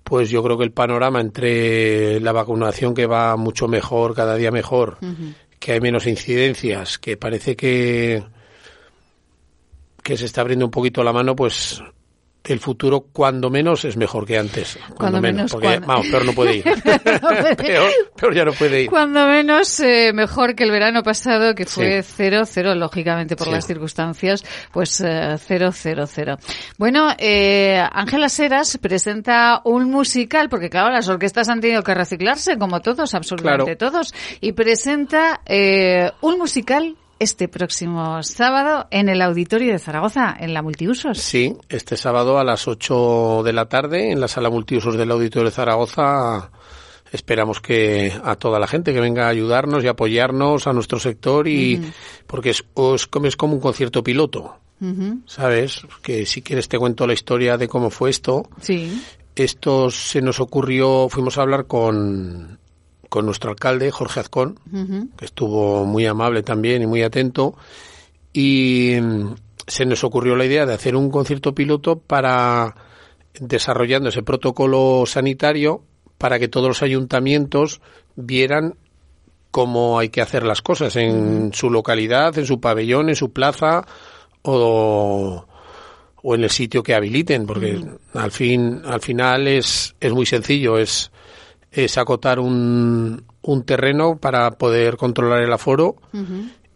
pues 0.02 0.30
yo 0.30 0.42
creo 0.42 0.58
que 0.58 0.64
el 0.64 0.72
panorama 0.72 1.20
entre 1.20 2.20
la 2.20 2.32
vacunación 2.32 2.94
que 2.94 3.06
va 3.06 3.36
mucho 3.36 3.68
mejor, 3.68 4.14
cada 4.14 4.36
día 4.36 4.50
mejor, 4.50 4.98
que 5.60 5.72
hay 5.72 5.80
menos 5.80 6.06
incidencias, 6.06 6.98
que 6.98 7.16
parece 7.16 7.54
que 7.54 8.24
que 10.02 10.16
se 10.16 10.24
está 10.24 10.40
abriendo 10.40 10.64
un 10.64 10.70
poquito 10.70 11.04
la 11.04 11.12
mano, 11.12 11.36
pues 11.36 11.80
el 12.44 12.58
futuro 12.58 13.06
cuando 13.12 13.50
menos 13.50 13.84
es 13.84 13.96
mejor 13.96 14.26
que 14.26 14.38
antes. 14.38 14.78
Cuando, 14.96 15.20
menos, 15.20 15.52
porque 15.52 15.78
vamos, 15.78 16.06
peor 16.08 16.24
no 16.24 16.32
puede 16.32 16.56
ir. 16.56 16.64
peor, 18.16 18.34
ya 18.34 18.44
no 18.44 18.52
puede 18.52 18.82
ir. 18.82 18.90
Cuando 18.90 19.26
menos 19.26 19.80
eh, 19.80 20.12
mejor 20.14 20.54
que 20.54 20.64
el 20.64 20.70
verano 20.70 21.02
pasado 21.02 21.54
que 21.54 21.66
fue 21.66 22.02
cero, 22.02 22.42
cero, 22.46 22.74
lógicamente 22.74 23.36
por 23.36 23.48
las 23.48 23.66
circunstancias, 23.66 24.44
pues 24.72 25.00
eh, 25.00 25.36
cero, 25.38 25.70
cero, 25.72 26.04
cero. 26.06 26.36
Bueno, 26.78 27.08
eh, 27.18 27.82
Ángela 27.92 28.28
Seras 28.28 28.78
presenta 28.78 29.60
un 29.64 29.90
musical, 29.90 30.48
porque 30.48 30.70
claro, 30.70 30.90
las 30.90 31.08
orquestas 31.08 31.48
han 31.48 31.60
tenido 31.60 31.82
que 31.82 31.94
reciclarse, 31.94 32.58
como 32.58 32.80
todos, 32.80 33.14
absolutamente 33.14 33.76
todos, 33.76 34.14
y 34.40 34.52
presenta 34.52 35.40
un 36.20 36.38
musical 36.38 36.96
este 37.20 37.48
próximo 37.48 38.22
sábado 38.22 38.88
en 38.90 39.10
el 39.10 39.20
Auditorio 39.20 39.72
de 39.72 39.78
Zaragoza, 39.78 40.34
en 40.40 40.54
la 40.54 40.62
Multiusos. 40.62 41.18
Sí, 41.18 41.54
este 41.68 41.98
sábado 41.98 42.38
a 42.38 42.44
las 42.44 42.66
8 42.66 43.42
de 43.44 43.52
la 43.52 43.66
tarde 43.66 44.10
en 44.10 44.20
la 44.20 44.26
Sala 44.26 44.48
Multiusos 44.48 44.96
del 44.96 45.10
Auditorio 45.10 45.50
de 45.50 45.54
Zaragoza. 45.54 46.50
Esperamos 47.12 47.60
que 47.60 48.10
a 48.24 48.36
toda 48.36 48.58
la 48.58 48.66
gente 48.66 48.94
que 48.94 49.00
venga 49.00 49.26
a 49.26 49.28
ayudarnos 49.28 49.84
y 49.84 49.88
apoyarnos 49.88 50.66
a 50.66 50.72
nuestro 50.72 50.98
sector 50.98 51.46
y 51.46 51.92
porque 52.26 52.50
es, 52.50 52.64
es, 52.94 53.36
como 53.36 53.54
un 53.54 53.60
concierto 53.60 54.02
piloto. 54.02 54.56
¿Sabes? 55.26 55.82
Que 56.00 56.24
si 56.24 56.40
quieres 56.40 56.66
te 56.68 56.78
cuento 56.78 57.06
la 57.06 57.12
historia 57.12 57.58
de 57.58 57.68
cómo 57.68 57.90
fue 57.90 58.08
esto. 58.08 58.48
Sí. 58.62 59.02
Esto 59.36 59.90
se 59.90 60.22
nos 60.22 60.40
ocurrió, 60.40 61.10
fuimos 61.10 61.36
a 61.36 61.42
hablar 61.42 61.66
con 61.66 62.58
con 63.10 63.26
nuestro 63.26 63.50
alcalde, 63.50 63.90
Jorge 63.90 64.20
Azcón, 64.20 64.58
que 65.18 65.24
estuvo 65.24 65.84
muy 65.84 66.06
amable 66.06 66.42
también 66.42 66.80
y 66.80 66.86
muy 66.86 67.02
atento, 67.02 67.56
y 68.32 68.96
mm, 69.02 69.34
se 69.66 69.84
nos 69.84 70.04
ocurrió 70.04 70.36
la 70.36 70.46
idea 70.46 70.64
de 70.64 70.74
hacer 70.74 70.96
un 70.96 71.10
concierto 71.10 71.54
piloto 71.54 71.98
para 71.98 72.74
desarrollando 73.38 74.08
ese 74.08 74.22
protocolo 74.22 75.04
sanitario 75.06 75.82
para 76.18 76.38
que 76.38 76.48
todos 76.48 76.68
los 76.68 76.82
ayuntamientos 76.82 77.80
vieran 78.14 78.76
cómo 79.50 79.98
hay 79.98 80.10
que 80.10 80.20
hacer 80.20 80.44
las 80.44 80.62
cosas 80.62 80.94
en 80.94 81.52
su 81.52 81.68
localidad, 81.68 82.38
en 82.38 82.46
su 82.46 82.60
pabellón, 82.60 83.08
en 83.08 83.16
su 83.16 83.32
plaza 83.32 83.84
o, 84.42 85.44
o 86.22 86.34
en 86.34 86.44
el 86.44 86.50
sitio 86.50 86.84
que 86.84 86.94
habiliten, 86.94 87.44
porque 87.44 87.84
al 88.14 88.30
fin, 88.30 88.82
al 88.84 89.00
final 89.00 89.48
es, 89.48 89.96
es 89.98 90.12
muy 90.12 90.26
sencillo, 90.26 90.78
es 90.78 91.10
es 91.72 91.98
acotar 91.98 92.40
un, 92.40 93.24
un 93.42 93.62
terreno 93.64 94.16
para 94.16 94.50
poder 94.52 94.96
controlar 94.96 95.42
el 95.42 95.52
aforo 95.52 95.96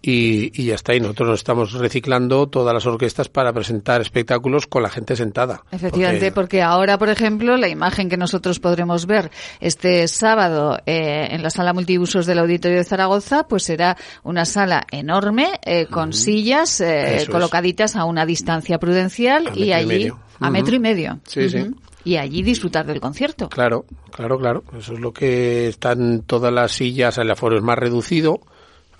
y, 0.06 0.52
y, 0.60 0.66
ya 0.66 0.74
está. 0.74 0.94
Y 0.94 1.00
nosotros 1.00 1.30
nos 1.30 1.40
estamos 1.40 1.72
reciclando 1.72 2.46
todas 2.46 2.74
las 2.74 2.84
orquestas 2.84 3.30
para 3.30 3.52
presentar 3.52 4.02
espectáculos 4.02 4.66
con 4.66 4.82
la 4.82 4.90
gente 4.90 5.16
sentada. 5.16 5.62
Efectivamente, 5.70 6.30
porque, 6.30 6.60
ahora, 6.60 6.98
por 6.98 7.08
ejemplo, 7.08 7.56
la 7.56 7.68
imagen 7.68 8.10
que 8.10 8.18
nosotros 8.18 8.60
podremos 8.60 9.06
ver 9.06 9.30
este 9.60 10.06
sábado 10.06 10.78
eh, 10.84 11.28
en 11.30 11.42
la 11.42 11.48
sala 11.48 11.72
multiusos 11.72 12.26
del 12.26 12.38
Auditorio 12.40 12.78
de 12.78 12.84
Zaragoza, 12.84 13.48
pues 13.48 13.62
será 13.62 13.96
una 14.22 14.44
sala 14.44 14.84
enorme 14.90 15.58
eh, 15.64 15.86
con 15.86 16.12
sillas 16.12 16.82
eh, 16.82 17.26
colocaditas 17.30 17.96
a 17.96 18.04
una 18.04 18.26
distancia 18.26 18.78
prudencial 18.78 19.56
y 19.56 19.72
allí 19.72 20.12
a 20.38 20.50
metro 20.50 20.74
y 20.74 20.80
medio. 20.80 21.20
Sí, 21.26 21.48
sí 21.48 21.66
y 22.04 22.16
allí 22.16 22.42
disfrutar 22.42 22.86
del 22.86 23.00
concierto. 23.00 23.48
Claro, 23.48 23.86
claro, 24.10 24.38
claro. 24.38 24.64
Eso 24.78 24.94
es 24.94 25.00
lo 25.00 25.12
que 25.12 25.68
están 25.68 26.22
todas 26.22 26.52
las 26.52 26.72
sillas, 26.72 27.18
el 27.18 27.30
aforo 27.30 27.56
es 27.56 27.62
más 27.62 27.78
reducido, 27.78 28.40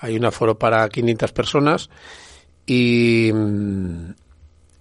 hay 0.01 0.17
un 0.17 0.25
aforo 0.25 0.59
para 0.59 0.89
500 0.89 1.33
personas 1.33 1.91
y, 2.67 3.31
mm, 3.33 4.11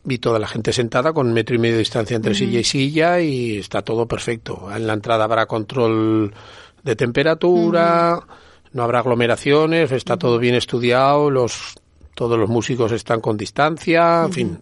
y 0.08 0.18
toda 0.18 0.40
la 0.40 0.48
gente 0.48 0.74
sentada 0.74 1.14
con 1.14 1.28
un 1.28 1.34
metro 1.34 1.56
y 1.56 1.60
medio 1.60 1.76
de 1.76 1.80
distancia 1.80 2.16
entre 2.16 2.34
silla 2.34 2.60
y 2.60 2.64
silla 2.64 3.20
y 3.20 3.58
está 3.58 3.82
todo 3.82 4.08
perfecto. 4.08 4.70
En 4.74 4.88
la 4.88 4.94
entrada 4.94 5.26
habrá 5.26 5.46
control 5.46 6.34
de 6.84 6.96
temperatura, 6.96 8.20
no 8.74 8.84
habrá 8.84 9.00
aglomeraciones, 9.00 9.92
está 9.92 10.18
todo 10.18 10.40
bien 10.40 10.56
estudiado, 10.56 11.30
los 11.30 11.76
todos 12.16 12.38
los 12.38 12.50
músicos 12.50 12.92
están 12.92 13.22
con 13.22 13.38
distancia, 13.38 14.24
en 14.26 14.32
fin. 14.32 14.60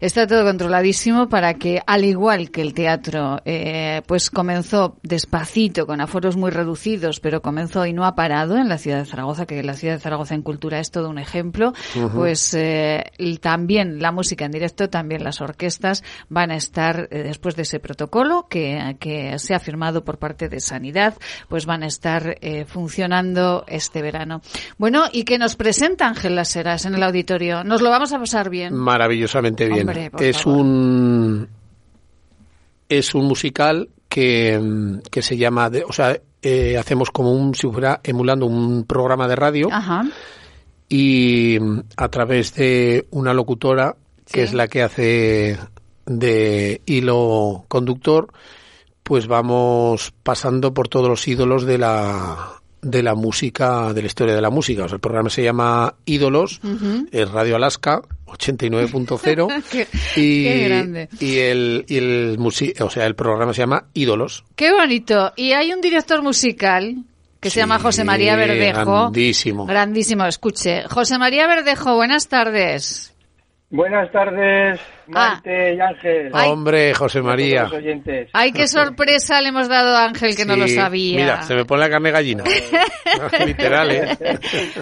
Está 0.00 0.26
todo 0.26 0.44
controladísimo 0.44 1.28
para 1.28 1.54
que, 1.54 1.80
al 1.86 2.04
igual 2.04 2.50
que 2.50 2.60
el 2.60 2.74
teatro, 2.74 3.40
eh, 3.44 4.02
pues 4.06 4.30
comenzó 4.30 4.98
despacito, 5.02 5.86
con 5.86 6.00
aforos 6.00 6.36
muy 6.36 6.50
reducidos, 6.50 7.18
pero 7.20 7.40
comenzó 7.40 7.86
y 7.86 7.94
no 7.94 8.04
ha 8.04 8.14
parado 8.14 8.58
en 8.58 8.68
la 8.68 8.76
ciudad 8.76 8.98
de 8.98 9.06
Zaragoza, 9.06 9.46
que 9.46 9.62
la 9.62 9.74
ciudad 9.74 9.94
de 9.94 10.00
Zaragoza 10.00 10.34
en 10.34 10.42
cultura 10.42 10.80
es 10.80 10.90
todo 10.90 11.08
un 11.08 11.18
ejemplo, 11.18 11.72
pues 12.14 12.52
eh, 12.54 13.04
también 13.40 14.00
la 14.00 14.12
música 14.12 14.44
en 14.44 14.52
directo, 14.52 14.90
también 14.90 15.24
las 15.24 15.40
orquestas 15.40 16.04
van 16.28 16.50
a 16.50 16.56
estar, 16.56 17.08
eh, 17.10 17.22
después 17.22 17.56
de 17.56 17.62
ese 17.62 17.80
protocolo 17.80 18.48
que, 18.50 18.96
que 19.00 19.38
se 19.38 19.54
ha 19.54 19.60
firmado 19.60 20.04
por 20.04 20.18
parte 20.18 20.48
de 20.48 20.60
Sanidad, 20.60 21.14
pues 21.48 21.64
van 21.64 21.82
a 21.82 21.86
estar 21.86 22.38
funcionando 22.66 23.64
este 23.66 24.02
verano. 24.02 24.42
Bueno, 24.78 25.04
¿y 25.12 25.24
qué 25.24 25.38
nos 25.38 25.56
presenta 25.56 26.06
Ángel 26.06 26.36
Laseras 26.36 26.84
en 26.84 26.94
el 26.94 27.02
auditorio? 27.02 27.64
Nos 27.64 27.80
lo 27.80 27.90
vamos 27.90 28.12
a 28.12 28.18
pasar 28.18 28.50
bien. 28.50 28.74
Maravillosamente 28.74 29.45
bien. 29.54 30.10
Es 30.18 30.46
un 30.46 31.48
es 32.88 33.14
un 33.14 33.26
musical 33.26 33.88
que, 34.08 35.00
que 35.10 35.22
se 35.22 35.36
llama, 35.36 35.70
o 35.86 35.92
sea, 35.92 36.18
eh, 36.42 36.78
hacemos 36.78 37.10
como 37.10 37.32
un, 37.32 37.54
si 37.54 37.68
fuera 37.68 38.00
emulando 38.02 38.46
un 38.46 38.84
programa 38.84 39.26
de 39.26 39.36
radio 39.36 39.68
y 40.88 41.58
a 41.96 42.08
través 42.08 42.54
de 42.54 43.06
una 43.10 43.34
locutora 43.34 43.96
que 44.30 44.42
es 44.42 44.54
la 44.54 44.68
que 44.68 44.82
hace 44.82 45.58
de 46.04 46.80
hilo 46.86 47.64
conductor, 47.68 48.32
pues 49.02 49.26
vamos 49.26 50.12
pasando 50.22 50.72
por 50.72 50.88
todos 50.88 51.08
los 51.08 51.26
ídolos 51.26 51.64
de 51.64 51.78
la 51.78 52.60
de 52.86 53.02
la 53.02 53.14
música, 53.14 53.92
de 53.92 54.00
la 54.02 54.06
historia 54.06 54.34
de 54.34 54.40
la 54.40 54.50
música. 54.50 54.84
O 54.84 54.88
sea, 54.88 54.96
el 54.96 55.00
programa 55.00 55.28
se 55.28 55.42
llama 55.42 55.94
Ídolos, 56.04 56.60
es 57.10 57.30
Radio 57.30 57.56
Alaska, 57.56 58.02
89.0 58.26 59.86
y, 60.16 60.20
y 61.24 61.38
el 61.38 61.84
y 61.88 61.96
el 61.96 62.38
o 62.80 62.90
sea 62.90 63.06
el 63.06 63.14
programa 63.14 63.52
se 63.52 63.62
llama 63.62 63.86
Ídolos. 63.92 64.44
Qué 64.54 64.72
bonito. 64.72 65.32
Y 65.36 65.52
hay 65.52 65.72
un 65.72 65.80
director 65.80 66.22
musical 66.22 67.04
que 67.40 67.50
se 67.50 67.60
llama 67.60 67.78
José 67.78 68.04
María 68.04 68.36
Verdejo. 68.36 69.10
grandísimo. 69.10 69.66
Grandísimo. 69.66 70.24
Escuche 70.26 70.84
José 70.88 71.18
María 71.18 71.46
Verdejo 71.46 71.96
buenas 71.96 72.28
tardes 72.28 73.15
Buenas 73.70 74.12
tardes, 74.12 74.80
Ah. 75.14 75.40
Maite 75.44 75.74
y 75.74 75.80
Ángel. 75.80 76.30
Ay. 76.32 76.50
Hombre, 76.50 76.94
José 76.94 77.22
María. 77.22 77.68
Ay, 78.32 78.52
qué 78.52 78.66
sorpresa 78.66 79.40
le 79.40 79.48
hemos 79.48 79.68
dado 79.68 79.96
a 79.96 80.04
Ángel 80.04 80.36
que 80.36 80.44
no 80.44 80.56
lo 80.56 80.66
sabía. 80.66 81.16
Mira, 81.16 81.42
se 81.42 81.54
me 81.54 81.64
pone 81.64 81.82
la 81.82 81.90
carne 81.90 82.10
gallina. 82.10 82.44
Literal, 83.46 83.90
¿eh? 83.90 84.38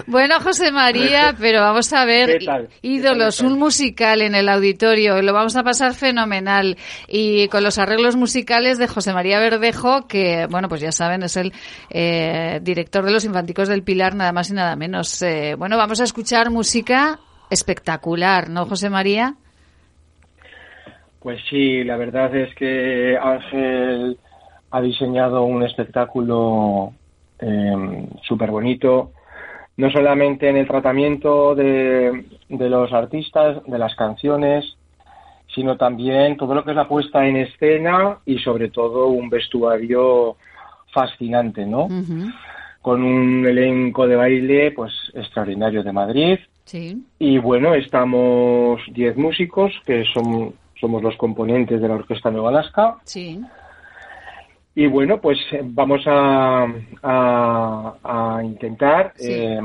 Bueno, 0.07 0.39
José 0.39 0.71
María, 0.71 1.35
pero 1.39 1.61
vamos 1.61 1.91
a 1.93 2.05
ver, 2.05 2.39
ídolos, 2.81 3.37
¿Qué 3.37 3.43
tal 3.43 3.53
un 3.53 3.59
musical 3.59 4.21
en 4.21 4.35
el 4.35 4.49
auditorio, 4.49 5.21
lo 5.21 5.33
vamos 5.33 5.55
a 5.55 5.63
pasar 5.63 5.93
fenomenal 5.93 6.77
y 7.07 7.47
con 7.49 7.63
los 7.63 7.77
arreglos 7.77 8.15
musicales 8.15 8.77
de 8.77 8.87
José 8.87 9.13
María 9.13 9.39
Verdejo, 9.39 10.07
que, 10.07 10.47
bueno, 10.49 10.69
pues 10.69 10.81
ya 10.81 10.91
saben, 10.91 11.23
es 11.23 11.37
el 11.37 11.53
eh, 11.89 12.59
director 12.61 13.05
de 13.05 13.11
los 13.11 13.25
Infanticos 13.25 13.67
del 13.67 13.83
Pilar, 13.83 14.15
nada 14.15 14.31
más 14.31 14.49
y 14.49 14.53
nada 14.53 14.75
menos. 14.75 15.21
Eh, 15.21 15.55
bueno, 15.57 15.77
vamos 15.77 16.01
a 16.01 16.03
escuchar 16.03 16.49
música 16.49 17.19
espectacular, 17.49 18.49
¿no, 18.49 18.65
José 18.65 18.89
María? 18.89 19.35
Pues 21.19 21.41
sí, 21.49 21.83
la 21.83 21.97
verdad 21.97 22.35
es 22.35 22.53
que 22.55 23.17
Ángel 23.17 24.17
ha 24.71 24.81
diseñado 24.81 25.43
un 25.43 25.63
espectáculo 25.63 26.93
súper 28.23 28.51
bonito, 28.51 29.11
no 29.77 29.89
solamente 29.91 30.49
en 30.49 30.57
el 30.57 30.67
tratamiento 30.67 31.53
de, 31.53 32.25
de 32.49 32.69
los 32.69 32.93
artistas, 32.93 33.61
de 33.65 33.77
las 33.77 33.95
canciones, 33.95 34.77
sino 35.53 35.77
también 35.77 36.37
todo 36.37 36.53
lo 36.53 36.63
que 36.63 36.71
es 36.71 36.75
la 36.75 36.87
puesta 36.87 37.25
en 37.25 37.37
escena 37.37 38.19
y 38.25 38.37
sobre 38.39 38.69
todo 38.69 39.07
un 39.07 39.29
vestuario 39.29 40.37
fascinante, 40.93 41.65
¿no? 41.65 41.87
Con 42.81 43.03
un 43.03 43.45
elenco 43.45 44.07
de 44.07 44.15
baile 44.15 44.71
pues 44.71 44.93
extraordinario 45.13 45.83
de 45.83 45.91
Madrid, 45.91 46.39
Sí. 46.65 47.03
Y 47.19 47.37
bueno, 47.37 47.73
estamos 47.75 48.81
10 48.91 49.17
músicos 49.17 49.71
que 49.85 50.03
son, 50.13 50.53
somos 50.79 51.01
los 51.03 51.15
componentes 51.17 51.79
de 51.81 51.87
la 51.87 51.95
Orquesta 51.95 52.31
Nueva 52.31 52.49
Alaska. 52.49 52.97
Sí. 53.03 53.39
Y 54.73 54.87
bueno, 54.87 55.21
pues 55.21 55.37
eh, 55.53 55.61
vamos 55.63 56.01
a, 56.05 56.65
a, 57.03 57.93
a 58.03 58.43
intentar 58.43 59.13
Sí. 59.15 59.31
eh, 59.31 59.59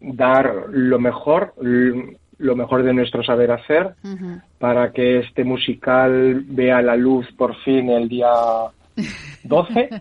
dar 0.00 0.64
lo 0.70 0.98
mejor, 0.98 1.54
lo 2.38 2.56
mejor 2.56 2.82
de 2.82 2.92
nuestro 2.92 3.22
saber 3.22 3.50
hacer 3.52 3.94
para 4.58 4.92
que 4.92 5.18
este 5.20 5.44
musical 5.44 6.42
vea 6.46 6.82
la 6.82 6.96
luz 6.96 7.26
por 7.36 7.54
fin 7.56 7.90
el 7.90 8.08
día 8.08 8.28
12. 9.44 9.88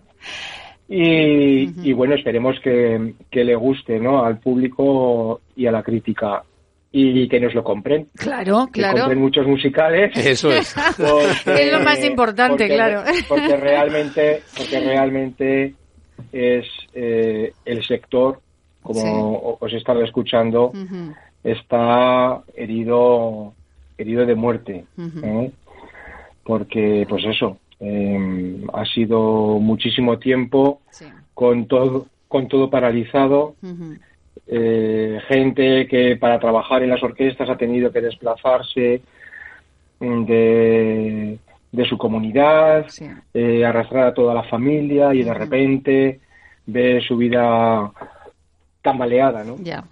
Y, 0.91 1.87
y 1.87 1.93
bueno, 1.93 2.15
esperemos 2.15 2.59
que, 2.61 3.13
que 3.29 3.43
le 3.43 3.53
guste 3.55 3.99
¿no? 3.99 4.25
al 4.25 4.39
público 4.39 5.39
y 5.59 5.67
a 5.67 5.71
la 5.71 5.83
crítica 5.83 6.43
y 6.91 7.27
que 7.27 7.39
nos 7.39 7.53
lo 7.53 7.63
compren. 7.63 8.07
Claro, 8.15 8.65
Que 8.73 8.79
claro. 8.81 8.97
compren 8.99 9.19
muchos 9.19 9.45
musicales. 9.45 10.11
Eso 10.17 10.51
es. 10.51 10.73
porque- 10.97 11.63
Es 11.65 11.71
lo 11.71 11.81
más 11.81 12.03
importante, 12.03 12.63
porque- 12.63 12.73
claro. 12.75 13.03
Porque 13.29 13.55
realmente, 13.57 14.41
porque 14.57 14.79
realmente 14.79 15.73
es 16.31 16.65
eh, 16.93 17.53
el 17.65 17.85
sector, 17.85 18.39
como 18.81 18.99
Sí. 19.01 19.57
os 19.65 19.73
he 19.73 19.77
estado 19.77 20.03
escuchando, 20.03 20.71
está 21.43 22.41
herido, 22.55 23.53
herido 23.97 24.25
de 24.25 24.35
muerte. 24.35 24.85
¿eh? 25.23 25.51
Porque, 26.43 27.05
pues 27.07 27.23
eso, 27.25 27.57
eh, 27.79 28.61
ha 28.73 28.85
sido 28.85 29.59
muchísimo 29.59 30.17
tiempo 30.17 30.81
Sí. 30.89 31.05
con 31.33 31.67
todo, 31.67 32.07
con 32.27 32.47
todo 32.47 32.69
paralizado. 32.69 33.55
Eh, 34.47 35.19
gente 35.27 35.87
que 35.87 36.15
para 36.17 36.39
trabajar 36.39 36.81
en 36.83 36.89
las 36.89 37.03
orquestas 37.03 37.49
ha 37.49 37.57
tenido 37.57 37.91
que 37.91 38.01
desplazarse 38.01 39.01
mm, 39.99 40.23
de, 40.25 41.37
de 41.71 41.85
su 41.85 41.97
comunidad, 41.97 42.85
Sí. 42.89 43.05
eh, 43.33 43.63
arrastrar 43.65 44.07
a 44.07 44.13
toda 44.13 44.33
la 44.33 44.43
familia 44.43 45.13
y 45.13 45.23
de 45.23 45.33
repente 45.33 46.19
ve 46.65 47.01
su 47.07 47.17
vida 47.17 47.91
tambaleada, 48.81 49.43
¿no? 49.43 49.57
Ya. 49.59 49.83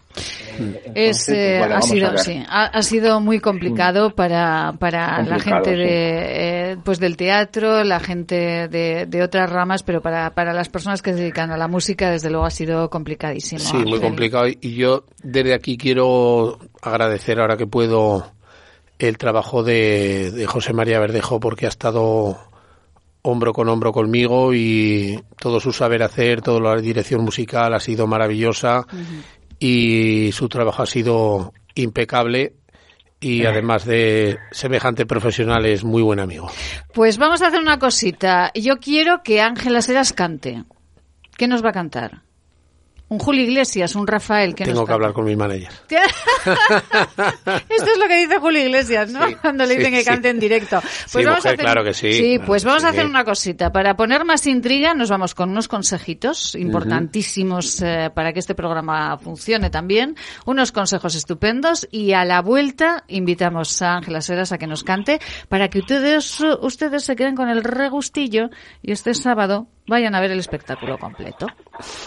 Entonces, 0.60 0.92
Es, 0.96 1.26
pues, 1.28 1.30
eh, 1.30 1.58
bueno, 1.60 1.76
ha, 1.76 1.82
sido, 1.82 2.18
sí, 2.18 2.44
ha, 2.48 2.66
ha 2.66 2.82
sido 2.82 3.20
muy 3.20 3.40
complicado 3.40 4.16
para, 4.16 4.74
para 4.80 5.22
la 5.22 5.40
gente 5.40 5.72
sí. 5.72 5.76
de, 5.78 6.72
eh, 6.72 6.78
pues 6.84 7.00
del 7.00 7.16
teatro, 7.16 7.84
la 7.84 8.00
gente 8.00 8.68
de, 8.68 9.06
de 9.06 9.24
otras 9.24 9.50
ramas, 9.52 9.84
pero 9.84 10.02
para, 10.02 10.32
para 10.34 10.54
las 10.54 10.70
personas 10.70 11.02
que 11.02 11.14
se 11.14 11.20
dedican 11.20 11.52
a 11.52 11.58
la 11.58 11.68
música, 11.68 12.10
desde 12.10 12.30
luego 12.30 12.46
ha 12.46 12.50
sido 12.50 12.90
complicadísimo. 12.90 13.60
Sí, 13.60 13.78
muy 13.78 14.00
complicado. 14.00 14.48
Y 14.48 14.76
yo 14.76 15.04
desde 15.22 15.54
aquí 15.54 15.78
quiero 15.78 16.58
agradecer 16.82 17.40
ahora 17.40 17.58
que 17.58 17.68
puedo 17.68 18.32
el 19.00 19.18
trabajo 19.18 19.62
de, 19.64 20.32
de 20.32 20.48
José 20.48 20.74
María 20.74 21.00
Verdejo 21.00 21.40
porque 21.40 21.66
ha 21.68 21.70
estado 21.70 22.38
hombro 23.28 23.54
con 23.54 23.68
hombro 23.68 23.92
conmigo 23.92 24.54
y 24.54 25.22
todo 25.40 25.60
su 25.60 25.74
saber 25.74 26.04
hacer, 26.04 26.42
toda 26.42 26.60
la 26.60 26.82
dirección 26.82 27.24
musical 27.24 27.74
ha 27.74 27.80
sido 27.80 28.08
maravillosa 28.08 28.86
y 29.60 30.32
su 30.32 30.48
trabajo 30.48 30.84
ha 30.84 30.86
sido 30.86 31.54
impecable 31.76 32.54
y 33.20 33.46
además 33.46 33.86
de 33.86 34.38
semejante 34.52 35.06
profesional 35.06 35.66
es 35.66 35.84
muy 35.84 36.02
buen 36.02 36.20
amigo. 36.20 36.50
Pues 36.94 37.18
vamos 37.18 37.42
a 37.42 37.48
hacer 37.48 37.60
una 37.60 37.80
cosita. 37.80 38.52
Yo 38.54 38.78
quiero 38.78 39.24
que 39.24 39.42
Ángela 39.42 39.82
Seras 39.82 40.14
cante. 40.14 40.64
¿Qué 41.36 41.48
nos 41.48 41.64
va 41.64 41.70
a 41.70 41.74
cantar? 41.74 42.27
Un 43.10 43.20
Julio 43.20 43.44
Iglesias, 43.44 43.96
un 43.96 44.06
Rafael. 44.06 44.54
¿qué 44.54 44.66
Tengo 44.66 44.82
nos 44.82 44.88
que 44.88 44.94
hablar 44.94 45.14
con 45.14 45.24
mi 45.24 45.36
manager. 45.36 45.70
Esto 45.90 47.92
es 47.92 47.98
lo 47.98 48.08
que 48.08 48.18
dice 48.18 48.38
Julio 48.40 48.62
Iglesias, 48.62 49.10
¿no? 49.12 49.26
Sí, 49.26 49.36
Cuando 49.36 49.66
le 49.66 49.78
dicen 49.78 49.94
sí, 49.94 49.98
que 49.98 50.04
sí. 50.04 50.10
cante 50.10 50.30
en 50.30 50.40
directo. 50.40 50.82
Sí, 51.06 51.26
mujer, 51.26 51.58
claro 51.58 51.86
que 51.86 51.94
sí, 51.94 52.12
Sí, 52.12 52.40
pues 52.46 52.64
que 52.64 52.68
vamos 52.68 52.84
a 52.84 52.90
hacer 52.90 53.06
una 53.06 53.24
cosita. 53.24 53.72
Para 53.72 53.96
poner 53.96 54.26
más 54.26 54.46
intriga, 54.46 54.94
nos 54.94 55.10
vamos 55.10 55.36
con 55.36 55.52
unos 55.52 55.70
consejitos 55.70 56.54
importantísimos 56.56 57.82
eh, 57.82 58.12
para 58.14 58.34
que 58.34 58.40
este 58.40 58.56
programa 58.56 59.18
funcione 59.18 59.70
también. 59.70 60.18
Unos 60.46 60.74
consejos 60.74 61.16
estupendos 61.16 61.88
y 61.90 62.12
a 62.12 62.26
la 62.26 62.42
vuelta 62.42 63.06
invitamos 63.08 63.82
a 63.82 63.94
Ángela 63.94 64.20
Seras 64.20 64.52
a 64.52 64.58
que 64.58 64.68
nos 64.68 64.84
cante 64.84 65.22
para 65.48 65.70
que 65.70 65.80
ustedes, 65.80 66.42
ustedes 66.62 67.06
se 67.06 67.16
queden 67.16 67.36
con 67.36 67.48
el 67.48 67.64
regustillo 67.64 68.50
y 68.82 68.92
este 68.92 69.14
sábado 69.14 69.68
vayan 69.88 70.16
a 70.16 70.20
ver 70.20 70.32
el 70.32 70.40
espectáculo 70.40 70.98
completo. 70.98 71.48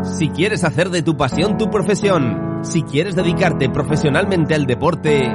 Si 0.04 0.30
quieres 0.30 0.66
hacer 0.66 0.92
de 0.92 1.02
tu 1.02 1.18
pasión 1.18 1.58
tu 1.58 1.72
profesión, 1.72 2.60
si 2.62 2.84
quieres 2.84 3.16
dedicarte 3.16 3.70
profesionalmente 3.72 4.54
al 4.54 4.68
deporte, 4.68 5.28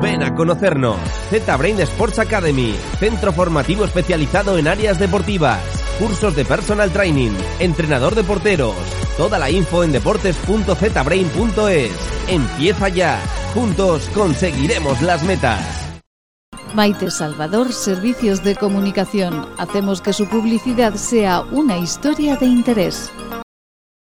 ven 0.00 0.22
a 0.22 0.34
conocernos. 0.34 0.98
Z-Brain 1.30 1.80
Sports 1.80 2.18
Academy, 2.18 2.74
centro 2.98 3.32
formativo 3.32 3.84
especializado 3.84 4.58
en 4.58 4.68
áreas 4.68 4.98
deportivas, 4.98 5.60
cursos 5.98 6.34
de 6.34 6.44
personal 6.44 6.92
training, 6.92 7.32
entrenador 7.58 8.14
de 8.14 8.24
porteros. 8.24 8.74
Toda 9.16 9.38
la 9.38 9.50
info 9.50 9.84
en 9.84 9.92
deportes.zbrain.es. 9.92 11.92
Empieza 12.28 12.88
ya. 12.88 13.20
Juntos 13.54 14.08
conseguiremos 14.14 15.00
las 15.02 15.22
metas. 15.24 15.60
Maite 16.74 17.10
Salvador, 17.10 17.72
Servicios 17.72 18.44
de 18.44 18.54
Comunicación. 18.54 19.48
Hacemos 19.58 20.00
que 20.00 20.12
su 20.12 20.28
publicidad 20.28 20.94
sea 20.94 21.40
una 21.40 21.78
historia 21.78 22.36
de 22.36 22.46
interés. 22.46 23.10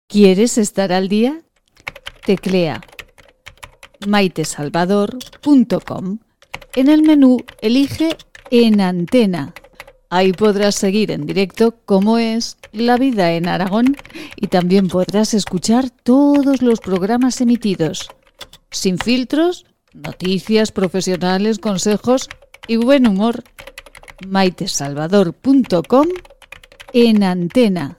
¿Quieres 0.10 0.57
estar 0.57 0.91
al 0.91 1.07
día? 1.07 1.43
Teclea 2.25 2.81
maitesalvador.com. 4.08 6.17
En 6.76 6.89
el 6.89 7.04
menú 7.04 7.38
elige 7.62 8.17
En 8.50 8.82
Antena 8.82 9.54
Ahí 10.10 10.32
podrás 10.32 10.76
seguir 10.76 11.12
en 11.12 11.26
directo 11.26 11.76
cómo 11.86 12.17
es 12.17 12.58
la 12.72 12.98
vida 12.98 13.34
en 13.34 13.48
Aragón 13.48 13.98
y 14.38 14.48
también 14.48 14.88
podrás 14.88 15.34
escuchar 15.34 15.89
todos 15.89 16.62
los 16.62 16.80
programas 16.80 17.41
emitidos, 17.41 18.10
sin 18.72 18.98
filtros, 18.98 19.65
noticias 19.93 20.72
profesionales, 20.72 21.60
consejos 21.60 22.30
y 22.67 22.78
buen 22.78 23.06
humor. 23.06 23.43
maitesalvador.com 24.26 26.08
en 26.93 27.24
antena. 27.24 27.98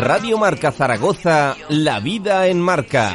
Radio 0.00 0.38
Marca 0.38 0.72
Zaragoza, 0.72 1.54
La 1.68 2.00
Vida 2.00 2.46
en 2.46 2.58
Marca. 2.58 3.14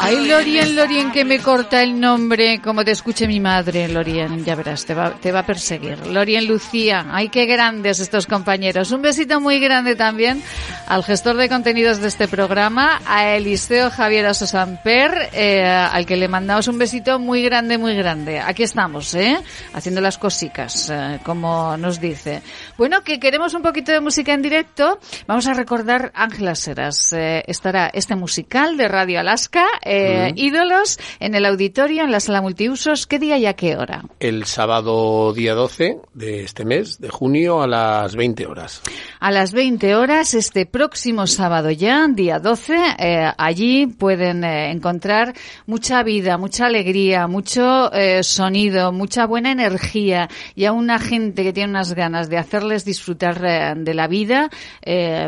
Ay, 0.00 0.26
Lorien, 0.26 0.74
Lorien, 0.74 1.12
que 1.12 1.24
me 1.24 1.38
corta 1.40 1.82
el 1.82 2.00
nombre, 2.00 2.62
como 2.62 2.82
te 2.84 2.92
escuche 2.92 3.26
mi 3.26 3.40
madre, 3.40 3.88
Lorien, 3.88 4.44
ya 4.44 4.54
verás, 4.54 4.86
te 4.86 4.94
va, 4.94 5.10
te 5.10 5.32
va 5.32 5.40
a 5.40 5.46
perseguir. 5.46 6.06
Lorien 6.06 6.46
Lucía, 6.46 7.06
ay, 7.10 7.28
qué 7.28 7.44
grandes 7.44 8.00
estos 8.00 8.26
compañeros. 8.26 8.90
Un 8.90 9.02
besito 9.02 9.38
muy 9.40 9.60
grande 9.60 9.96
también 9.96 10.42
al 10.86 11.04
gestor 11.04 11.36
de 11.36 11.50
contenidos 11.50 12.00
de 12.00 12.08
este 12.08 12.26
programa, 12.28 13.02
a 13.06 13.34
Eliseo 13.36 13.90
Javier 13.90 14.24
Asosamper, 14.26 15.28
eh, 15.34 15.66
al 15.66 16.06
que 16.06 16.16
le 16.16 16.28
mandamos 16.28 16.68
un 16.68 16.78
besito 16.78 17.18
muy 17.18 17.42
grande, 17.42 17.76
muy 17.76 17.94
grande. 17.94 18.40
Aquí 18.40 18.62
estamos, 18.62 19.14
¿eh? 19.14 19.38
Haciendo 19.74 20.00
las 20.00 20.16
cosicas, 20.16 20.88
eh, 20.90 21.18
como 21.22 21.76
nos 21.76 22.00
dice. 22.00 22.40
Bueno, 22.78 23.02
que 23.02 23.20
queremos 23.20 23.52
un 23.52 23.60
poquito 23.60 23.92
de 23.92 24.00
música 24.00 24.32
en 24.32 24.40
directo. 24.40 24.98
Vamos 25.26 25.46
a 25.46 25.52
recordar 25.52 26.12
Ángela 26.14 26.54
Seras. 26.54 27.12
Eh, 27.12 27.44
estará 27.46 27.90
este 27.92 28.16
musical 28.16 28.76
de 28.78 28.88
Radio 28.88 29.20
Alaska, 29.20 29.47
eh, 29.84 30.32
Ídolos, 30.36 30.98
en 31.20 31.34
el 31.34 31.44
auditorio, 31.46 32.04
en 32.04 32.10
la 32.10 32.20
sala 32.20 32.42
multiusos. 32.42 33.06
¿Qué 33.06 33.18
día 33.18 33.38
y 33.38 33.46
a 33.46 33.54
qué 33.54 33.76
hora? 33.76 34.04
El 34.20 34.44
sábado 34.44 35.32
día 35.32 35.54
12 35.54 35.98
de 36.14 36.44
este 36.44 36.64
mes, 36.64 37.00
de 37.00 37.08
junio, 37.08 37.62
a 37.62 37.66
las 37.66 38.14
20 38.14 38.46
horas. 38.46 38.82
A 39.20 39.30
las 39.30 39.52
20 39.52 39.94
horas, 39.94 40.34
este 40.34 40.66
próximo 40.66 41.26
sábado 41.26 41.70
ya, 41.70 42.06
día 42.08 42.38
12, 42.38 42.76
eh, 42.98 43.32
allí 43.36 43.86
pueden 43.86 44.44
eh, 44.44 44.70
encontrar 44.70 45.34
mucha 45.66 46.02
vida, 46.02 46.36
mucha 46.38 46.66
alegría, 46.66 47.26
mucho 47.26 47.90
sonido, 48.22 48.92
mucha 48.92 49.26
buena 49.26 49.52
energía 49.52 50.28
y 50.54 50.64
a 50.64 50.72
una 50.72 50.98
gente 50.98 51.42
que 51.42 51.52
tiene 51.52 51.70
unas 51.70 51.94
ganas 51.94 52.28
de 52.28 52.38
hacerles 52.38 52.84
disfrutar 52.84 53.76
de 53.76 53.94
la 53.94 54.06
vida, 54.06 54.50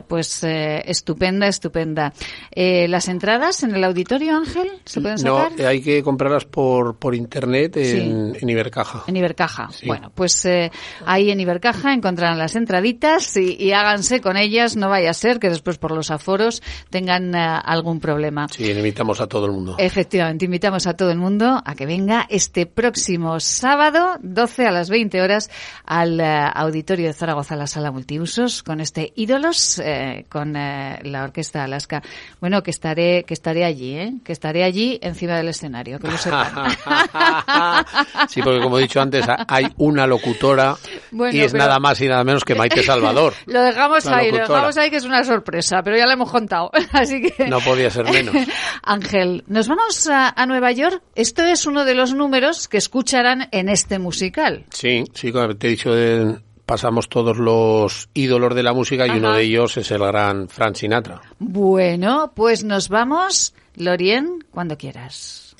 pues 0.06 0.44
estupenda, 0.44 1.46
estupenda. 1.48 2.12
¿Las 2.54 3.08
entradas 3.08 3.62
en 3.62 3.74
el 3.74 3.84
auditorio, 3.84 4.09
Ángel, 4.14 4.68
se 4.84 5.00
pueden 5.00 5.22
No, 5.24 5.36
sacar? 5.44 5.60
eh, 5.60 5.66
hay 5.66 5.80
que 5.80 6.02
comprarlas 6.02 6.44
por, 6.44 6.96
por 6.96 7.14
internet 7.14 7.76
en, 7.76 8.36
en 8.40 8.48
Ibercaja. 8.48 9.04
En 9.06 9.16
Ibercaja. 9.16 9.68
Sí. 9.70 9.86
Bueno, 9.86 10.10
pues 10.14 10.44
eh, 10.46 10.70
ahí 11.06 11.30
en 11.30 11.40
Ibercaja 11.40 11.92
encontrarán 11.94 12.38
las 12.38 12.56
entraditas 12.56 13.36
y, 13.36 13.56
y 13.58 13.72
háganse 13.72 14.20
con 14.20 14.36
ellas, 14.36 14.76
no 14.76 14.88
vaya 14.88 15.10
a 15.10 15.14
ser 15.14 15.38
que 15.38 15.48
después 15.48 15.78
por 15.78 15.92
los 15.92 16.10
aforos 16.10 16.62
tengan 16.90 17.34
eh, 17.34 17.38
algún 17.64 18.00
problema. 18.00 18.46
Sí, 18.50 18.70
invitamos 18.70 19.20
a 19.20 19.26
todo 19.28 19.46
el 19.46 19.52
mundo. 19.52 19.76
Efectivamente, 19.78 20.44
invitamos 20.44 20.86
a 20.86 20.94
todo 20.94 21.10
el 21.10 21.18
mundo 21.18 21.62
a 21.64 21.74
que 21.74 21.86
venga 21.86 22.26
este 22.28 22.66
próximo 22.66 23.38
sábado, 23.40 24.16
12 24.22 24.66
a 24.66 24.70
las 24.72 24.90
20 24.90 25.20
horas, 25.22 25.50
al 25.84 26.20
auditorio 26.20 27.06
de 27.06 27.12
Zaragoza, 27.12 27.54
la 27.56 27.66
sala 27.66 27.90
multiusos, 27.90 28.62
con 28.62 28.80
este 28.80 29.12
Ídolos, 29.14 29.78
eh, 29.84 30.24
con 30.28 30.56
eh, 30.56 30.98
la 31.04 31.24
Orquesta 31.24 31.64
Alaska. 31.64 32.02
Bueno, 32.40 32.62
que 32.62 32.70
estaré, 32.70 33.24
que 33.24 33.34
estaré 33.34 33.64
allí, 33.64 33.89
¿eh? 33.96 34.14
Que 34.24 34.32
estaré 34.32 34.64
allí 34.64 34.98
encima 35.02 35.36
del 35.36 35.48
escenario, 35.48 35.98
que 35.98 36.08
lo 36.08 36.16
sepan. 36.16 36.50
sí, 38.28 38.42
porque 38.42 38.60
como 38.60 38.78
he 38.78 38.82
dicho 38.82 39.00
antes, 39.00 39.24
hay 39.48 39.66
una 39.76 40.06
locutora 40.06 40.76
Bueno, 41.10 41.36
y 41.36 41.40
es 41.40 41.52
pero- 41.52 41.64
nada 41.64 41.78
más 41.78 42.00
y 42.00 42.08
nada 42.08 42.24
menos 42.24 42.44
que 42.44 42.54
Maite 42.54 42.82
Salvador. 42.82 43.34
Lo 43.46 43.60
dejamos 43.62 44.06
ahí, 44.06 44.30
lo 44.30 44.38
dejamos 44.38 44.76
ahí 44.76 44.90
que 44.90 44.96
es 44.96 45.04
una 45.04 45.24
sorpresa, 45.24 45.82
pero 45.82 45.96
ya 45.96 46.06
lo 46.06 46.12
hemos 46.12 46.30
contado. 46.30 46.70
Así 46.92 47.20
que. 47.20 47.46
No 47.48 47.60
podía 47.60 47.90
ser 47.90 48.04
menos. 48.10 48.34
Ángel, 48.82 49.44
nos 49.46 49.68
vamos 49.68 50.06
a, 50.08 50.28
a 50.30 50.46
Nueva 50.46 50.72
York. 50.72 51.02
Esto 51.14 51.42
es 51.44 51.66
uno 51.66 51.84
de 51.84 51.94
los 51.94 52.14
números 52.14 52.68
que 52.68 52.76
escucharán 52.78 53.48
en 53.52 53.68
este 53.68 53.98
musical. 53.98 54.64
Sí, 54.70 55.04
sí, 55.14 55.32
como 55.32 55.54
te 55.56 55.66
he 55.66 55.70
dicho, 55.70 55.90
eh, 55.96 56.36
pasamos 56.66 57.08
todos 57.08 57.36
los 57.38 58.08
ídolos 58.14 58.54
de 58.54 58.62
la 58.62 58.72
música 58.72 59.06
y 59.06 59.10
uno 59.10 59.32
de 59.32 59.42
ellos 59.42 59.76
es 59.76 59.90
el 59.90 59.98
gran 60.00 60.48
Frank 60.48 60.76
Sinatra. 60.76 61.20
Bueno, 61.38 62.32
pues 62.34 62.64
nos 62.64 62.88
vamos, 62.88 63.54
Lorien, 63.80 64.44
cuando 64.50 64.76
quieras. 64.76 65.56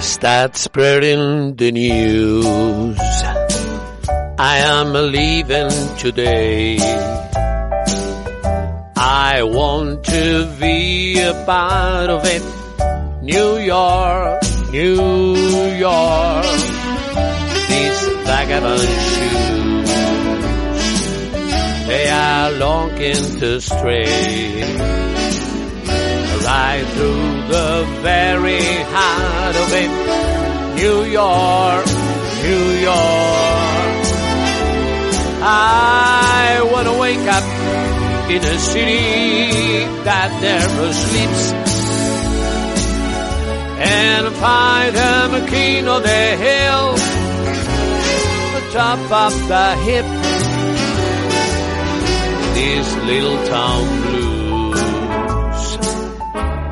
Start 0.00 0.56
spreading 0.56 1.56
the 1.56 1.72
news. 1.72 2.96
I 4.38 4.58
am 4.58 4.92
leaving 4.92 5.70
today. 5.98 6.78
I 9.04 9.42
want 9.42 10.04
to 10.04 10.56
be 10.60 11.18
a 11.18 11.34
part 11.44 12.08
of 12.08 12.22
it. 12.24 12.42
New 13.20 13.58
York, 13.58 14.42
New 14.70 15.66
York. 15.74 16.46
These 17.68 18.00
vagabond 18.28 18.88
shoes, 19.10 19.90
they 21.88 22.08
are 22.10 22.50
longing 22.52 23.40
to 23.40 23.60
stray 23.60 24.62
right 26.46 26.84
through 26.94 27.26
the 27.54 27.84
very 28.02 28.62
heart 28.94 29.56
of 29.64 29.68
it. 29.82 29.90
New 30.80 31.02
York, 31.10 31.86
New 32.44 32.66
York. 32.88 34.02
I 35.44 36.70
wanna 36.72 36.96
wake 37.00 37.26
up 37.26 37.61
in 38.34 38.42
a 38.42 38.58
city 38.58 39.84
that 40.04 40.30
never 40.40 40.92
sleeps 40.92 41.52
and 43.78 44.26
find 44.36 44.96
them 44.96 45.46
king 45.48 45.86
of 45.86 46.02
the 46.02 46.24
hill, 46.46 46.92
the 48.56 48.64
top 48.72 49.00
of 49.24 49.32
the 49.48 49.68
hip. 49.84 50.06
This 52.54 52.96
little 53.10 53.38
town 53.48 53.84
blues 54.02 54.42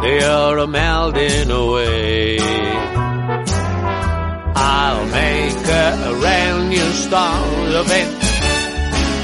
they 0.02 0.24
are 0.24 0.56
a 0.58 0.66
melting 0.66 1.50
away. 1.50 2.38
I'll 4.56 5.06
make 5.06 5.66
a 5.84 6.16
brand 6.20 6.70
new 6.70 6.90
start 7.04 7.74
of 7.80 7.90
it 7.90 8.19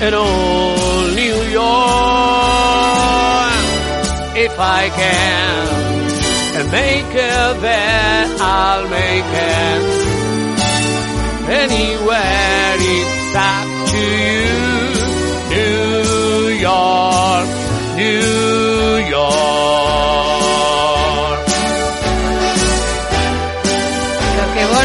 in 0.02 0.12
old 0.14 1.14
New 1.14 1.42
York 1.60 2.06
if 4.36 4.58
I 4.58 4.90
can. 4.94 5.66
And 6.56 6.70
make 6.70 7.14
it 7.14 7.60
there, 7.60 8.26
I'll 8.40 8.88
make 8.88 9.24
it 9.24 9.82
anywhere 11.62 12.76
it's 12.78 13.34
up 13.34 13.68
to 13.92 14.02
you. 14.26 14.76
New 15.54 16.48
York, 16.68 17.48
New 17.96 19.08
York. 19.10 20.25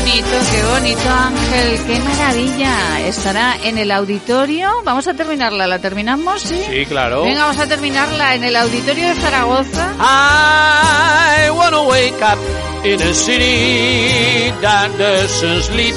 Bonito, 0.01 0.27
qué 0.51 0.63
bonito, 0.63 1.09
Ángel, 1.09 1.79
qué 1.85 1.99
maravilla. 1.99 3.07
Estará 3.07 3.57
en 3.63 3.77
el 3.77 3.91
auditorio. 3.91 4.81
Vamos 4.83 5.07
a 5.07 5.13
terminarla, 5.13 5.67
¿la 5.67 5.79
terminamos? 5.79 6.41
Sí. 6.41 6.61
Sí, 6.69 6.85
claro. 6.85 7.23
Venga, 7.23 7.43
vamos 7.43 7.59
a 7.59 7.67
terminarla 7.67 8.35
en 8.35 8.43
el 8.43 8.55
auditorio 8.55 9.09
de 9.09 9.15
Zaragoza. 9.15 9.93
I 9.99 11.49
wanna 11.51 11.83
wake 11.83 12.21
up 12.21 12.39
in 12.85 13.01
a 13.01 13.13
city 13.13 14.51
that 14.61 14.89
doesn't 14.97 15.63
sleep 15.63 15.95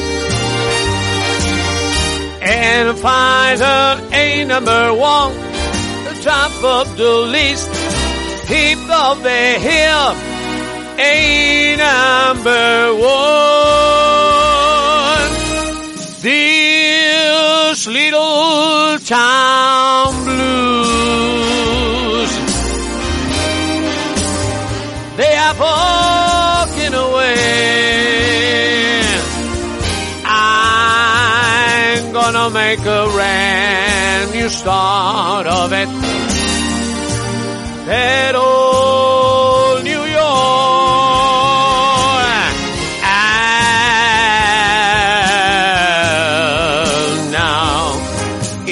Pfizer 3.04 4.12
a 4.12 4.44
number 4.44 4.92
one, 4.92 5.34
the 6.04 6.20
top 6.22 6.52
of 6.62 6.96
the 6.96 7.10
list, 7.26 7.68
heap 8.46 8.78
of 8.90 9.22
the 9.22 9.58
hill, 9.58 10.33
a 10.98 11.76
number 11.76 12.94
one. 12.94 13.04
This 16.22 17.86
little 17.86 18.98
town 19.00 20.24
blues, 20.24 22.30
they 25.16 25.36
are 25.36 25.54
walking 25.58 26.94
away. 26.94 27.34
I'm 30.26 32.12
gonna 32.12 32.50
make 32.50 32.80
a 32.80 33.08
brand 33.12 34.32
new 34.32 34.48
start 34.48 35.46
of 35.46 35.72
it. 35.72 35.88
That 37.86 38.34
old 38.34 38.63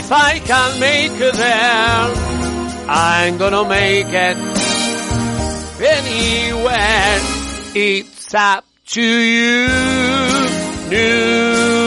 if 0.04 0.10
I 0.10 0.40
can 0.40 0.80
make 0.80 1.12
it 1.12 1.34
there, 1.34 2.12
I'm 2.88 3.38
gonna 3.38 3.68
make 3.68 4.08
it 4.08 4.36
anywhere. 5.96 7.20
It's 7.74 8.34
up 8.34 8.64
to 8.94 9.02
you, 9.02 9.68
New 10.90 11.81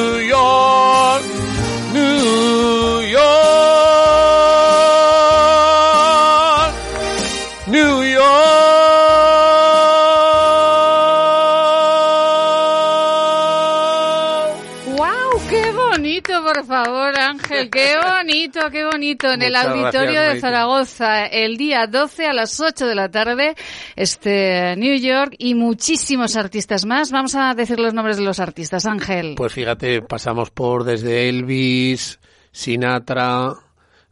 bonito! 19.05 19.31
En 19.31 19.41
el 19.41 19.55
auditorio 19.55 20.13
gracias, 20.13 20.33
de. 20.33 20.39
Zaragoza, 20.39 21.25
el 21.25 21.57
día 21.57 21.87
12 21.87 22.25
a 22.25 22.33
las 22.33 22.59
8 22.59 22.87
de 22.87 22.95
la 22.95 23.09
tarde, 23.09 23.55
este 23.95 24.75
New 24.77 24.97
York 24.97 25.35
y 25.37 25.53
muchísimos 25.53 26.35
artistas 26.35 26.85
más. 26.85 27.11
Vamos 27.11 27.35
a 27.35 27.53
decir 27.53 27.79
los 27.79 27.93
nombres 27.93 28.17
de 28.17 28.23
los 28.23 28.39
artistas, 28.39 28.85
Ángel. 28.85 29.35
Pues 29.35 29.53
fíjate, 29.53 30.01
pasamos 30.01 30.49
por 30.49 30.83
desde 30.83 31.29
Elvis, 31.29 32.19
Sinatra, 32.51 33.53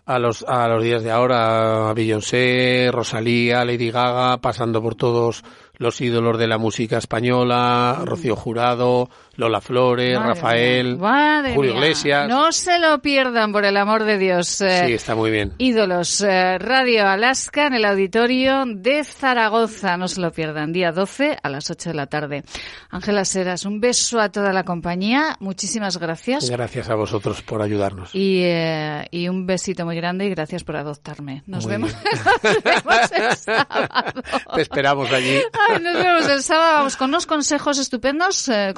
a 0.06 0.20
los, 0.20 0.44
a 0.48 0.68
los 0.68 0.84
días 0.84 1.04
de 1.04 1.12
ahora, 1.12 1.90
a 1.90 1.94
Beyoncé, 1.94 2.90
Rosalía, 2.92 3.64
Lady 3.64 3.90
Gaga, 3.90 4.38
pasando 4.38 4.82
por 4.82 4.96
todos 4.96 5.44
los 5.78 6.00
ídolos 6.02 6.38
de 6.38 6.48
la 6.48 6.58
música 6.58 6.98
española, 6.98 8.02
Rocío 8.06 8.36
Jurado, 8.36 9.10
Lola 9.36 9.62
Flores, 9.62 10.16
Madre 10.18 10.34
Rafael, 10.34 10.98
madre 10.98 11.56
Julio 11.56 11.74
mía. 11.74 11.82
Iglesias. 11.84 12.28
No 12.30 12.52
se 12.52 12.78
lo 12.78 13.00
pierdan, 13.02 13.52
por 13.52 13.66
el 13.66 13.78
amor 13.78 14.04
de 14.04 14.18
Dios. 14.20 14.62
Eh, 14.62 14.84
Sí, 14.86 14.94
está 14.94 15.16
muy 15.16 15.32
bien. 15.32 15.54
Ídolos, 15.58 16.22
eh, 16.22 16.58
Radio 16.60 17.08
Alaska 17.08 17.66
en 17.68 17.74
el 17.74 17.86
auditorio 17.86 18.64
de 18.68 19.04
Zaragoza. 19.04 19.98
No 19.98 20.08
se 20.08 20.22
lo 20.22 20.32
pierdan, 20.32 20.72
día 20.72 20.92
12 20.92 21.38
a 21.42 21.50
las 21.50 21.70
8 21.72 21.90
de 21.90 21.96
la 21.96 22.06
tarde. 22.08 22.44
Ángela 22.92 23.26
Seras, 23.26 23.66
un 23.66 23.80
beso 23.80 24.20
a 24.20 24.30
toda 24.30 24.54
la 24.54 24.64
compañía. 24.66 25.36
Muchísimas 25.40 25.98
gracias. 25.98 26.48
Gracias 26.50 26.90
a 26.90 26.96
vosotros 26.96 27.42
por 27.42 27.62
ayudarnos. 27.64 28.14
Y, 28.14 28.42
eh, 28.44 29.08
y 29.10 29.30
un 29.30 29.48
besito 29.48 29.84
muy 29.84 29.96
grande 29.96 30.26
y 30.26 30.30
gracias 30.30 30.64
por 30.64 30.76
adoptarme. 30.76 31.42
Nos 31.48 31.66
vemos, 31.66 31.92
bien. 32.04 32.24
nos 32.44 32.64
vemos 32.64 33.12
el 33.12 33.36
sábado. 33.38 34.22
Te 34.54 34.62
esperamos 34.62 35.12
allí. 35.12 35.42
Ay, 35.70 35.82
nos 35.82 35.94
vemos 35.96 36.30
el 36.30 36.44
sábado. 36.44 36.74
Vamos 36.78 36.98
con 36.98 37.10
unos 37.10 37.26
consejos 37.26 37.80
estupendos, 37.80 38.48
eh, 38.50 38.74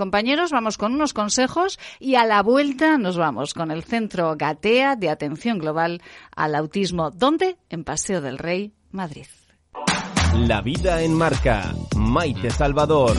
Vamos 0.51 0.77
con 0.77 0.93
unos 0.93 1.13
consejos 1.13 1.79
y 1.99 2.15
a 2.15 2.25
la 2.25 2.41
vuelta 2.41 2.97
nos 2.97 3.17
vamos 3.17 3.53
con 3.53 3.71
el 3.71 3.83
Centro 3.83 4.35
Gatea 4.37 4.95
de 4.95 5.09
Atención 5.09 5.59
Global 5.59 6.01
al 6.35 6.55
Autismo. 6.55 7.11
¿Dónde? 7.11 7.57
En 7.69 7.83
Paseo 7.83 8.21
del 8.21 8.37
Rey, 8.37 8.73
Madrid. 8.91 9.27
La 10.33 10.61
vida 10.61 11.01
en 11.01 11.13
marca. 11.13 11.73
Maite 11.95 12.49
Salvador. 12.51 13.15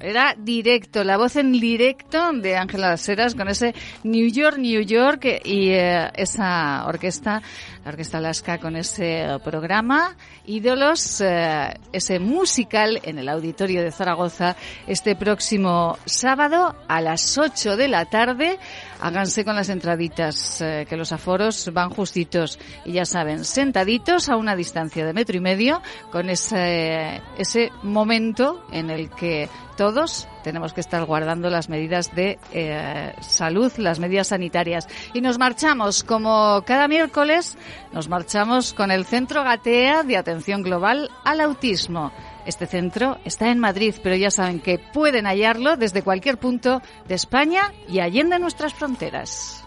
Era 0.00 0.34
directo, 0.36 1.04
la 1.04 1.18
voz 1.18 1.36
en 1.36 1.52
directo 1.52 2.32
de 2.32 2.56
Ángela 2.56 2.88
Las 2.88 3.06
Heras 3.08 3.34
con 3.34 3.48
ese 3.48 3.74
New 4.02 4.28
York, 4.30 4.56
New 4.56 4.80
York 4.80 5.24
y 5.44 5.70
eh, 5.70 6.10
esa 6.14 6.86
orquesta, 6.86 7.42
la 7.84 7.90
Orquesta 7.90 8.18
Alaska 8.18 8.58
con 8.58 8.76
ese 8.76 9.26
programa 9.44 10.16
Ídolos, 10.46 11.20
eh, 11.20 11.74
ese 11.92 12.18
musical 12.18 12.98
en 13.02 13.18
el 13.18 13.28
Auditorio 13.28 13.82
de 13.82 13.92
Zaragoza 13.92 14.56
este 14.86 15.16
próximo 15.16 15.98
sábado 16.06 16.74
a 16.88 17.00
las 17.00 17.36
8 17.36 17.76
de 17.76 17.88
la 17.88 18.06
tarde. 18.06 18.58
Háganse 19.00 19.44
con 19.44 19.56
las 19.56 19.68
entraditas, 19.70 20.60
eh, 20.60 20.86
que 20.88 20.96
los 20.96 21.12
aforos 21.12 21.70
van 21.72 21.90
justitos 21.90 22.58
y 22.84 22.92
ya 22.92 23.04
saben, 23.04 23.44
sentaditos 23.44 24.28
a 24.28 24.36
una 24.36 24.54
distancia 24.54 25.06
de 25.06 25.12
metro 25.12 25.36
y 25.36 25.40
medio 25.40 25.80
con 26.12 26.28
ese, 26.28 27.20
ese 27.38 27.70
momento 27.82 28.64
en 28.72 28.90
el 28.90 29.10
que 29.10 29.48
todos 29.76 30.28
tenemos 30.44 30.74
que 30.74 30.82
estar 30.82 31.04
guardando 31.06 31.48
las 31.48 31.70
medidas 31.70 32.14
de 32.14 32.38
eh, 32.52 33.14
salud, 33.20 33.72
las 33.78 33.98
medidas 33.98 34.28
sanitarias. 34.28 34.86
Y 35.14 35.22
nos 35.22 35.38
marchamos, 35.38 36.04
como 36.04 36.62
cada 36.66 36.86
miércoles, 36.86 37.56
nos 37.92 38.08
marchamos 38.08 38.74
con 38.74 38.90
el 38.90 39.06
Centro 39.06 39.42
Gatea 39.42 40.02
de 40.02 40.18
Atención 40.18 40.62
Global 40.62 41.10
al 41.24 41.40
Autismo. 41.40 42.12
Este 42.46 42.66
centro 42.66 43.18
está 43.24 43.50
en 43.50 43.58
Madrid, 43.58 43.94
pero 44.02 44.16
ya 44.16 44.30
saben 44.30 44.60
que 44.60 44.78
pueden 44.78 45.26
hallarlo 45.26 45.76
desde 45.76 46.02
cualquier 46.02 46.38
punto 46.38 46.82
de 47.06 47.14
España 47.14 47.72
y 47.88 48.00
allende 48.00 48.38
nuestras 48.38 48.74
fronteras. 48.74 49.64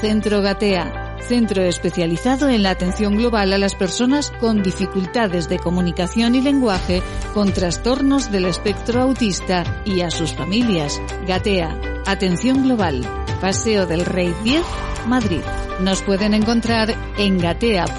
Centro 0.00 0.42
Gatea, 0.42 1.16
centro 1.20 1.62
especializado 1.62 2.48
en 2.48 2.62
la 2.62 2.70
atención 2.70 3.16
global 3.16 3.52
a 3.52 3.58
las 3.58 3.74
personas 3.74 4.30
con 4.40 4.62
dificultades 4.62 5.48
de 5.48 5.58
comunicación 5.58 6.34
y 6.34 6.42
lenguaje, 6.42 7.02
con 7.32 7.52
trastornos 7.52 8.30
del 8.30 8.44
espectro 8.44 9.00
autista 9.00 9.82
y 9.86 10.02
a 10.02 10.10
sus 10.10 10.34
familias. 10.34 11.00
Gatea, 11.26 12.02
atención 12.06 12.64
global, 12.64 13.02
Paseo 13.40 13.86
del 13.86 14.04
Rey 14.04 14.34
10, 14.44 14.62
Madrid. 15.06 15.42
Nos 15.80 16.02
pueden 16.02 16.34
encontrar 16.34 16.94
en 17.16 17.38
gatea.org. 17.38 17.94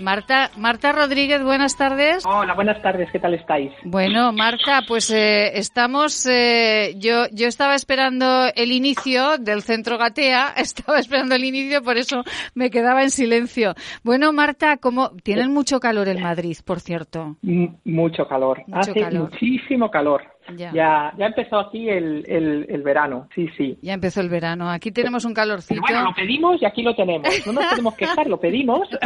Marta, 0.00 0.50
Marta 0.56 0.92
Rodríguez, 0.92 1.42
buenas 1.42 1.76
tardes. 1.76 2.24
Hola, 2.24 2.54
buenas 2.54 2.80
tardes, 2.82 3.08
¿qué 3.10 3.18
tal 3.18 3.34
estáis? 3.34 3.72
Bueno, 3.84 4.32
Marta, 4.32 4.82
pues 4.86 5.10
eh, 5.10 5.58
estamos. 5.58 6.24
eh, 6.26 6.94
yo, 6.98 7.24
yo 7.32 7.48
estaba 7.48 7.74
esperando 7.74 8.46
el 8.54 8.70
inicio 8.72 9.38
del 9.38 9.62
centro 9.62 9.98
Gatea, 9.98 10.50
estaba 10.56 10.98
esperando 11.00 11.34
el 11.34 11.44
inicio, 11.44 11.82
por 11.82 11.96
eso 11.96 12.22
me 12.54 12.70
quedaba 12.70 13.02
en 13.02 13.10
silencio. 13.10 13.74
Bueno, 14.04 14.32
Marta, 14.32 14.76
como 14.76 15.10
tienen 15.22 15.52
mucho 15.52 15.80
calor 15.80 16.08
en 16.08 16.22
Madrid, 16.22 16.56
por 16.64 16.78
cierto. 16.80 17.36
M- 17.42 17.74
mucho 17.84 18.26
calor, 18.28 18.62
Mucho 18.68 18.78
hace 18.92 19.00
calor. 19.00 19.30
muchísimo 19.32 19.90
calor. 19.90 20.22
Ya. 20.56 20.72
Ya, 20.72 21.12
ya 21.18 21.26
empezó 21.26 21.58
aquí 21.58 21.88
el, 21.88 22.24
el, 22.26 22.66
el 22.68 22.82
verano, 22.82 23.28
sí, 23.34 23.46
sí. 23.56 23.78
Ya 23.82 23.94
empezó 23.94 24.20
el 24.20 24.28
verano. 24.28 24.70
Aquí 24.70 24.90
tenemos 24.90 25.24
un 25.24 25.34
calorcito. 25.34 25.80
Pero 25.86 25.96
bueno, 25.96 26.10
lo 26.10 26.14
pedimos 26.14 26.60
y 26.62 26.64
aquí 26.64 26.82
lo 26.82 26.94
tenemos. 26.94 27.28
No 27.46 27.52
nos 27.52 27.64
podemos 27.66 27.94
quejar, 27.94 28.26
lo 28.26 28.38
pedimos. 28.40 28.88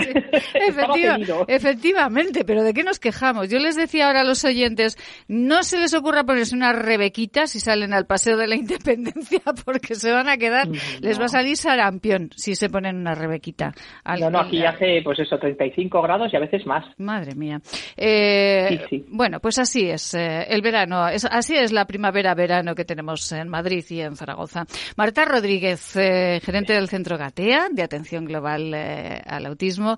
Efectiva- 0.55 1.45
efectivamente, 1.49 2.45
pero 2.45 2.63
¿de 2.63 2.75
qué 2.75 2.83
nos 2.85 2.99
quejamos? 2.99 3.49
Yo 3.49 3.59
les 3.59 3.77
decía 3.77 4.07
ahora 4.07 4.21
a 4.21 4.25
los 4.25 4.45
oyentes, 4.45 4.97
no 5.29 5.63
se 5.63 5.79
les 5.79 5.95
ocurra 5.95 6.25
ponerse 6.25 6.55
unas 6.55 6.77
rebequitas 6.77 7.51
si 7.51 7.61
salen 7.61 7.93
al 7.93 8.07
Paseo 8.07 8.37
de 8.37 8.47
la 8.47 8.55
Independencia, 8.57 9.41
porque 9.65 9.95
se 9.95 10.13
van 10.13 10.29
a 10.29 10.37
quedar, 10.37 10.69
les 11.01 11.21
va 11.21 11.25
a 11.27 11.29
salir 11.29 11.57
sarampión 11.57 12.31
si 12.37 12.55
se 12.55 12.69
ponen 12.69 12.97
una 12.97 13.15
rebequita. 13.15 13.73
Al- 14.05 14.21
No, 14.21 14.31
no, 14.31 14.39
aquí 14.41 14.65
hace, 14.65 15.01
pues 15.03 15.19
eso, 15.19 15.39
35 15.39 16.03
grados 16.03 16.33
y 16.33 16.37
a 16.37 16.41
veces 16.41 16.67
más. 16.67 16.85
Madre 16.99 17.35
mía. 17.35 17.61
Eh, 17.97 18.67
Sí, 18.69 18.79
sí. 18.91 19.05
Bueno, 19.09 19.41
pues 19.41 19.59
así 19.59 19.89
es 19.91 20.15
eh, 20.15 20.45
el 20.49 20.63
verano, 20.63 21.09
es, 21.09 21.25
así 21.33 21.57
es 21.57 21.73
la 21.73 21.87
primavera-verano 21.87 22.75
que 22.75 22.85
tenemos 22.85 23.33
en 23.33 23.49
Madrid 23.49 23.85
y 23.89 24.01
en 24.01 24.17
Zaragoza. 24.17 24.67
Marta 24.97 25.25
Rodríguez, 25.25 25.97
eh, 25.97 26.41
gerente 26.45 26.75
del 26.75 26.89
Centro 26.89 27.19
Gatea 27.19 27.69
de 27.71 27.83
Atención 27.83 28.25
Global 28.25 28.73
eh, 28.75 29.23
al 29.27 29.47
Autismo. 29.47 29.97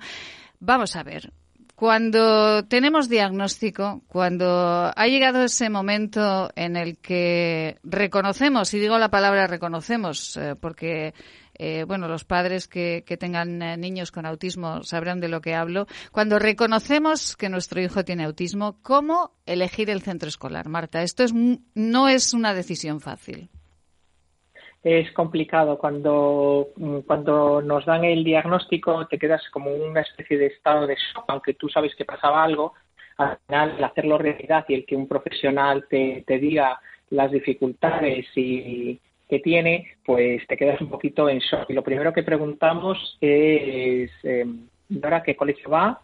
Vamos 0.61 0.97
a 0.97 1.03
ver, 1.03 1.32
cuando 1.74 2.64
tenemos 2.64 3.09
diagnóstico, 3.09 4.03
cuando 4.07 4.93
ha 4.95 5.07
llegado 5.09 5.43
ese 5.43 5.68
momento 5.68 6.51
en 6.55 6.76
el 6.76 6.99
que 6.99 7.78
reconocemos, 7.82 8.72
y 8.74 8.78
digo 8.78 8.97
la 8.97 9.11
palabra 9.11 9.49
reconocemos, 9.49 10.37
eh, 10.37 10.55
porque 10.61 11.14
eh, 11.59 11.85
bueno, 11.85 12.09
los 12.09 12.25
padres 12.25 12.69
que, 12.69 13.03
tengan 13.19 13.63
eh, 13.63 13.77
niños 13.77 14.11
con 14.11 14.27
autismo 14.27 14.83
sabrán 14.83 15.21
de 15.21 15.29
lo 15.29 15.41
que 15.41 15.55
hablo. 15.55 15.87
Cuando 16.13 16.39
reconocemos 16.39 17.37
que 17.37 17.49
nuestro 17.49 17.81
hijo 17.81 18.05
tiene 18.05 18.25
autismo, 18.25 18.79
¿cómo 18.83 19.33
elegir 19.47 19.91
el 19.91 20.03
centro 20.03 20.29
escolar, 20.29 20.69
Marta? 20.69 21.03
Esto 21.03 21.23
es, 21.23 21.33
no 21.33 22.09
es 22.09 22.35
una 22.35 22.55
decisión 22.55 23.01
fácil. 23.01 23.49
Es 24.83 25.11
complicado 25.13 25.79
cuando, 25.79 26.69
cuando 27.07 27.63
nos 27.63 27.87
dan 27.87 28.05
el 28.05 28.23
diagnóstico, 28.23 29.07
te 29.07 29.19
quedas 29.19 29.43
como 29.51 29.71
en 29.71 29.83
una 29.83 30.03
especie 30.03 30.37
de 30.37 30.49
estado 30.49 30.87
de 30.87 30.95
shock, 30.97 31.25
aunque 31.29 31.55
tú 31.55 31.71
sabes 31.71 31.95
que 31.95 32.05
pasaba 32.05 32.45
algo. 32.45 32.75
Al 33.17 33.39
final, 33.47 33.77
el 33.79 33.85
hacerlo 33.85 34.19
realidad 34.19 34.67
y 34.69 34.75
el 34.75 34.85
que 34.85 34.97
un 34.97 35.09
profesional 35.09 35.87
te, 35.89 36.23
te 36.27 36.39
diga 36.39 36.79
las 37.11 37.31
dificultades 37.31 38.27
y, 38.37 39.01
que 39.29 39.39
tiene, 39.41 39.89
pues 40.05 40.47
te 40.47 40.57
quedas 40.57 40.81
un 40.81 40.89
poquito 40.89 41.29
en 41.29 41.39
shock. 41.39 41.68
Y 41.68 41.72
lo 41.72 41.83
primero 41.83 42.12
que 42.12 42.22
preguntamos 42.22 43.16
es, 43.20 44.11
eh, 44.22 44.47
¿ahora 45.03 45.22
qué 45.22 45.37
colegio 45.37 45.70
va? 45.70 46.01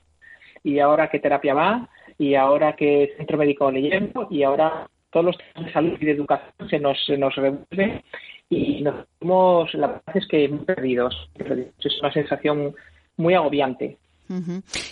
¿Y 0.63 0.79
ahora 0.79 1.09
qué 1.09 1.19
terapia 1.19 1.55
va? 1.55 1.89
¿Y 2.19 2.35
ahora 2.35 2.77
qué 2.77 3.15
centro 3.17 3.39
médico 3.39 3.71
le 3.71 3.83
llevo? 3.83 4.29
Y 4.31 4.43
ahora 4.43 4.89
todos 5.11 5.27
los 5.27 5.39
temas 5.39 5.67
de 5.67 5.73
salud 5.73 5.99
y 6.01 6.07
de 6.07 6.13
educación 6.13 6.69
se 6.69 6.79
nos, 6.79 7.05
se 7.05 7.17
nos 7.17 7.35
revuelven 7.35 8.03
y 8.49 8.83
nos 8.83 9.07
sentimos, 9.07 9.75
la 9.75 9.87
verdad 9.87 10.17
es 10.17 10.27
que 10.29 10.49
muy 10.49 10.65
perdidos. 10.65 11.15
Es 11.35 12.01
una 12.01 12.13
sensación 12.13 12.75
muy 13.17 13.35
agobiante. 13.35 13.97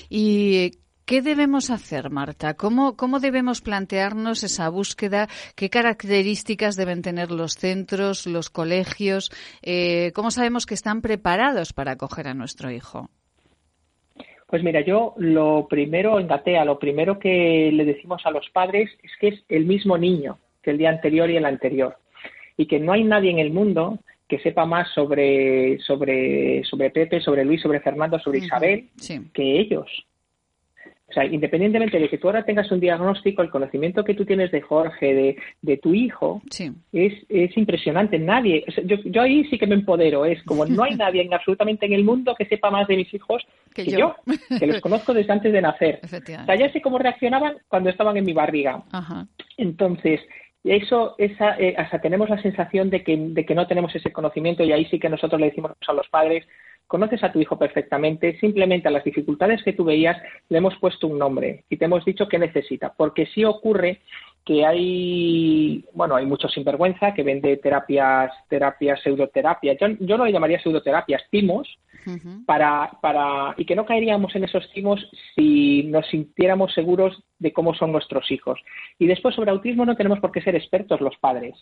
¿Y 0.08 0.72
¿Qué 1.08 1.22
debemos 1.22 1.70
hacer, 1.70 2.10
Marta? 2.10 2.52
¿Cómo, 2.52 2.94
¿Cómo 2.94 3.18
debemos 3.18 3.62
plantearnos 3.62 4.44
esa 4.44 4.68
búsqueda? 4.68 5.26
¿Qué 5.56 5.70
características 5.70 6.76
deben 6.76 7.00
tener 7.00 7.30
los 7.30 7.54
centros, 7.54 8.26
los 8.26 8.50
colegios? 8.50 9.30
Eh, 9.62 10.12
¿Cómo 10.14 10.30
sabemos 10.30 10.66
que 10.66 10.74
están 10.74 11.00
preparados 11.00 11.72
para 11.72 11.92
acoger 11.92 12.28
a 12.28 12.34
nuestro 12.34 12.70
hijo? 12.70 13.08
Pues 14.48 14.62
mira, 14.62 14.82
yo 14.82 15.14
lo 15.16 15.66
primero, 15.66 16.20
en 16.20 16.28
Gatea, 16.28 16.66
lo 16.66 16.78
primero 16.78 17.18
que 17.18 17.70
le 17.72 17.86
decimos 17.86 18.20
a 18.26 18.30
los 18.30 18.46
padres 18.50 18.90
es 19.02 19.12
que 19.18 19.28
es 19.28 19.42
el 19.48 19.64
mismo 19.64 19.96
niño 19.96 20.36
que 20.62 20.72
el 20.72 20.76
día 20.76 20.90
anterior 20.90 21.30
y 21.30 21.38
el 21.38 21.46
anterior. 21.46 21.96
Y 22.58 22.66
que 22.66 22.80
no 22.80 22.92
hay 22.92 23.04
nadie 23.04 23.30
en 23.30 23.38
el 23.38 23.50
mundo 23.50 23.98
que 24.28 24.40
sepa 24.40 24.66
más 24.66 24.86
sobre, 24.92 25.78
sobre, 25.78 26.62
sobre 26.64 26.90
Pepe, 26.90 27.22
sobre 27.22 27.46
Luis, 27.46 27.62
sobre 27.62 27.80
Fernando, 27.80 28.18
sobre 28.18 28.40
Isabel, 28.40 28.90
que 29.32 29.58
ellos. 29.58 29.88
O 31.08 31.12
sea, 31.12 31.24
independientemente 31.24 31.98
de 31.98 32.08
que 32.08 32.18
tú 32.18 32.28
ahora 32.28 32.44
tengas 32.44 32.70
un 32.70 32.80
diagnóstico, 32.80 33.40
el 33.40 33.50
conocimiento 33.50 34.04
que 34.04 34.14
tú 34.14 34.26
tienes 34.26 34.50
de 34.50 34.60
Jorge, 34.60 35.14
de, 35.14 35.36
de 35.62 35.76
tu 35.78 35.94
hijo, 35.94 36.42
es, 36.92 37.14
es 37.30 37.56
impresionante. 37.56 38.18
Nadie, 38.18 38.62
yo, 38.84 38.96
yo, 39.04 39.22
ahí 39.22 39.44
sí 39.44 39.58
que 39.58 39.66
me 39.66 39.74
empodero. 39.74 40.26
Es 40.26 40.42
como 40.42 40.66
no 40.66 40.82
hay 40.82 40.94
nadie 40.96 41.22
en, 41.22 41.32
absolutamente 41.32 41.86
en 41.86 41.94
el 41.94 42.04
mundo 42.04 42.34
que 42.36 42.44
sepa 42.44 42.70
más 42.70 42.86
de 42.88 42.96
mis 42.96 43.12
hijos 43.14 43.42
que, 43.74 43.86
yo. 43.86 44.16
que 44.58 44.66
los 44.66 44.80
conozco 44.82 45.14
desde 45.14 45.32
antes 45.32 45.52
de 45.52 45.62
nacer. 45.62 46.00
O 46.08 46.44
sea, 46.44 46.56
ya 46.56 46.72
sé 46.72 46.80
cómo 46.82 46.98
reaccionaban 46.98 47.54
cuando 47.68 47.90
estaban 47.90 48.16
en 48.16 48.24
mi 48.24 48.32
barriga. 48.32 48.82
Entonces, 49.56 50.20
eso, 50.64 51.14
esa, 51.18 51.58
eh, 51.58 51.74
hasta 51.76 52.00
tenemos 52.00 52.28
la 52.28 52.40
sensación 52.42 52.90
de 52.90 53.02
que, 53.02 53.16
de 53.16 53.46
que 53.46 53.54
no 53.54 53.66
tenemos 53.66 53.94
ese 53.94 54.12
conocimiento 54.12 54.64
y 54.64 54.72
ahí 54.72 54.84
sí 54.86 54.98
que 54.98 55.08
nosotros 55.08 55.40
le 55.40 55.48
decimos 55.48 55.72
a 55.86 55.92
los 55.92 56.08
padres, 56.08 56.46
conoces 56.86 57.22
a 57.22 57.30
tu 57.30 57.40
hijo 57.40 57.58
perfectamente, 57.58 58.38
simplemente 58.40 58.88
a 58.88 58.90
las 58.90 59.04
dificultades 59.04 59.62
que 59.62 59.74
tú 59.74 59.84
veías 59.84 60.16
le 60.48 60.58
hemos 60.58 60.74
puesto 60.76 61.06
un 61.06 61.18
nombre 61.18 61.64
y 61.68 61.76
te 61.76 61.84
hemos 61.84 62.04
dicho 62.04 62.28
qué 62.28 62.38
necesita, 62.38 62.94
porque 62.96 63.26
sí 63.26 63.44
ocurre 63.44 64.00
que 64.48 64.64
hay, 64.64 65.84
bueno, 65.92 66.16
hay 66.16 66.24
mucho 66.24 66.48
sinvergüenza 66.48 67.12
que 67.12 67.22
vende 67.22 67.58
terapias, 67.58 68.32
terapias, 68.48 68.98
pseudoterapias. 69.02 69.76
Yo, 69.78 69.88
yo 70.00 70.16
no 70.16 70.24
le 70.24 70.32
llamaría 70.32 70.58
pseudoterapias, 70.58 71.22
timos, 71.30 71.68
para, 72.46 72.92
para, 73.02 73.54
y 73.58 73.66
que 73.66 73.76
no 73.76 73.84
caeríamos 73.84 74.34
en 74.34 74.44
esos 74.44 74.66
timos 74.72 75.06
si 75.34 75.82
nos 75.82 76.06
sintiéramos 76.06 76.72
seguros 76.72 77.22
de 77.38 77.52
cómo 77.52 77.74
son 77.74 77.92
nuestros 77.92 78.30
hijos. 78.30 78.58
Y 78.98 79.06
después 79.06 79.34
sobre 79.34 79.50
autismo 79.50 79.84
no 79.84 79.96
tenemos 79.96 80.18
por 80.18 80.32
qué 80.32 80.40
ser 80.40 80.56
expertos 80.56 81.02
los 81.02 81.18
padres. 81.18 81.54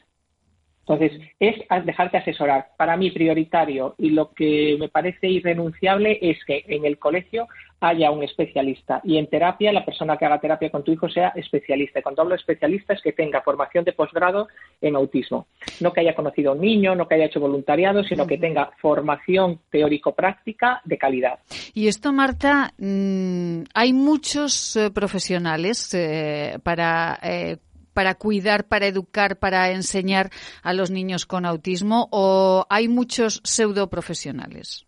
Entonces, 0.89 1.21
es 1.41 1.57
dejarte 1.85 2.19
asesorar. 2.19 2.69
Para 2.77 2.97
mí, 2.97 3.11
prioritario 3.11 3.97
y 3.99 4.11
lo 4.11 4.33
que 4.33 4.77
me 4.79 4.89
parece 4.89 5.29
irrenunciable 5.29 6.19
es 6.23 6.39
que 6.45 6.65
en 6.69 6.85
el 6.85 6.99
colegio 6.99 7.49
haya 7.81 8.11
un 8.11 8.23
especialista 8.23 9.01
y 9.05 9.19
en 9.19 9.27
terapia 9.27 9.73
la 9.73 9.85
persona 9.85 10.17
que 10.17 10.25
haga 10.25 10.41
terapia 10.41 10.71
con 10.71 10.83
tu 10.83 10.93
hijo 10.93 11.09
sea 11.09 11.33
especialista. 11.37 11.99
Y 11.99 12.03
cuando 12.03 12.23
hablo 12.23 12.35
de 12.35 12.41
especialista 12.41 12.95
es 12.95 13.03
que 13.03 13.13
tenga 13.13 13.43
formación 13.43 13.85
de 13.85 13.93
posgrado 13.93 14.49
en 14.81 14.97
autismo. 14.97 15.47
No 15.81 15.93
que 15.93 16.01
haya 16.01 16.15
conocido 16.15 16.53
a 16.53 16.55
un 16.55 16.61
niño, 16.61 16.95
no 16.95 17.07
que 17.07 17.17
haya 17.17 17.27
hecho 17.27 17.41
voluntariado, 17.41 18.03
sino 18.05 18.27
que 18.27 18.39
tenga 18.39 18.71
formación 18.81 19.61
teórico-práctica 19.71 20.81
de 20.85 20.99
calidad. 20.99 21.39
Y 21.75 21.89
esto, 21.89 22.13
Marta, 22.13 22.73
mm, 22.79 23.65
hay 23.75 23.93
muchos 23.93 24.77
eh, 24.77 24.91
profesionales 24.91 25.93
eh, 25.95 26.59
para 26.63 27.19
eh, 27.23 27.59
para 27.97 28.15
cuidar, 28.15 28.69
para 28.69 28.87
educar, 28.87 29.39
para 29.39 29.71
enseñar 29.71 30.29
a 30.63 30.75
los 30.75 30.91
niños 30.91 31.25
con 31.25 31.47
autismo 31.47 32.09
o 32.13 32.67
hay 32.69 32.89
muchos 32.89 33.41
pseudo 33.43 33.89
profesionales? 33.89 34.87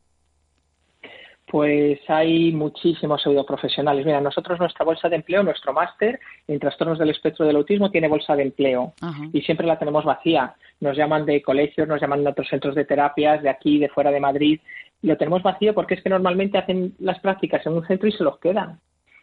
Pues 1.51 1.99
hay 2.09 2.53
muchísimos 2.53 3.23
pseudoprofesionales. 3.23 4.05
Mira, 4.05 4.21
nosotros 4.21 4.61
nuestra 4.61 4.85
bolsa 4.85 5.09
de 5.09 5.17
empleo, 5.17 5.43
nuestro 5.43 5.73
máster 5.73 6.21
en 6.47 6.59
trastornos 6.59 6.99
del 6.99 7.09
espectro 7.09 7.47
del 7.47 7.57
autismo 7.57 7.91
tiene 7.91 8.09
bolsa 8.09 8.37
de 8.37 8.43
empleo 8.43 8.93
y 9.33 9.41
siempre 9.41 9.67
la 9.67 9.79
tenemos 9.79 10.05
vacía. 10.05 10.55
Nos 10.81 10.95
llaman 10.95 11.25
de 11.25 11.41
colegios, 11.41 11.89
nos 11.89 12.03
llaman 12.03 12.23
de 12.23 12.29
otros 12.29 12.49
centros 12.49 12.75
de 12.75 12.85
terapias, 12.85 13.43
de 13.43 13.49
aquí, 13.49 13.79
de 13.79 13.89
fuera 13.89 14.11
de 14.11 14.21
Madrid. 14.21 14.61
Lo 15.01 15.17
tenemos 15.17 15.43
vacío 15.43 15.73
porque 15.73 15.95
es 15.95 16.03
que 16.03 16.11
normalmente 16.11 16.59
hacen 16.59 16.95
las 16.99 17.19
prácticas 17.21 17.65
en 17.65 17.73
un 17.73 17.87
centro 17.87 18.07
y 18.07 18.13
se 18.13 18.25
los 18.25 18.39
quedan. 18.39 18.79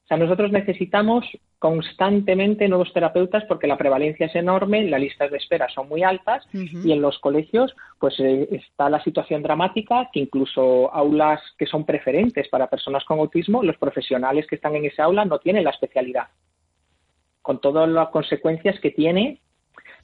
O 0.05 0.07
sea, 0.07 0.17
nosotros 0.17 0.51
necesitamos 0.51 1.25
constantemente 1.57 2.67
nuevos 2.67 2.93
terapeutas 2.93 3.43
porque 3.45 3.65
la 3.65 3.75
prevalencia 3.75 4.27
es 4.27 4.35
enorme, 4.35 4.83
las 4.83 4.99
listas 4.99 5.31
de 5.31 5.37
espera 5.37 5.67
son 5.73 5.89
muy 5.89 6.03
altas 6.03 6.47
y 6.53 6.91
en 6.91 7.01
los 7.01 7.17
colegios 7.17 7.75
pues 7.99 8.19
eh, 8.19 8.47
está 8.51 8.87
la 8.91 9.03
situación 9.03 9.41
dramática 9.41 10.07
que 10.13 10.19
incluso 10.19 10.93
aulas 10.93 11.41
que 11.57 11.65
son 11.65 11.85
preferentes 11.85 12.47
para 12.49 12.69
personas 12.69 13.03
con 13.03 13.17
autismo, 13.17 13.63
los 13.63 13.77
profesionales 13.77 14.45
que 14.45 14.57
están 14.57 14.75
en 14.75 14.85
esa 14.85 15.05
aula 15.05 15.25
no 15.25 15.39
tienen 15.39 15.63
la 15.63 15.71
especialidad. 15.71 16.27
Con 17.41 17.59
todas 17.59 17.89
las 17.89 18.09
consecuencias 18.09 18.79
que 18.79 18.91
tiene 18.91 19.39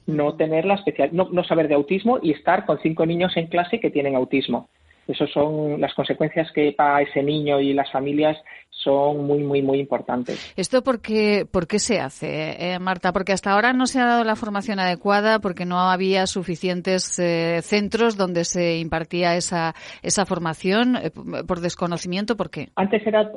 no 0.06 0.34
tener 0.34 0.64
la 0.64 0.74
especial, 0.74 1.10
no, 1.12 1.28
no 1.30 1.44
saber 1.44 1.68
de 1.68 1.74
autismo 1.74 2.18
y 2.20 2.32
estar 2.32 2.66
con 2.66 2.80
cinco 2.80 3.06
niños 3.06 3.36
en 3.36 3.46
clase 3.46 3.78
que 3.78 3.90
tienen 3.90 4.16
autismo. 4.16 4.68
Esas 5.08 5.30
son 5.30 5.80
las 5.80 5.94
consecuencias 5.94 6.50
que 6.52 6.72
para 6.72 7.02
ese 7.02 7.22
niño 7.22 7.60
y 7.60 7.72
las 7.72 7.90
familias 7.90 8.36
son 8.82 9.26
muy, 9.26 9.42
muy, 9.42 9.62
muy 9.62 9.78
importantes. 9.78 10.52
¿Esto 10.56 10.82
por 10.82 11.00
qué, 11.00 11.46
por 11.50 11.66
qué 11.66 11.78
se 11.78 12.00
hace, 12.00 12.72
eh, 12.72 12.78
Marta? 12.78 13.12
Porque 13.12 13.32
hasta 13.32 13.52
ahora 13.52 13.72
no 13.72 13.86
se 13.86 14.00
ha 14.00 14.06
dado 14.06 14.24
la 14.24 14.36
formación 14.36 14.80
adecuada, 14.80 15.38
porque 15.38 15.64
no 15.64 15.78
había 15.78 16.26
suficientes 16.26 17.18
eh, 17.18 17.60
centros 17.62 18.16
donde 18.16 18.44
se 18.44 18.78
impartía 18.78 19.36
esa, 19.36 19.74
esa 20.02 20.26
formación, 20.26 20.96
eh, 20.96 21.10
por 21.46 21.60
desconocimiento, 21.60 22.36
¿por 22.36 22.50
qué? 22.50 22.70
Antes 22.76 23.06
era, 23.06 23.30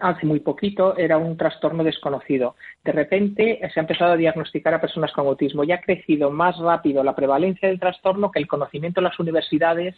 hace 0.00 0.26
muy 0.26 0.40
poquito, 0.40 0.96
era 0.96 1.18
un 1.18 1.36
trastorno 1.36 1.82
desconocido. 1.82 2.54
De 2.84 2.92
repente 2.92 3.60
se 3.72 3.80
ha 3.80 3.82
empezado 3.82 4.12
a 4.12 4.16
diagnosticar 4.16 4.74
a 4.74 4.80
personas 4.80 5.12
con 5.12 5.26
autismo 5.26 5.64
y 5.64 5.72
ha 5.72 5.80
crecido 5.80 6.30
más 6.30 6.56
rápido 6.58 7.02
la 7.02 7.16
prevalencia 7.16 7.68
del 7.68 7.80
trastorno 7.80 8.30
que 8.30 8.38
el 8.38 8.46
conocimiento 8.46 9.00
en 9.00 9.04
las 9.04 9.18
universidades 9.18 9.96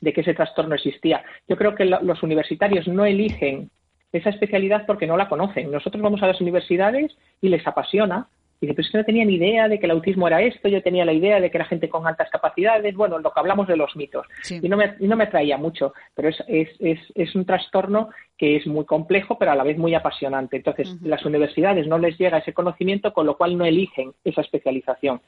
de 0.00 0.12
que 0.12 0.20
ese 0.20 0.34
trastorno 0.34 0.74
existía. 0.74 1.22
Yo 1.48 1.56
creo 1.56 1.74
que 1.74 1.84
los 1.84 2.22
universitarios 2.22 2.86
no 2.88 3.04
eligen 3.04 3.70
esa 4.12 4.30
especialidad 4.30 4.86
porque 4.86 5.06
no 5.06 5.16
la 5.16 5.28
conocen. 5.28 5.70
Nosotros 5.70 6.02
vamos 6.02 6.22
a 6.22 6.26
las 6.26 6.40
universidades 6.40 7.16
y 7.40 7.48
les 7.48 7.66
apasiona. 7.66 8.28
Y 8.60 8.66
dicen, 8.66 8.74
pues 8.74 8.90
que 8.90 8.98
no 8.98 9.04
tenía 9.04 9.24
ni 9.24 9.34
idea 9.34 9.68
de 9.68 9.78
que 9.78 9.86
el 9.86 9.92
autismo 9.92 10.26
era 10.26 10.42
esto, 10.42 10.68
yo 10.68 10.82
tenía 10.82 11.04
la 11.04 11.12
idea 11.12 11.40
de 11.40 11.48
que 11.48 11.58
era 11.58 11.64
gente 11.64 11.88
con 11.88 12.08
altas 12.08 12.28
capacidades, 12.28 12.92
bueno, 12.96 13.20
lo 13.20 13.30
que 13.30 13.38
hablamos 13.38 13.68
de 13.68 13.76
los 13.76 13.94
mitos. 13.94 14.26
Y, 14.50 14.68
no 14.68 14.76
me, 14.76 14.96
y 14.98 15.06
no 15.06 15.14
me 15.14 15.24
atraía 15.24 15.56
mucho, 15.56 15.94
pero 16.12 16.28
es, 16.28 16.42
es, 16.48 16.68
es, 16.80 16.98
es, 17.14 17.36
un 17.36 17.44
trastorno 17.44 18.08
que 18.36 18.56
es 18.56 18.66
muy 18.66 18.84
complejo, 18.84 19.38
pero 19.38 19.52
a 19.52 19.54
la 19.54 19.62
vez 19.62 19.78
muy 19.78 19.94
apasionante. 19.94 20.56
Entonces, 20.56 21.00
las 21.02 21.24
universidades 21.24 21.86
no 21.86 21.98
les 21.98 22.18
llega 22.18 22.38
ese 22.38 22.52
conocimiento, 22.52 23.12
con 23.12 23.26
lo 23.26 23.36
cual 23.36 23.56
no 23.56 23.64
eligen 23.64 24.12
esa 24.24 24.40
especialización. 24.40 25.20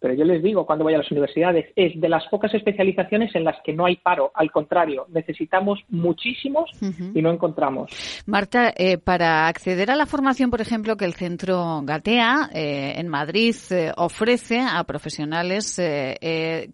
Pero 0.00 0.14
yo 0.14 0.24
les 0.24 0.42
digo, 0.42 0.66
cuando 0.66 0.84
voy 0.84 0.94
a 0.94 0.98
las 0.98 1.10
universidades, 1.10 1.72
es 1.74 1.98
de 1.98 2.08
las 2.08 2.26
pocas 2.28 2.52
especializaciones 2.52 3.34
en 3.34 3.44
las 3.44 3.56
que 3.64 3.72
no 3.72 3.86
hay 3.86 3.96
paro. 3.96 4.30
Al 4.34 4.50
contrario, 4.50 5.06
necesitamos 5.08 5.80
muchísimos 5.88 6.70
y 7.14 7.22
no 7.22 7.30
encontramos. 7.30 7.90
Marta, 8.26 8.72
eh, 8.76 8.98
para 8.98 9.48
acceder 9.48 9.90
a 9.90 9.96
la 9.96 10.06
formación, 10.06 10.50
por 10.50 10.60
ejemplo, 10.60 10.96
que 10.96 11.06
el 11.06 11.14
Centro 11.14 11.80
Gatea 11.82 12.50
eh, 12.54 12.94
en 12.96 13.08
Madrid 13.08 13.54
eh, 13.70 13.92
ofrece 13.96 14.60
a 14.60 14.84
profesionales, 14.84 15.76
¿qué, 15.76 16.68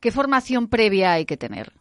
¿qué 0.00 0.10
formación 0.10 0.68
previa 0.68 1.12
hay 1.12 1.24
que 1.24 1.36
tener? 1.36 1.72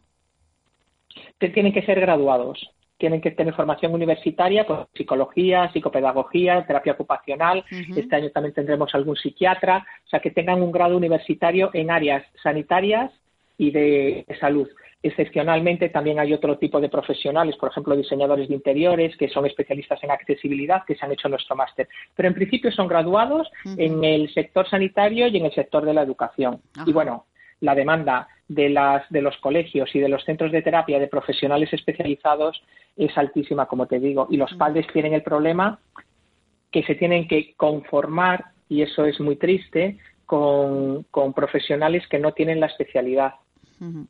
Tienen 1.39 1.73
que 1.73 1.81
ser 1.83 1.99
graduados 1.99 2.59
tienen 2.99 3.21
que 3.21 3.31
tener 3.31 3.55
formación 3.55 3.93
universitaria, 3.93 4.65
con 4.65 4.85
psicología, 4.93 5.71
psicopedagogía, 5.71 6.65
terapia 6.67 6.93
ocupacional. 6.93 7.63
Este 7.95 8.15
año 8.15 8.29
también 8.29 8.53
tendremos 8.53 8.93
algún 8.93 9.15
psiquiatra, 9.15 9.85
o 10.05 10.09
sea, 10.09 10.19
que 10.19 10.31
tengan 10.31 10.61
un 10.61 10.71
grado 10.71 10.97
universitario 10.97 11.71
en 11.73 11.89
áreas 11.89 12.23
sanitarias 12.43 13.11
y 13.57 13.71
de 13.71 14.25
salud. 14.39 14.67
Excepcionalmente 15.01 15.87
también 15.87 16.19
hay 16.19 16.33
otro 16.33 16.57
tipo 16.57 16.81
de 16.81 16.89
profesionales, 16.89 17.55
por 17.55 17.69
ejemplo, 17.69 17.95
diseñadores 17.95 18.49
de 18.49 18.55
interiores, 18.55 19.15
que 19.15 19.29
son 19.29 19.45
especialistas 19.45 20.03
en 20.03 20.11
accesibilidad, 20.11 20.83
que 20.85 20.95
se 20.95 21.05
han 21.05 21.13
hecho 21.13 21.29
nuestro 21.29 21.55
máster. 21.55 21.87
Pero 22.15 22.27
en 22.27 22.35
principio 22.35 22.69
son 22.69 22.89
graduados 22.89 23.49
en 23.77 24.03
el 24.03 24.29
sector 24.33 24.69
sanitario 24.69 25.27
y 25.27 25.37
en 25.37 25.45
el 25.45 25.53
sector 25.53 25.85
de 25.85 25.93
la 25.93 26.01
educación. 26.01 26.61
Y 26.85 26.91
bueno, 26.91 27.27
la 27.61 27.75
demanda 27.75 28.27
de, 28.47 28.69
las, 28.69 29.09
de 29.09 29.21
los 29.21 29.37
colegios 29.37 29.93
y 29.93 29.99
de 29.99 30.09
los 30.09 30.23
centros 30.23 30.51
de 30.51 30.61
terapia 30.61 30.99
de 30.99 31.07
profesionales 31.07 31.71
especializados 31.71 32.61
es 32.95 33.17
altísima, 33.17 33.65
como 33.67 33.85
te 33.85 33.99
digo. 33.99 34.27
Y 34.29 34.37
los 34.37 34.53
padres 34.53 34.87
tienen 34.91 35.13
el 35.13 35.23
problema 35.23 35.79
que 36.71 36.83
se 36.83 36.95
tienen 36.95 37.27
que 37.27 37.53
conformar, 37.55 38.45
y 38.67 38.81
eso 38.81 39.05
es 39.05 39.19
muy 39.19 39.35
triste, 39.35 39.97
con, 40.25 41.03
con 41.09 41.33
profesionales 41.33 42.07
que 42.07 42.19
no 42.19 42.33
tienen 42.33 42.59
la 42.59 42.67
especialidad 42.67 43.33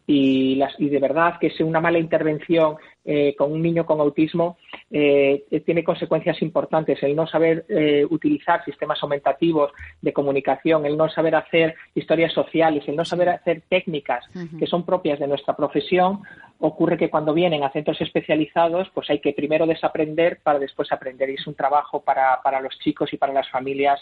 y, 0.08 0.56
las, 0.56 0.74
y 0.80 0.90
de 0.90 1.00
verdad 1.00 1.36
que 1.40 1.48
es 1.48 1.60
una 1.60 1.80
mala 1.80 2.00
intervención 2.00 2.78
eh, 3.06 3.34
con 3.38 3.52
un 3.54 3.62
niño 3.62 3.86
con 3.86 4.02
autismo 4.02 4.58
eh, 4.92 5.46
tiene 5.66 5.84
consecuencias 5.84 6.42
importantes. 6.42 7.02
El 7.02 7.16
no 7.16 7.26
saber 7.28 7.66
eh, 7.70 8.06
utilizar 8.10 8.64
sistemas 8.66 9.02
aumentativos 9.02 9.72
de 10.02 10.12
comunicación, 10.12 10.86
el 10.86 10.98
no 10.98 11.10
saber 11.10 11.36
hacer 11.36 11.76
historias 11.96 12.34
sociales, 12.34 12.84
el 12.88 12.98
no 12.98 13.06
saber 13.06 13.30
hacer 13.30 13.64
técnicas 13.70 14.26
que 14.60 14.68
son 14.68 14.86
propias 14.86 15.20
de 15.20 15.28
nuestra 15.28 15.56
profesión, 15.56 16.22
ocurre 16.60 16.98
que 16.98 17.10
cuando 17.10 17.34
vienen 17.34 17.64
a 17.64 17.72
centros 17.72 18.02
especializados, 18.02 18.90
pues 18.94 19.10
hay 19.10 19.20
que 19.20 19.32
primero 19.32 19.66
desaprender 19.66 20.40
para 20.44 20.60
después 20.60 20.92
aprender. 20.92 21.30
Y 21.30 21.36
es 21.36 21.48
un 21.48 21.56
trabajo 21.56 22.02
para, 22.02 22.42
para 22.44 22.60
los 22.60 22.78
chicos 22.80 23.14
y 23.14 23.18
para 23.18 23.32
las 23.32 23.50
familias 23.50 24.02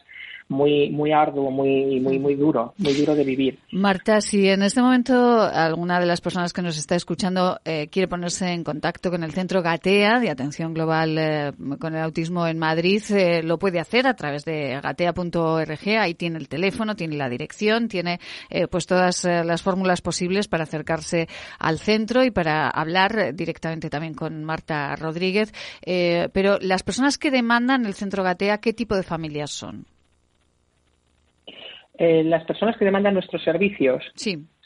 muy, 0.50 0.90
muy 0.90 1.12
arduo, 1.12 1.52
muy, 1.52 2.00
muy, 2.00 2.18
muy 2.18 2.36
duro, 2.36 2.74
muy 2.78 2.94
duro 2.94 3.14
de 3.14 3.24
vivir. 3.24 3.60
Marta, 3.72 4.22
si 4.22 4.50
en 4.50 4.64
este 4.64 4.82
momento 4.82 5.42
alguna 5.42 6.00
de 6.00 6.08
las 6.08 6.22
personas 6.22 6.52
que 6.52 6.62
nos 6.62 6.78
está 6.78 6.96
escuchando 6.96 7.60
eh, 7.64 7.90
quiere 7.92 8.08
ponerse 8.08 8.48
en 8.52 8.64
contacto 8.64 8.87
con 8.94 9.24
el 9.24 9.32
Centro 9.32 9.62
Gatea 9.62 10.20
de 10.20 10.30
Atención 10.30 10.74
Global 10.74 11.18
eh, 11.18 11.52
con 11.80 11.96
el 11.96 12.02
Autismo 12.02 12.48
en 12.48 12.58
Madrid, 12.58 13.02
eh, 13.12 13.44
lo 13.44 13.60
puede 13.60 13.80
hacer 13.80 14.08
a 14.08 14.16
través 14.16 14.46
de 14.46 14.80
gatea.org. 14.82 15.90
Ahí 16.00 16.14
tiene 16.16 16.38
el 16.38 16.48
teléfono, 16.48 16.96
tiene 16.96 17.18
la 17.18 17.30
dirección, 17.30 17.88
tiene 17.88 18.20
pues 18.72 18.86
todas 18.88 19.24
las 19.24 19.62
fórmulas 19.62 20.02
posibles 20.02 20.48
para 20.48 20.64
acercarse 20.64 21.28
al 21.60 21.80
centro 21.80 22.24
y 22.24 22.32
para 22.32 22.70
hablar 22.70 23.34
directamente 23.34 23.90
también 23.90 24.14
con 24.14 24.44
Marta 24.44 24.96
Rodríguez. 24.96 25.52
pero 26.34 26.58
las 26.62 26.84
personas 26.84 27.18
que 27.18 27.32
demandan 27.32 27.86
el 27.86 27.94
Centro 27.94 28.24
Gatea, 28.24 28.60
¿qué 28.60 28.74
tipo 28.74 28.96
de 28.96 29.04
familias 29.04 29.52
son? 29.52 29.86
Eh, 32.00 32.24
las 32.24 32.46
personas 32.46 32.78
que 32.78 32.86
demandan 32.86 33.16
nuestros 33.16 33.44
servicios 33.44 34.04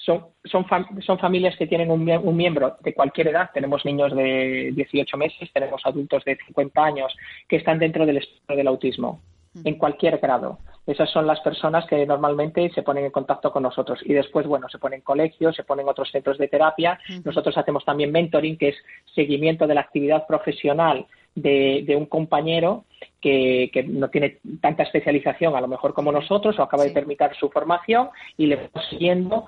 son, 0.05 0.25
son, 0.43 0.65
son 1.01 1.19
familias 1.19 1.55
que 1.57 1.67
tienen 1.67 1.91
un, 1.91 2.09
un, 2.09 2.35
miembro 2.35 2.77
de 2.81 2.93
cualquier 2.93 3.27
edad. 3.27 3.49
Tenemos 3.53 3.85
niños 3.85 4.15
de 4.15 4.71
18 4.73 5.17
meses, 5.17 5.49
tenemos 5.53 5.81
adultos 5.85 6.23
de 6.25 6.37
50 6.47 6.83
años 6.83 7.15
que 7.47 7.57
están 7.57 7.79
dentro 7.79 8.05
del 8.05 8.17
espectro 8.17 8.55
del 8.55 8.67
autismo, 8.67 9.21
en 9.63 9.75
cualquier 9.75 10.17
grado. 10.17 10.59
Esas 10.87 11.09
son 11.11 11.27
las 11.27 11.39
personas 11.41 11.85
que 11.85 12.05
normalmente 12.05 12.69
se 12.71 12.81
ponen 12.81 13.05
en 13.05 13.11
contacto 13.11 13.51
con 13.51 13.63
nosotros. 13.63 13.99
Y 14.03 14.13
después, 14.13 14.47
bueno, 14.47 14.67
se 14.69 14.79
ponen 14.79 15.01
colegios, 15.01 15.55
se 15.55 15.63
ponen 15.63 15.87
otros 15.87 16.09
centros 16.09 16.37
de 16.37 16.47
terapia. 16.47 16.99
Nosotros 17.23 17.55
hacemos 17.57 17.85
también 17.85 18.11
mentoring, 18.11 18.57
que 18.57 18.69
es 18.69 18.75
seguimiento 19.13 19.67
de 19.67 19.75
la 19.75 19.81
actividad 19.81 20.25
profesional 20.25 21.05
de, 21.35 21.95
un 21.95 22.05
compañero 22.07 22.85
que, 23.21 23.69
no 23.87 24.09
tiene 24.09 24.39
tanta 24.59 24.83
especialización 24.83 25.55
a 25.55 25.61
lo 25.61 25.67
mejor 25.67 25.93
como 25.93 26.11
nosotros 26.11 26.57
o 26.57 26.63
acaba 26.63 26.83
de 26.83 26.91
terminar 26.91 27.35
su 27.35 27.49
formación 27.49 28.09
y 28.37 28.47
le 28.47 28.55
va 28.55 28.81
siguiendo 28.89 29.45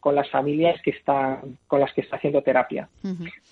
con, 0.00 0.14
las 0.14 0.30
familias 0.30 0.80
que 0.82 0.90
están, 0.90 1.58
con 1.66 1.80
las 1.80 1.92
que 1.92 2.02
está 2.02 2.16
haciendo 2.16 2.42
terapia. 2.42 2.88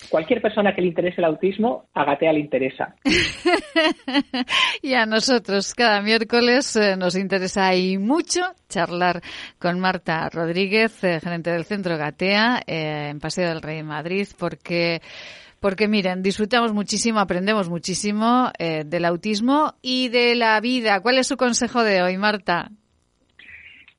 Cualquier 0.09 0.41
persona 0.41 0.75
que 0.75 0.81
le 0.81 0.89
interese 0.89 1.16
el 1.20 1.25
autismo, 1.25 1.87
a 1.95 2.05
Gatea 2.05 2.33
le 2.33 2.41
interesa. 2.41 2.95
y 4.83 4.95
a 4.95 5.05
nosotros 5.05 5.75
cada 5.75 6.01
miércoles 6.01 6.77
eh, 6.77 6.97
nos 6.97 7.16
interesa 7.16 7.66
ahí 7.66 7.99
mucho 7.99 8.41
charlar 8.68 9.20
con 9.59 9.81
Marta 9.81 10.29
Rodríguez, 10.31 11.03
eh, 11.03 11.20
gerente 11.20 11.51
del 11.51 11.64
Centro 11.64 11.99
Gatea, 11.99 12.62
eh, 12.66 13.09
en 13.11 13.18
Paseo 13.18 13.49
del 13.49 13.62
Rey 13.62 13.79
en 13.81 13.87
Madrid, 13.87 14.29
porque 14.39 15.03
porque 15.59 15.87
miren, 15.87 16.23
disfrutamos 16.23 16.73
muchísimo, 16.73 17.20
aprendemos 17.20 17.68
muchísimo 17.68 18.51
del 18.59 19.05
autismo 19.05 19.75
y 19.81 20.09
de 20.09 20.35
la 20.35 20.61
vida. 20.61 20.99
¿Cuál 20.99 21.18
es 21.18 21.29
su 21.29 21.37
consejo 21.37 21.85
de 21.85 22.03
hoy, 22.03 22.18
Marta? 22.18 22.73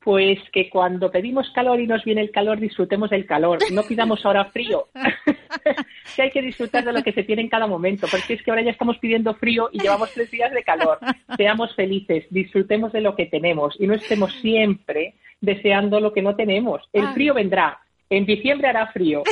Pues 0.04 0.38
que 0.52 0.68
cuando 0.68 1.10
pedimos 1.10 1.50
calor 1.54 1.80
y 1.80 1.86
nos 1.86 2.04
viene 2.04 2.20
el 2.20 2.30
calor, 2.30 2.60
disfrutemos 2.60 3.08
del 3.08 3.24
calor. 3.24 3.58
No 3.72 3.82
pidamos 3.82 4.24
ahora 4.26 4.44
frío. 4.46 4.88
que 6.14 6.22
hay 6.22 6.30
que 6.30 6.42
disfrutar 6.42 6.84
de 6.84 6.92
lo 6.92 7.02
que 7.02 7.12
se 7.12 7.24
tiene 7.24 7.40
en 7.42 7.48
cada 7.48 7.66
momento, 7.66 8.06
porque 8.10 8.34
es 8.34 8.42
que 8.42 8.50
ahora 8.50 8.62
ya 8.62 8.70
estamos 8.70 8.98
pidiendo 8.98 9.34
frío 9.34 9.70
y 9.72 9.80
llevamos 9.80 10.12
tres 10.12 10.30
días 10.30 10.52
de 10.52 10.62
calor. 10.62 10.98
Seamos 11.36 11.74
felices, 11.74 12.26
disfrutemos 12.28 12.92
de 12.92 13.00
lo 13.00 13.16
que 13.16 13.26
tenemos 13.26 13.74
y 13.80 13.86
no 13.86 13.94
estemos 13.94 14.32
siempre 14.42 15.14
deseando 15.40 16.00
lo 16.00 16.12
que 16.12 16.22
no 16.22 16.36
tenemos. 16.36 16.82
El 16.92 17.08
frío 17.08 17.34
vendrá, 17.34 17.80
en 18.10 18.26
diciembre 18.26 18.68
hará 18.68 18.92
frío. 18.92 19.22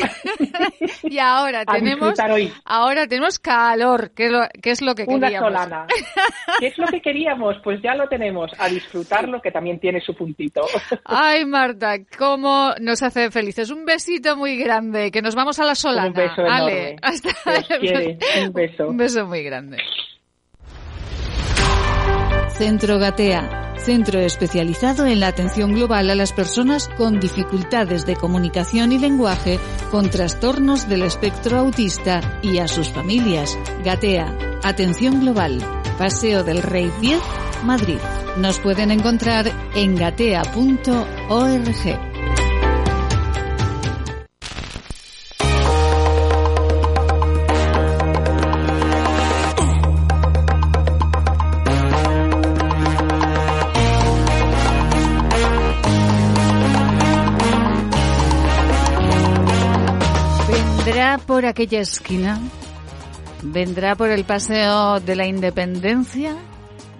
y 1.02 1.18
ahora 1.18 1.64
tenemos 1.64 2.18
ahora 2.64 3.06
tenemos 3.06 3.38
calor, 3.38 4.12
que 4.12 4.26
es 4.26 4.32
lo, 4.32 4.40
que 4.62 4.70
es 4.70 4.82
lo 4.82 4.94
que 4.94 5.04
Una 5.06 5.28
queríamos. 5.28 5.48
solana. 5.48 5.86
¿Qué 6.58 6.66
es 6.68 6.78
lo 6.78 6.86
que 6.86 7.00
queríamos? 7.00 7.56
Pues 7.62 7.80
ya 7.82 7.94
lo 7.94 8.08
tenemos. 8.08 8.50
A 8.58 8.68
disfrutarlo, 8.68 9.40
que 9.40 9.50
también 9.50 9.78
tiene 9.78 10.00
su 10.00 10.14
puntito. 10.14 10.62
Ay, 11.04 11.44
Marta, 11.44 11.96
cómo 12.18 12.72
nos 12.80 13.02
hace 13.02 13.30
felices. 13.30 13.70
Un 13.70 13.84
besito 13.84 14.36
muy 14.36 14.56
grande, 14.56 15.10
que 15.10 15.22
nos 15.22 15.34
vamos 15.34 15.58
a 15.58 15.64
la 15.64 15.74
solana. 15.74 16.08
Un 16.08 16.14
beso 16.14 16.42
enorme. 16.42 16.96
Hasta 17.02 17.30
Un 18.46 18.52
beso. 18.52 18.88
Un 18.88 18.96
beso 18.96 19.26
muy 19.26 19.42
grande. 19.42 19.78
Centro 22.56 22.98
Gatea, 22.98 23.74
centro 23.78 24.20
especializado 24.20 25.06
en 25.06 25.20
la 25.20 25.28
atención 25.28 25.72
global 25.72 26.10
a 26.10 26.14
las 26.14 26.32
personas 26.32 26.88
con 26.96 27.18
dificultades 27.18 28.06
de 28.06 28.16
comunicación 28.16 28.92
y 28.92 28.98
lenguaje, 28.98 29.58
con 29.90 30.10
trastornos 30.10 30.88
del 30.88 31.02
espectro 31.02 31.58
autista 31.58 32.38
y 32.42 32.58
a 32.58 32.68
sus 32.68 32.90
familias. 32.90 33.58
Gatea, 33.84 34.36
atención 34.62 35.20
global, 35.20 35.58
Paseo 35.98 36.44
del 36.44 36.62
Rey 36.62 36.92
10, 37.00 37.20
Madrid. 37.64 37.98
Nos 38.36 38.58
pueden 38.58 38.90
encontrar 38.90 39.50
en 39.74 39.96
gatea.org. 39.96 40.52
por 61.18 61.46
aquella 61.46 61.80
esquina? 61.80 62.40
¿Vendrá 63.42 63.96
por 63.96 64.10
el 64.10 64.24
Paseo 64.24 65.00
de 65.00 65.16
la 65.16 65.26
Independencia? 65.26 66.36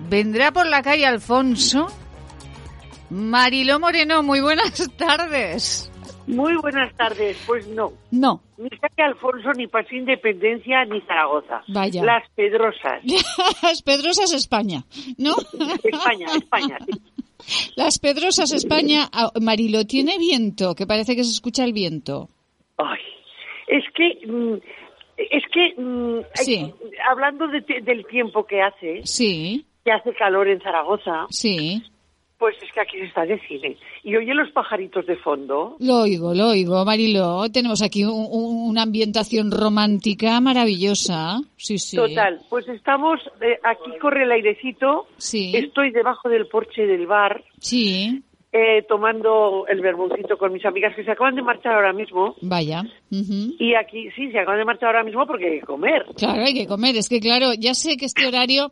¿Vendrá 0.08 0.52
por 0.52 0.66
la 0.66 0.82
calle 0.82 1.06
Alfonso? 1.06 1.86
Mariló 3.10 3.78
Moreno, 3.78 4.22
muy 4.22 4.40
buenas 4.40 4.90
tardes. 4.96 5.90
Muy 6.26 6.56
buenas 6.56 6.94
tardes. 6.96 7.36
Pues 7.46 7.66
no. 7.66 7.92
No. 8.10 8.40
Ni 8.56 8.70
calle 8.70 9.02
Alfonso, 9.02 9.50
ni 9.56 9.66
Paseo 9.66 9.98
Independencia, 9.98 10.84
ni 10.84 11.00
Zaragoza. 11.02 11.62
Vaya. 11.68 12.04
Las 12.04 12.28
Pedrosas. 12.30 13.02
Las 13.62 13.82
Pedrosas 13.82 14.32
España, 14.32 14.84
¿no? 15.18 15.34
España, 15.82 16.26
España, 16.36 16.78
Las 17.76 17.98
Pedrosas 17.98 18.52
España. 18.52 19.08
Ah, 19.12 19.32
Marilo, 19.40 19.84
¿tiene 19.84 20.16
viento? 20.18 20.74
Que 20.74 20.86
parece 20.86 21.16
que 21.16 21.24
se 21.24 21.30
escucha 21.30 21.64
el 21.64 21.72
viento. 21.72 22.28
Ay, 22.78 23.00
es 23.72 23.84
que 23.94 24.26
mm, 24.26 24.54
es 25.16 25.44
que 25.52 25.74
mm, 25.76 26.20
hablando 27.10 27.46
del 27.48 28.06
tiempo 28.06 28.44
que 28.44 28.62
hace, 28.62 29.02
sí. 29.04 29.64
que 29.84 29.92
hace 29.92 30.12
calor 30.14 30.48
en 30.48 30.60
Zaragoza, 30.60 31.26
sí. 31.30 31.82
Pues 32.38 32.56
es 32.60 32.72
que 32.72 32.80
aquí 32.80 32.98
se 32.98 33.04
está 33.04 33.24
de 33.24 33.38
cine. 33.46 33.76
Y 34.02 34.16
oye 34.16 34.34
los 34.34 34.50
pajaritos 34.50 35.06
de 35.06 35.14
fondo. 35.14 35.76
Lo 35.78 36.00
oigo, 36.00 36.34
lo 36.34 36.48
oigo, 36.48 36.84
Marilo. 36.84 37.48
Tenemos 37.52 37.82
aquí 37.82 38.04
una 38.04 38.82
ambientación 38.82 39.52
romántica 39.52 40.40
maravillosa. 40.40 41.40
Sí, 41.56 41.78
sí. 41.78 41.96
Total. 41.96 42.40
Pues 42.50 42.66
estamos, 42.68 43.20
eh, 43.40 43.60
aquí 43.62 43.96
corre 44.00 44.24
el 44.24 44.32
airecito. 44.32 45.06
Sí. 45.18 45.52
Estoy 45.54 45.92
debajo 45.92 46.28
del 46.28 46.48
porche 46.48 46.84
del 46.84 47.06
bar. 47.06 47.44
Sí 47.60 48.24
eh, 48.52 48.84
tomando 48.86 49.66
el 49.66 49.80
vermucito 49.80 50.36
con 50.36 50.52
mis 50.52 50.64
amigas 50.66 50.94
que 50.94 51.04
se 51.04 51.10
acaban 51.10 51.34
de 51.34 51.42
marchar 51.42 51.72
ahora 51.74 51.92
mismo. 51.94 52.36
Vaya. 52.42 52.82
Y 53.10 53.74
aquí 53.74 54.10
sí, 54.14 54.30
se 54.30 54.38
acaban 54.38 54.58
de 54.58 54.64
marchar 54.66 54.88
ahora 54.88 55.04
mismo 55.04 55.26
porque 55.26 55.46
hay 55.46 55.60
que 55.60 55.66
comer. 55.66 56.04
Claro, 56.16 56.42
hay 56.44 56.52
que 56.54 56.66
comer. 56.66 56.96
Es 56.96 57.08
que 57.08 57.18
claro, 57.20 57.52
ya 57.58 57.72
sé 57.74 57.96
que 57.96 58.04
este 58.06 58.26
horario, 58.26 58.70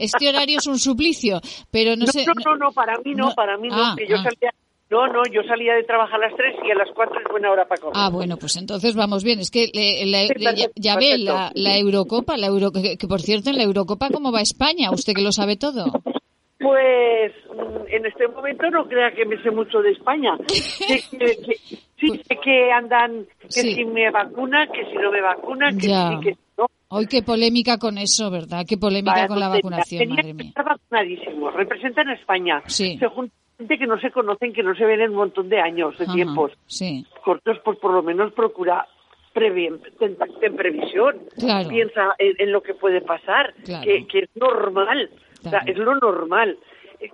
este 0.00 0.28
horario 0.28 0.58
es 0.58 0.66
un 0.66 0.78
suplicio, 0.78 1.40
pero 1.70 1.94
no, 1.96 2.06
sé. 2.06 2.24
No, 2.26 2.32
no, 2.44 2.56
no, 2.56 2.72
para 2.72 2.98
mí 3.04 3.14
no, 3.14 3.32
para 3.34 3.56
mí 3.56 3.68
no. 3.68 3.76
Ah, 3.76 3.94
que 3.96 4.06
yo 4.08 4.16
ah. 4.16 4.22
salía, 4.24 4.50
no, 4.90 5.06
no, 5.06 5.22
yo 5.32 5.42
salía 5.44 5.74
de 5.74 5.84
trabajar 5.84 6.16
a 6.22 6.28
las 6.28 6.36
3 6.36 6.56
y 6.66 6.70
a 6.72 6.74
las 6.74 6.88
4 6.92 7.20
es 7.20 7.30
buena 7.30 7.52
hora 7.52 7.68
para 7.68 7.80
comer. 7.80 7.94
Ah, 7.96 8.10
bueno, 8.10 8.36
pues 8.36 8.56
entonces 8.56 8.96
vamos 8.96 9.22
bien. 9.22 9.38
Es 9.38 9.52
que 9.52 9.68
le- 9.72 10.04
le- 10.06 10.26
Sí, 10.26 10.34
le- 10.38 10.70
ya, 10.74 10.96
ve 10.96 11.18
la, 11.18 11.52
la 11.54 11.78
Eurocopa, 11.78 12.36
la 12.36 12.48
Euro, 12.48 12.72
que, 12.72 12.96
que, 12.96 13.06
por 13.06 13.20
cierto 13.20 13.50
en 13.50 13.58
la 13.58 13.62
Eurocopa 13.62 14.08
cómo 14.10 14.32
va 14.32 14.40
España, 14.40 14.90
usted 14.90 15.12
que 15.14 15.22
lo 15.22 15.30
sabe 15.30 15.56
todo. 15.56 15.84
Pues 16.60 17.32
mm, 17.48 17.86
en 17.88 18.06
este 18.06 18.28
momento 18.28 18.68
no 18.70 18.86
crea 18.86 19.10
que 19.12 19.24
me 19.24 19.42
sé 19.42 19.50
mucho 19.50 19.80
de 19.80 19.92
España. 19.92 20.36
Sé 20.48 21.00
que, 21.10 21.18
que- 21.18 21.56
sí, 21.98 22.20
sé 22.28 22.36
que 22.42 22.70
andan, 22.70 23.24
que 23.40 23.48
Sí. 23.48 23.74
si 23.74 23.84
me 23.84 24.10
vacuna, 24.10 24.66
que 24.66 24.84
si 24.86 24.94
no 24.96 25.10
me 25.10 25.20
vacuna, 25.22 25.70
que 25.72 25.88
Ya. 25.88 26.10
sí, 26.10 26.20
que 26.20 26.36
no. 26.58 26.66
Hoy 26.88 27.06
qué 27.06 27.22
polémica 27.22 27.78
con 27.78 27.96
eso, 27.98 28.30
¿verdad? 28.30 28.64
Qué 28.68 28.76
polémica 28.76 29.26
con 29.26 29.40
la 29.40 29.48
vacunación, 29.48 30.00
Tenían 30.00 30.16
madre 30.16 30.28
que 30.28 30.34
mía. 30.34 30.48
estar 30.48 30.64
vacunadísimos. 30.66 31.54
Representan 31.54 32.08
a 32.08 32.14
España. 32.14 32.62
Sí. 32.66 32.98
Se 32.98 33.06
juntan 33.08 33.36
gente 33.58 33.78
que 33.78 33.86
no 33.86 33.98
se 34.00 34.10
conocen, 34.10 34.52
que 34.52 34.62
no 34.62 34.74
se 34.74 34.84
ven 34.84 35.00
en 35.00 35.10
un 35.10 35.16
montón 35.16 35.48
de 35.48 35.60
años, 35.60 35.96
de 35.98 36.04
Ajá, 36.04 36.14
tiempos 36.14 36.52
Sí. 36.66 37.06
cortos, 37.24 37.58
pues 37.64 37.78
por 37.78 37.92
lo 37.92 38.02
menos 38.02 38.32
procura 38.32 38.86
previ- 39.34 39.80
ten, 39.98 40.16
ten 40.40 40.56
previsión. 40.56 41.16
Claro. 41.38 41.68
Piensa 41.68 42.14
en, 42.18 42.34
en 42.38 42.52
lo 42.52 42.62
que 42.62 42.74
puede 42.74 43.00
pasar, 43.00 43.54
Claro. 43.64 43.84
que, 43.84 44.06
que 44.06 44.18
es 44.20 44.30
normal. 44.34 45.10
O 45.44 45.48
sea, 45.50 45.60
es 45.66 45.76
lo 45.76 45.94
normal. 45.96 46.58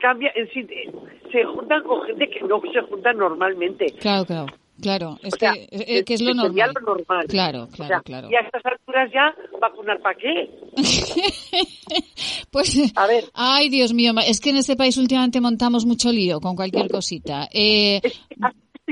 Cambia, 0.00 0.32
en 0.34 0.48
sí, 0.50 0.60
eh, 0.68 0.90
se 1.30 1.44
juntan 1.44 1.82
con 1.84 2.02
gente 2.02 2.28
que 2.28 2.40
no 2.40 2.60
se 2.72 2.80
juntan 2.82 3.16
normalmente. 3.18 3.86
Claro, 4.00 4.24
claro. 4.24 4.46
Claro, 4.82 5.16
es 5.22 5.32
O 5.32 5.36
sea, 5.38 5.52
que, 5.54 5.68
eh, 5.70 6.04
que 6.04 6.14
es 6.14 6.20
lo 6.20 6.34
normal. 6.34 6.72
lo 6.74 6.80
normal. 6.94 7.26
Claro, 7.28 7.62
O 7.62 7.68
claro, 7.68 7.88
sea, 7.88 8.00
claro. 8.02 8.28
Y 8.30 8.34
a 8.34 8.40
estas 8.40 8.60
alturas 8.66 9.10
ya, 9.10 9.34
¿vacunar 9.58 10.00
para 10.00 10.16
qué? 10.18 10.50
Pues, 12.50 12.92
A 12.96 13.06
ver. 13.06 13.24
ay, 13.34 13.68
Dios 13.68 13.92
mío, 13.92 14.12
es 14.26 14.40
que 14.40 14.50
en 14.50 14.56
este 14.56 14.76
país 14.76 14.96
últimamente 14.96 15.40
montamos 15.40 15.84
mucho 15.84 16.10
lío 16.12 16.40
con 16.40 16.56
cualquier 16.56 16.88
cosita. 16.90 17.48
Eh, 17.52 18.00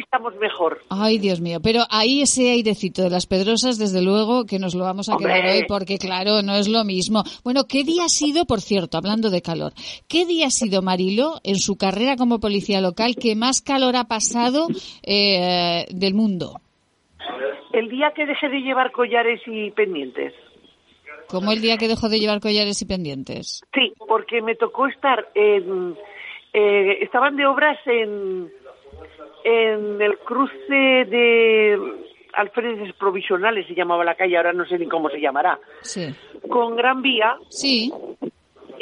estamos 0.00 0.34
mejor. 0.36 0.80
ay, 0.90 1.18
Dios 1.18 1.40
mío, 1.40 1.58
pero 1.62 1.82
ahí 1.90 2.22
ese 2.22 2.50
airecito 2.50 3.02
de 3.02 3.10
las 3.10 3.26
pedrosas, 3.26 3.78
desde 3.78 4.02
luego 4.02 4.44
que 4.44 4.58
nos 4.58 4.74
lo 4.74 4.84
vamos 4.84 5.08
a 5.08 5.16
quedar 5.16 5.46
hoy 5.46 5.64
porque, 5.68 5.98
claro, 5.98 6.42
no 6.42 6.54
es 6.54 6.68
lo 6.68 6.84
mismo. 6.84 7.22
Bueno, 7.44 7.62
¿qué 7.68 7.84
día 7.84 8.04
ha 8.04 8.08
sido, 8.08 8.44
por 8.44 8.60
cierto, 8.60 8.98
hablando 8.98 9.30
de 9.30 9.42
calor, 9.42 9.72
qué 10.08 10.26
día 10.26 10.48
ha 10.48 10.50
sido 10.50 10.82
Marilo 10.82 11.40
en 11.44 11.56
su 11.56 11.76
carrera 11.76 12.16
como 12.16 12.40
policía 12.40 12.80
local 12.80 13.16
que 13.20 13.36
más 13.36 13.62
calor 13.62 13.96
ha 13.96 14.04
pasado 14.04 14.68
eh, 15.02 15.86
del 15.90 16.14
mundo? 16.14 16.60
El 17.72 17.88
día 17.88 18.12
que 18.14 18.26
deje 18.26 18.48
de 18.48 18.60
llevar 18.60 18.92
collares 18.92 19.40
y 19.46 19.70
pendientes. 19.72 20.32
Como 21.28 21.52
el 21.52 21.60
día 21.60 21.78
que 21.78 21.88
dejó 21.88 22.08
de 22.08 22.20
llevar 22.20 22.40
collares 22.40 22.80
y 22.82 22.86
pendientes. 22.86 23.62
Sí, 23.74 23.92
porque 24.06 24.42
me 24.42 24.54
tocó 24.54 24.86
estar 24.86 25.26
en... 25.34 25.96
eh, 26.52 26.98
estaban 27.00 27.34
de 27.36 27.46
obras 27.46 27.78
en, 27.86 28.50
en 29.44 30.00
el 30.00 30.18
cruce 30.18 30.54
de 31.04 31.78
Alfredes 32.32 32.92
Provisionales, 32.94 33.66
se 33.68 33.74
llamaba 33.74 34.04
la 34.04 34.14
calle, 34.16 34.36
ahora 34.36 34.52
no 34.52 34.64
sé 34.66 34.78
ni 34.78 34.86
cómo 34.88 35.08
se 35.10 35.20
llamará, 35.20 35.58
Sí. 35.82 36.12
con 36.48 36.74
Gran 36.76 37.02
Vía. 37.02 37.36
Sí. 37.50 37.92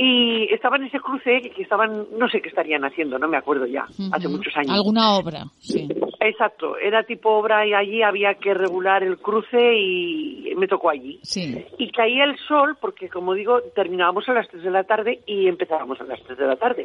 Y 0.04 0.52
estaban 0.52 0.80
en 0.80 0.88
ese 0.88 0.98
cruce 0.98 1.42
que 1.54 1.62
estaban, 1.62 2.06
no 2.18 2.28
sé 2.28 2.40
qué 2.40 2.48
estarían 2.48 2.84
haciendo, 2.84 3.20
no 3.20 3.28
me 3.28 3.36
acuerdo 3.36 3.66
ya, 3.66 3.84
hace 4.10 4.26
muchos 4.26 4.52
años. 4.56 4.72
Alguna 4.74 5.14
obra, 5.14 5.44
sí. 5.60 5.88
Exacto, 6.18 6.76
era 6.76 7.04
tipo 7.04 7.30
obra 7.30 7.64
y 7.64 7.72
allí 7.72 8.02
había 8.02 8.34
que 8.34 8.52
regular 8.52 9.04
el 9.04 9.18
cruce 9.18 9.74
y 9.78 10.52
me 10.56 10.66
tocó 10.66 10.90
allí. 10.90 11.20
Sí. 11.22 11.64
Y 11.78 11.92
caía 11.92 12.24
el 12.24 12.36
sol 12.48 12.76
porque, 12.80 13.08
como 13.08 13.34
digo, 13.34 13.60
terminábamos 13.76 14.28
a 14.28 14.32
las 14.32 14.48
3 14.48 14.64
de 14.64 14.70
la 14.72 14.82
tarde 14.82 15.20
y 15.24 15.46
empezábamos 15.46 16.00
a 16.00 16.04
las 16.04 16.20
3 16.24 16.36
de 16.36 16.46
la 16.48 16.56
tarde. 16.56 16.84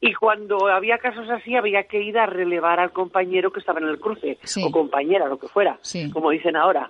Y 0.00 0.14
cuando 0.14 0.68
había 0.68 0.98
casos 0.98 1.28
así, 1.28 1.56
había 1.56 1.82
que 1.88 2.00
ir 2.00 2.16
a 2.16 2.26
relevar 2.26 2.78
al 2.78 2.92
compañero 2.92 3.50
que 3.50 3.58
estaba 3.58 3.80
en 3.80 3.88
el 3.88 3.98
cruce, 3.98 4.38
Sí. 4.44 4.62
o 4.64 4.70
compañera, 4.70 5.26
lo 5.26 5.40
que 5.40 5.48
fuera, 5.48 5.78
Sí. 5.82 6.12
como 6.12 6.30
dicen 6.30 6.54
ahora. 6.54 6.88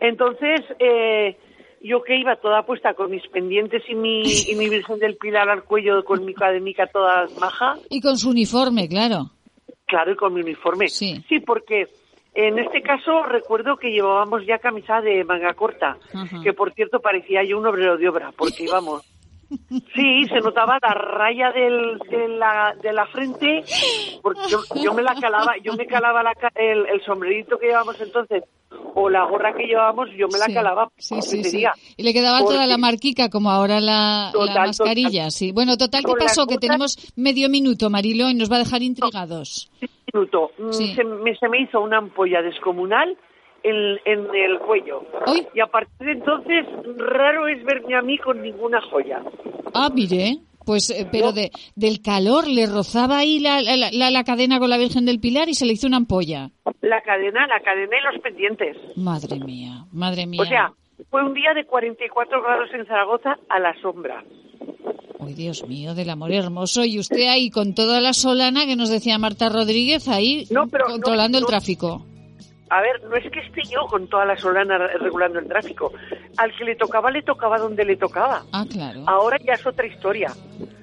Entonces, 0.00 0.62
eh, 0.78 1.36
yo 1.82 2.02
que 2.02 2.16
iba 2.16 2.36
toda 2.36 2.62
puesta 2.64 2.94
con 2.94 3.10
mis 3.10 3.26
pendientes 3.28 3.82
y 3.88 3.94
mi, 3.94 4.22
y 4.22 4.54
mi 4.56 4.68
Virgen 4.68 4.98
del 4.98 5.16
Pilar 5.16 5.48
al 5.48 5.64
cuello, 5.64 6.04
con 6.04 6.24
mi 6.24 6.32
académica 6.32 6.86
toda 6.86 7.26
maja, 7.40 7.74
Y 7.90 8.00
con 8.00 8.16
su 8.16 8.30
uniforme, 8.30 8.88
claro. 8.88 9.30
claro, 9.86 10.12
y 10.12 10.16
con 10.16 10.34
mi 10.34 10.40
uniforme. 10.40 10.88
Sí. 10.88 11.22
Sí, 11.28 11.40
porque 11.40 11.86
en 12.34 12.58
este 12.58 12.82
caso 12.82 13.24
recuerdo 13.24 13.76
que 13.76 13.90
llevábamos 13.90 14.46
ya 14.46 14.58
camisa 14.58 15.00
de 15.00 15.24
manga 15.24 15.54
corta, 15.54 15.98
Ajá. 16.14 16.40
que 16.42 16.52
por 16.52 16.72
cierto 16.72 17.00
parecía 17.00 17.42
yo 17.44 17.58
un 17.58 17.66
obrero 17.66 17.96
de 17.98 18.08
obra, 18.08 18.32
porque 18.36 18.64
íbamos. 18.64 19.02
Sí, 19.94 20.24
se 20.28 20.40
notaba 20.40 20.78
la 20.82 20.94
raya 20.94 21.50
del, 21.52 21.98
de, 22.10 22.28
la, 22.28 22.74
de 22.82 22.92
la 22.92 23.06
frente, 23.06 23.62
porque 24.22 24.40
yo, 24.48 24.60
yo 24.82 24.94
me 24.94 25.02
la 25.02 25.14
calaba, 25.14 25.54
yo 25.62 25.74
me 25.74 25.86
calaba 25.86 26.22
la 26.22 26.32
el, 26.54 26.86
el 26.86 27.02
sombrerito 27.04 27.58
que 27.58 27.66
llevábamos 27.66 28.00
entonces, 28.00 28.44
o 28.94 29.10
la 29.10 29.24
gorra 29.24 29.52
que 29.54 29.64
llevábamos, 29.66 30.08
yo 30.16 30.28
me 30.28 30.38
la 30.38 30.46
Sí. 30.46 30.54
calaba. 30.54 30.88
Sí, 30.96 31.20
sí, 31.22 31.44
sí. 31.44 31.64
Y 31.96 32.02
le 32.02 32.12
quedaba 32.12 32.40
toda 32.40 32.66
la 32.66 32.78
marquica, 32.78 33.28
como 33.28 33.50
ahora 33.50 33.80
la, 33.80 34.26
la 34.26 34.32
Total, 34.32 34.66
mascarilla, 34.68 35.10
total. 35.24 35.30
sí. 35.32 35.52
Bueno, 35.52 35.76
total, 35.76 36.02
¿qué 36.04 36.12
pasó? 36.18 36.46
Que 36.46 36.58
tenemos 36.58 36.96
medio 37.16 37.48
minuto, 37.48 37.90
Marilo, 37.90 38.28
y 38.30 38.34
nos 38.34 38.50
va 38.50 38.56
a 38.56 38.60
dejar 38.60 38.82
intrigados. 38.82 39.70
minuto. 40.12 40.50
Mm, 40.58 40.72
Sí. 40.72 40.94
Se, 40.94 41.04
me, 41.04 41.36
se 41.36 41.48
me 41.48 41.60
hizo 41.60 41.80
una 41.80 41.98
ampolla 41.98 42.40
descomunal 42.42 43.16
en, 43.64 43.98
en 44.04 44.20
el 44.34 44.58
cuello. 44.60 45.04
Ay. 45.26 45.46
Y 45.54 45.60
a 45.60 45.66
partir 45.66 46.06
de 46.06 46.12
entonces, 46.12 46.66
raro 46.96 47.48
es 47.48 47.62
verme 47.64 47.94
a 47.96 48.02
mí 48.02 48.18
con 48.18 48.40
ninguna 48.42 48.80
joya. 48.90 49.22
Ah, 49.74 49.88
mire, 49.94 50.38
pues, 50.64 50.90
eh, 50.90 51.06
pero 51.10 51.32
de, 51.32 51.50
del 51.74 52.00
calor 52.02 52.46
le 52.48 52.66
rozaba 52.66 53.18
ahí 53.18 53.38
la, 53.40 53.60
la, 53.60 53.90
la- 53.90 54.10
la 54.10 54.24
cadena 54.24 54.58
con 54.58 54.70
la 54.70 54.78
Virgen 54.78 55.04
del 55.06 55.20
Pilar 55.20 55.48
y 55.48 55.54
se 55.54 55.66
le 55.66 55.72
hizo 55.72 55.86
una 55.86 55.96
ampolla. 55.98 56.50
La 56.80 57.00
cadena, 57.02 57.46
la 57.46 57.60
cadena 57.60 57.96
y 57.98 58.12
los 58.12 58.22
pendientes. 58.22 58.76
Madre 58.96 59.38
mía, 59.38 59.84
madre 59.92 60.26
mía. 60.26 60.42
O 60.42 60.44
sea, 60.44 60.72
fue 61.10 61.24
un 61.24 61.34
día 61.34 61.54
de 61.54 61.64
44 61.64 62.42
grados 62.42 62.68
en 62.74 62.86
Zaragoza 62.86 63.36
a 63.48 63.58
la 63.58 63.74
sombra. 63.80 64.22
Ay, 65.24 65.34
Dios 65.34 65.66
mío, 65.68 65.94
del 65.94 66.10
amor 66.10 66.32
hermoso. 66.32 66.84
Y 66.84 66.98
usted 66.98 67.28
ahí 67.28 67.48
con 67.50 67.74
toda 67.74 68.00
la 68.00 68.12
solana 68.12 68.66
que 68.66 68.74
nos 68.76 68.90
decía 68.90 69.18
Marta 69.18 69.48
Rodríguez 69.48 70.08
ahí 70.08 70.46
No, 70.50 70.66
pero 70.68 70.86
no, 70.86 70.92
controlando 70.94 71.38
el 71.38 71.46
tráfico. 71.46 72.04
A 72.74 72.80
ver, 72.80 73.02
no 73.04 73.14
es 73.16 73.30
que 73.30 73.40
esté 73.40 73.60
yo 73.70 73.84
con 73.86 74.06
toda 74.08 74.24
la 74.24 74.34
solana 74.34 74.78
regulando 74.78 75.38
el 75.38 75.46
tráfico. 75.46 75.92
Al 76.38 76.56
que 76.56 76.64
le 76.64 76.74
tocaba, 76.74 77.10
le 77.10 77.22
tocaba 77.22 77.58
donde 77.58 77.84
le 77.84 77.96
tocaba. 77.96 78.44
Ah, 78.50 78.64
claro. 78.70 79.04
Ahora 79.06 79.36
ya 79.44 79.52
es 79.52 79.66
otra 79.66 79.86
historia. 79.86 80.32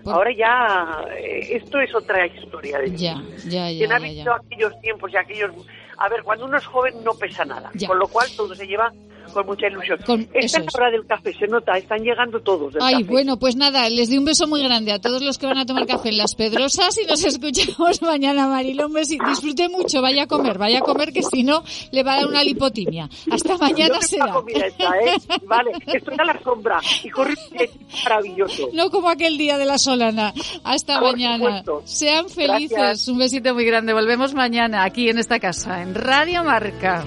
Por- 0.03 0.13
Ahora 0.13 0.31
ya, 0.31 1.03
eh, 1.17 1.47
esto 1.55 1.79
es 1.79 1.93
otra 1.95 2.27
historia. 2.27 2.77
De 2.77 2.91
Ya, 2.95 3.15
ya, 3.47 3.71
ya, 3.71 3.85
ha 3.87 3.97
ya, 3.97 3.97
visto 3.97 4.23
ya. 4.25 4.35
aquellos 4.35 4.79
tiempos 4.81 5.11
y 5.11 5.17
aquellos... 5.17 5.51
A 5.97 6.07
ver, 6.09 6.21
cuando 6.21 6.45
uno 6.45 6.57
es 6.57 6.65
joven 6.67 6.93
no 7.03 7.13
pesa 7.15 7.43
nada, 7.43 7.71
Ya. 7.73 7.87
con 7.87 7.97
lo 7.97 8.07
cual 8.07 8.27
todo 8.37 8.53
se 8.53 8.67
lleva 8.67 8.93
con 9.31 9.45
mucha 9.45 9.67
ilusión. 9.67 9.99
Con- 10.05 10.27
Esta 10.33 10.59
es 10.59 10.65
la 10.65 10.71
hora 10.75 10.91
del 10.91 11.05
café, 11.05 11.33
se 11.37 11.47
nota, 11.47 11.77
están 11.77 11.99
llegando 12.03 12.39
todos 12.41 12.73
del 12.73 12.81
Ay, 12.83 12.95
café. 12.95 13.05
bueno, 13.05 13.37
pues 13.39 13.55
nada, 13.55 13.89
les 13.89 14.09
doy 14.09 14.17
un 14.17 14.25
beso 14.25 14.47
muy 14.47 14.63
grande 14.63 14.91
a 14.91 14.99
todos 14.99 15.21
los 15.21 15.37
que 15.37 15.45
van 15.45 15.57
a 15.57 15.65
tomar 15.65 15.85
café 15.87 16.09
en 16.09 16.17
Las 16.17 16.35
Pedrosas 16.35 16.97
y 17.01 17.05
nos 17.05 17.23
escuchamos 17.25 18.01
mañana, 18.01 18.47
Marilo. 18.47 18.87
Un 18.87 18.93
besito. 18.93 19.25
Disfrute 19.29 19.69
mucho, 19.69 20.01
vaya 20.01 20.23
a 20.23 20.27
comer, 20.27 20.57
vaya 20.57 20.79
a 20.79 20.81
comer, 20.81 21.11
que 21.13 21.21
si 21.23 21.43
no 21.43 21.63
le 21.91 22.03
va 22.03 22.13
a 22.13 22.17
dar 22.17 22.27
una 22.27 22.43
lipotimia. 22.43 23.09
Hasta 23.31 23.57
mañana 23.57 23.99
será. 24.01 24.33
esta, 24.47 24.89
¿eh? 24.99 25.17
Vale, 25.45 25.71
estoy 25.87 26.15
a 26.17 26.23
la 26.25 26.39
sombra 26.43 26.79
y 27.03 27.09
corre 27.09 27.33
un 27.51 27.67
maravilloso. 28.03 28.69
No 28.73 28.89
como 28.89 29.09
aquel 29.09 29.37
día 29.37 29.57
de 29.57 29.65
la 29.65 29.77
Solana. 29.77 30.33
Hasta 30.63 30.99
Por 30.99 31.11
mañana. 31.13 31.37
supuesto. 31.63 31.81
Sean 31.85 32.29
felices. 32.29 32.71
Gracias. 32.77 33.07
Un 33.07 33.17
besito 33.17 33.53
muy 33.53 33.65
grande. 33.65 33.93
Volvemos 33.93 34.33
mañana 34.33 34.83
aquí 34.83 35.09
en 35.09 35.17
esta 35.19 35.39
casa, 35.39 35.81
en 35.81 35.95
Radio 35.95 36.43
Marca. 36.43 37.03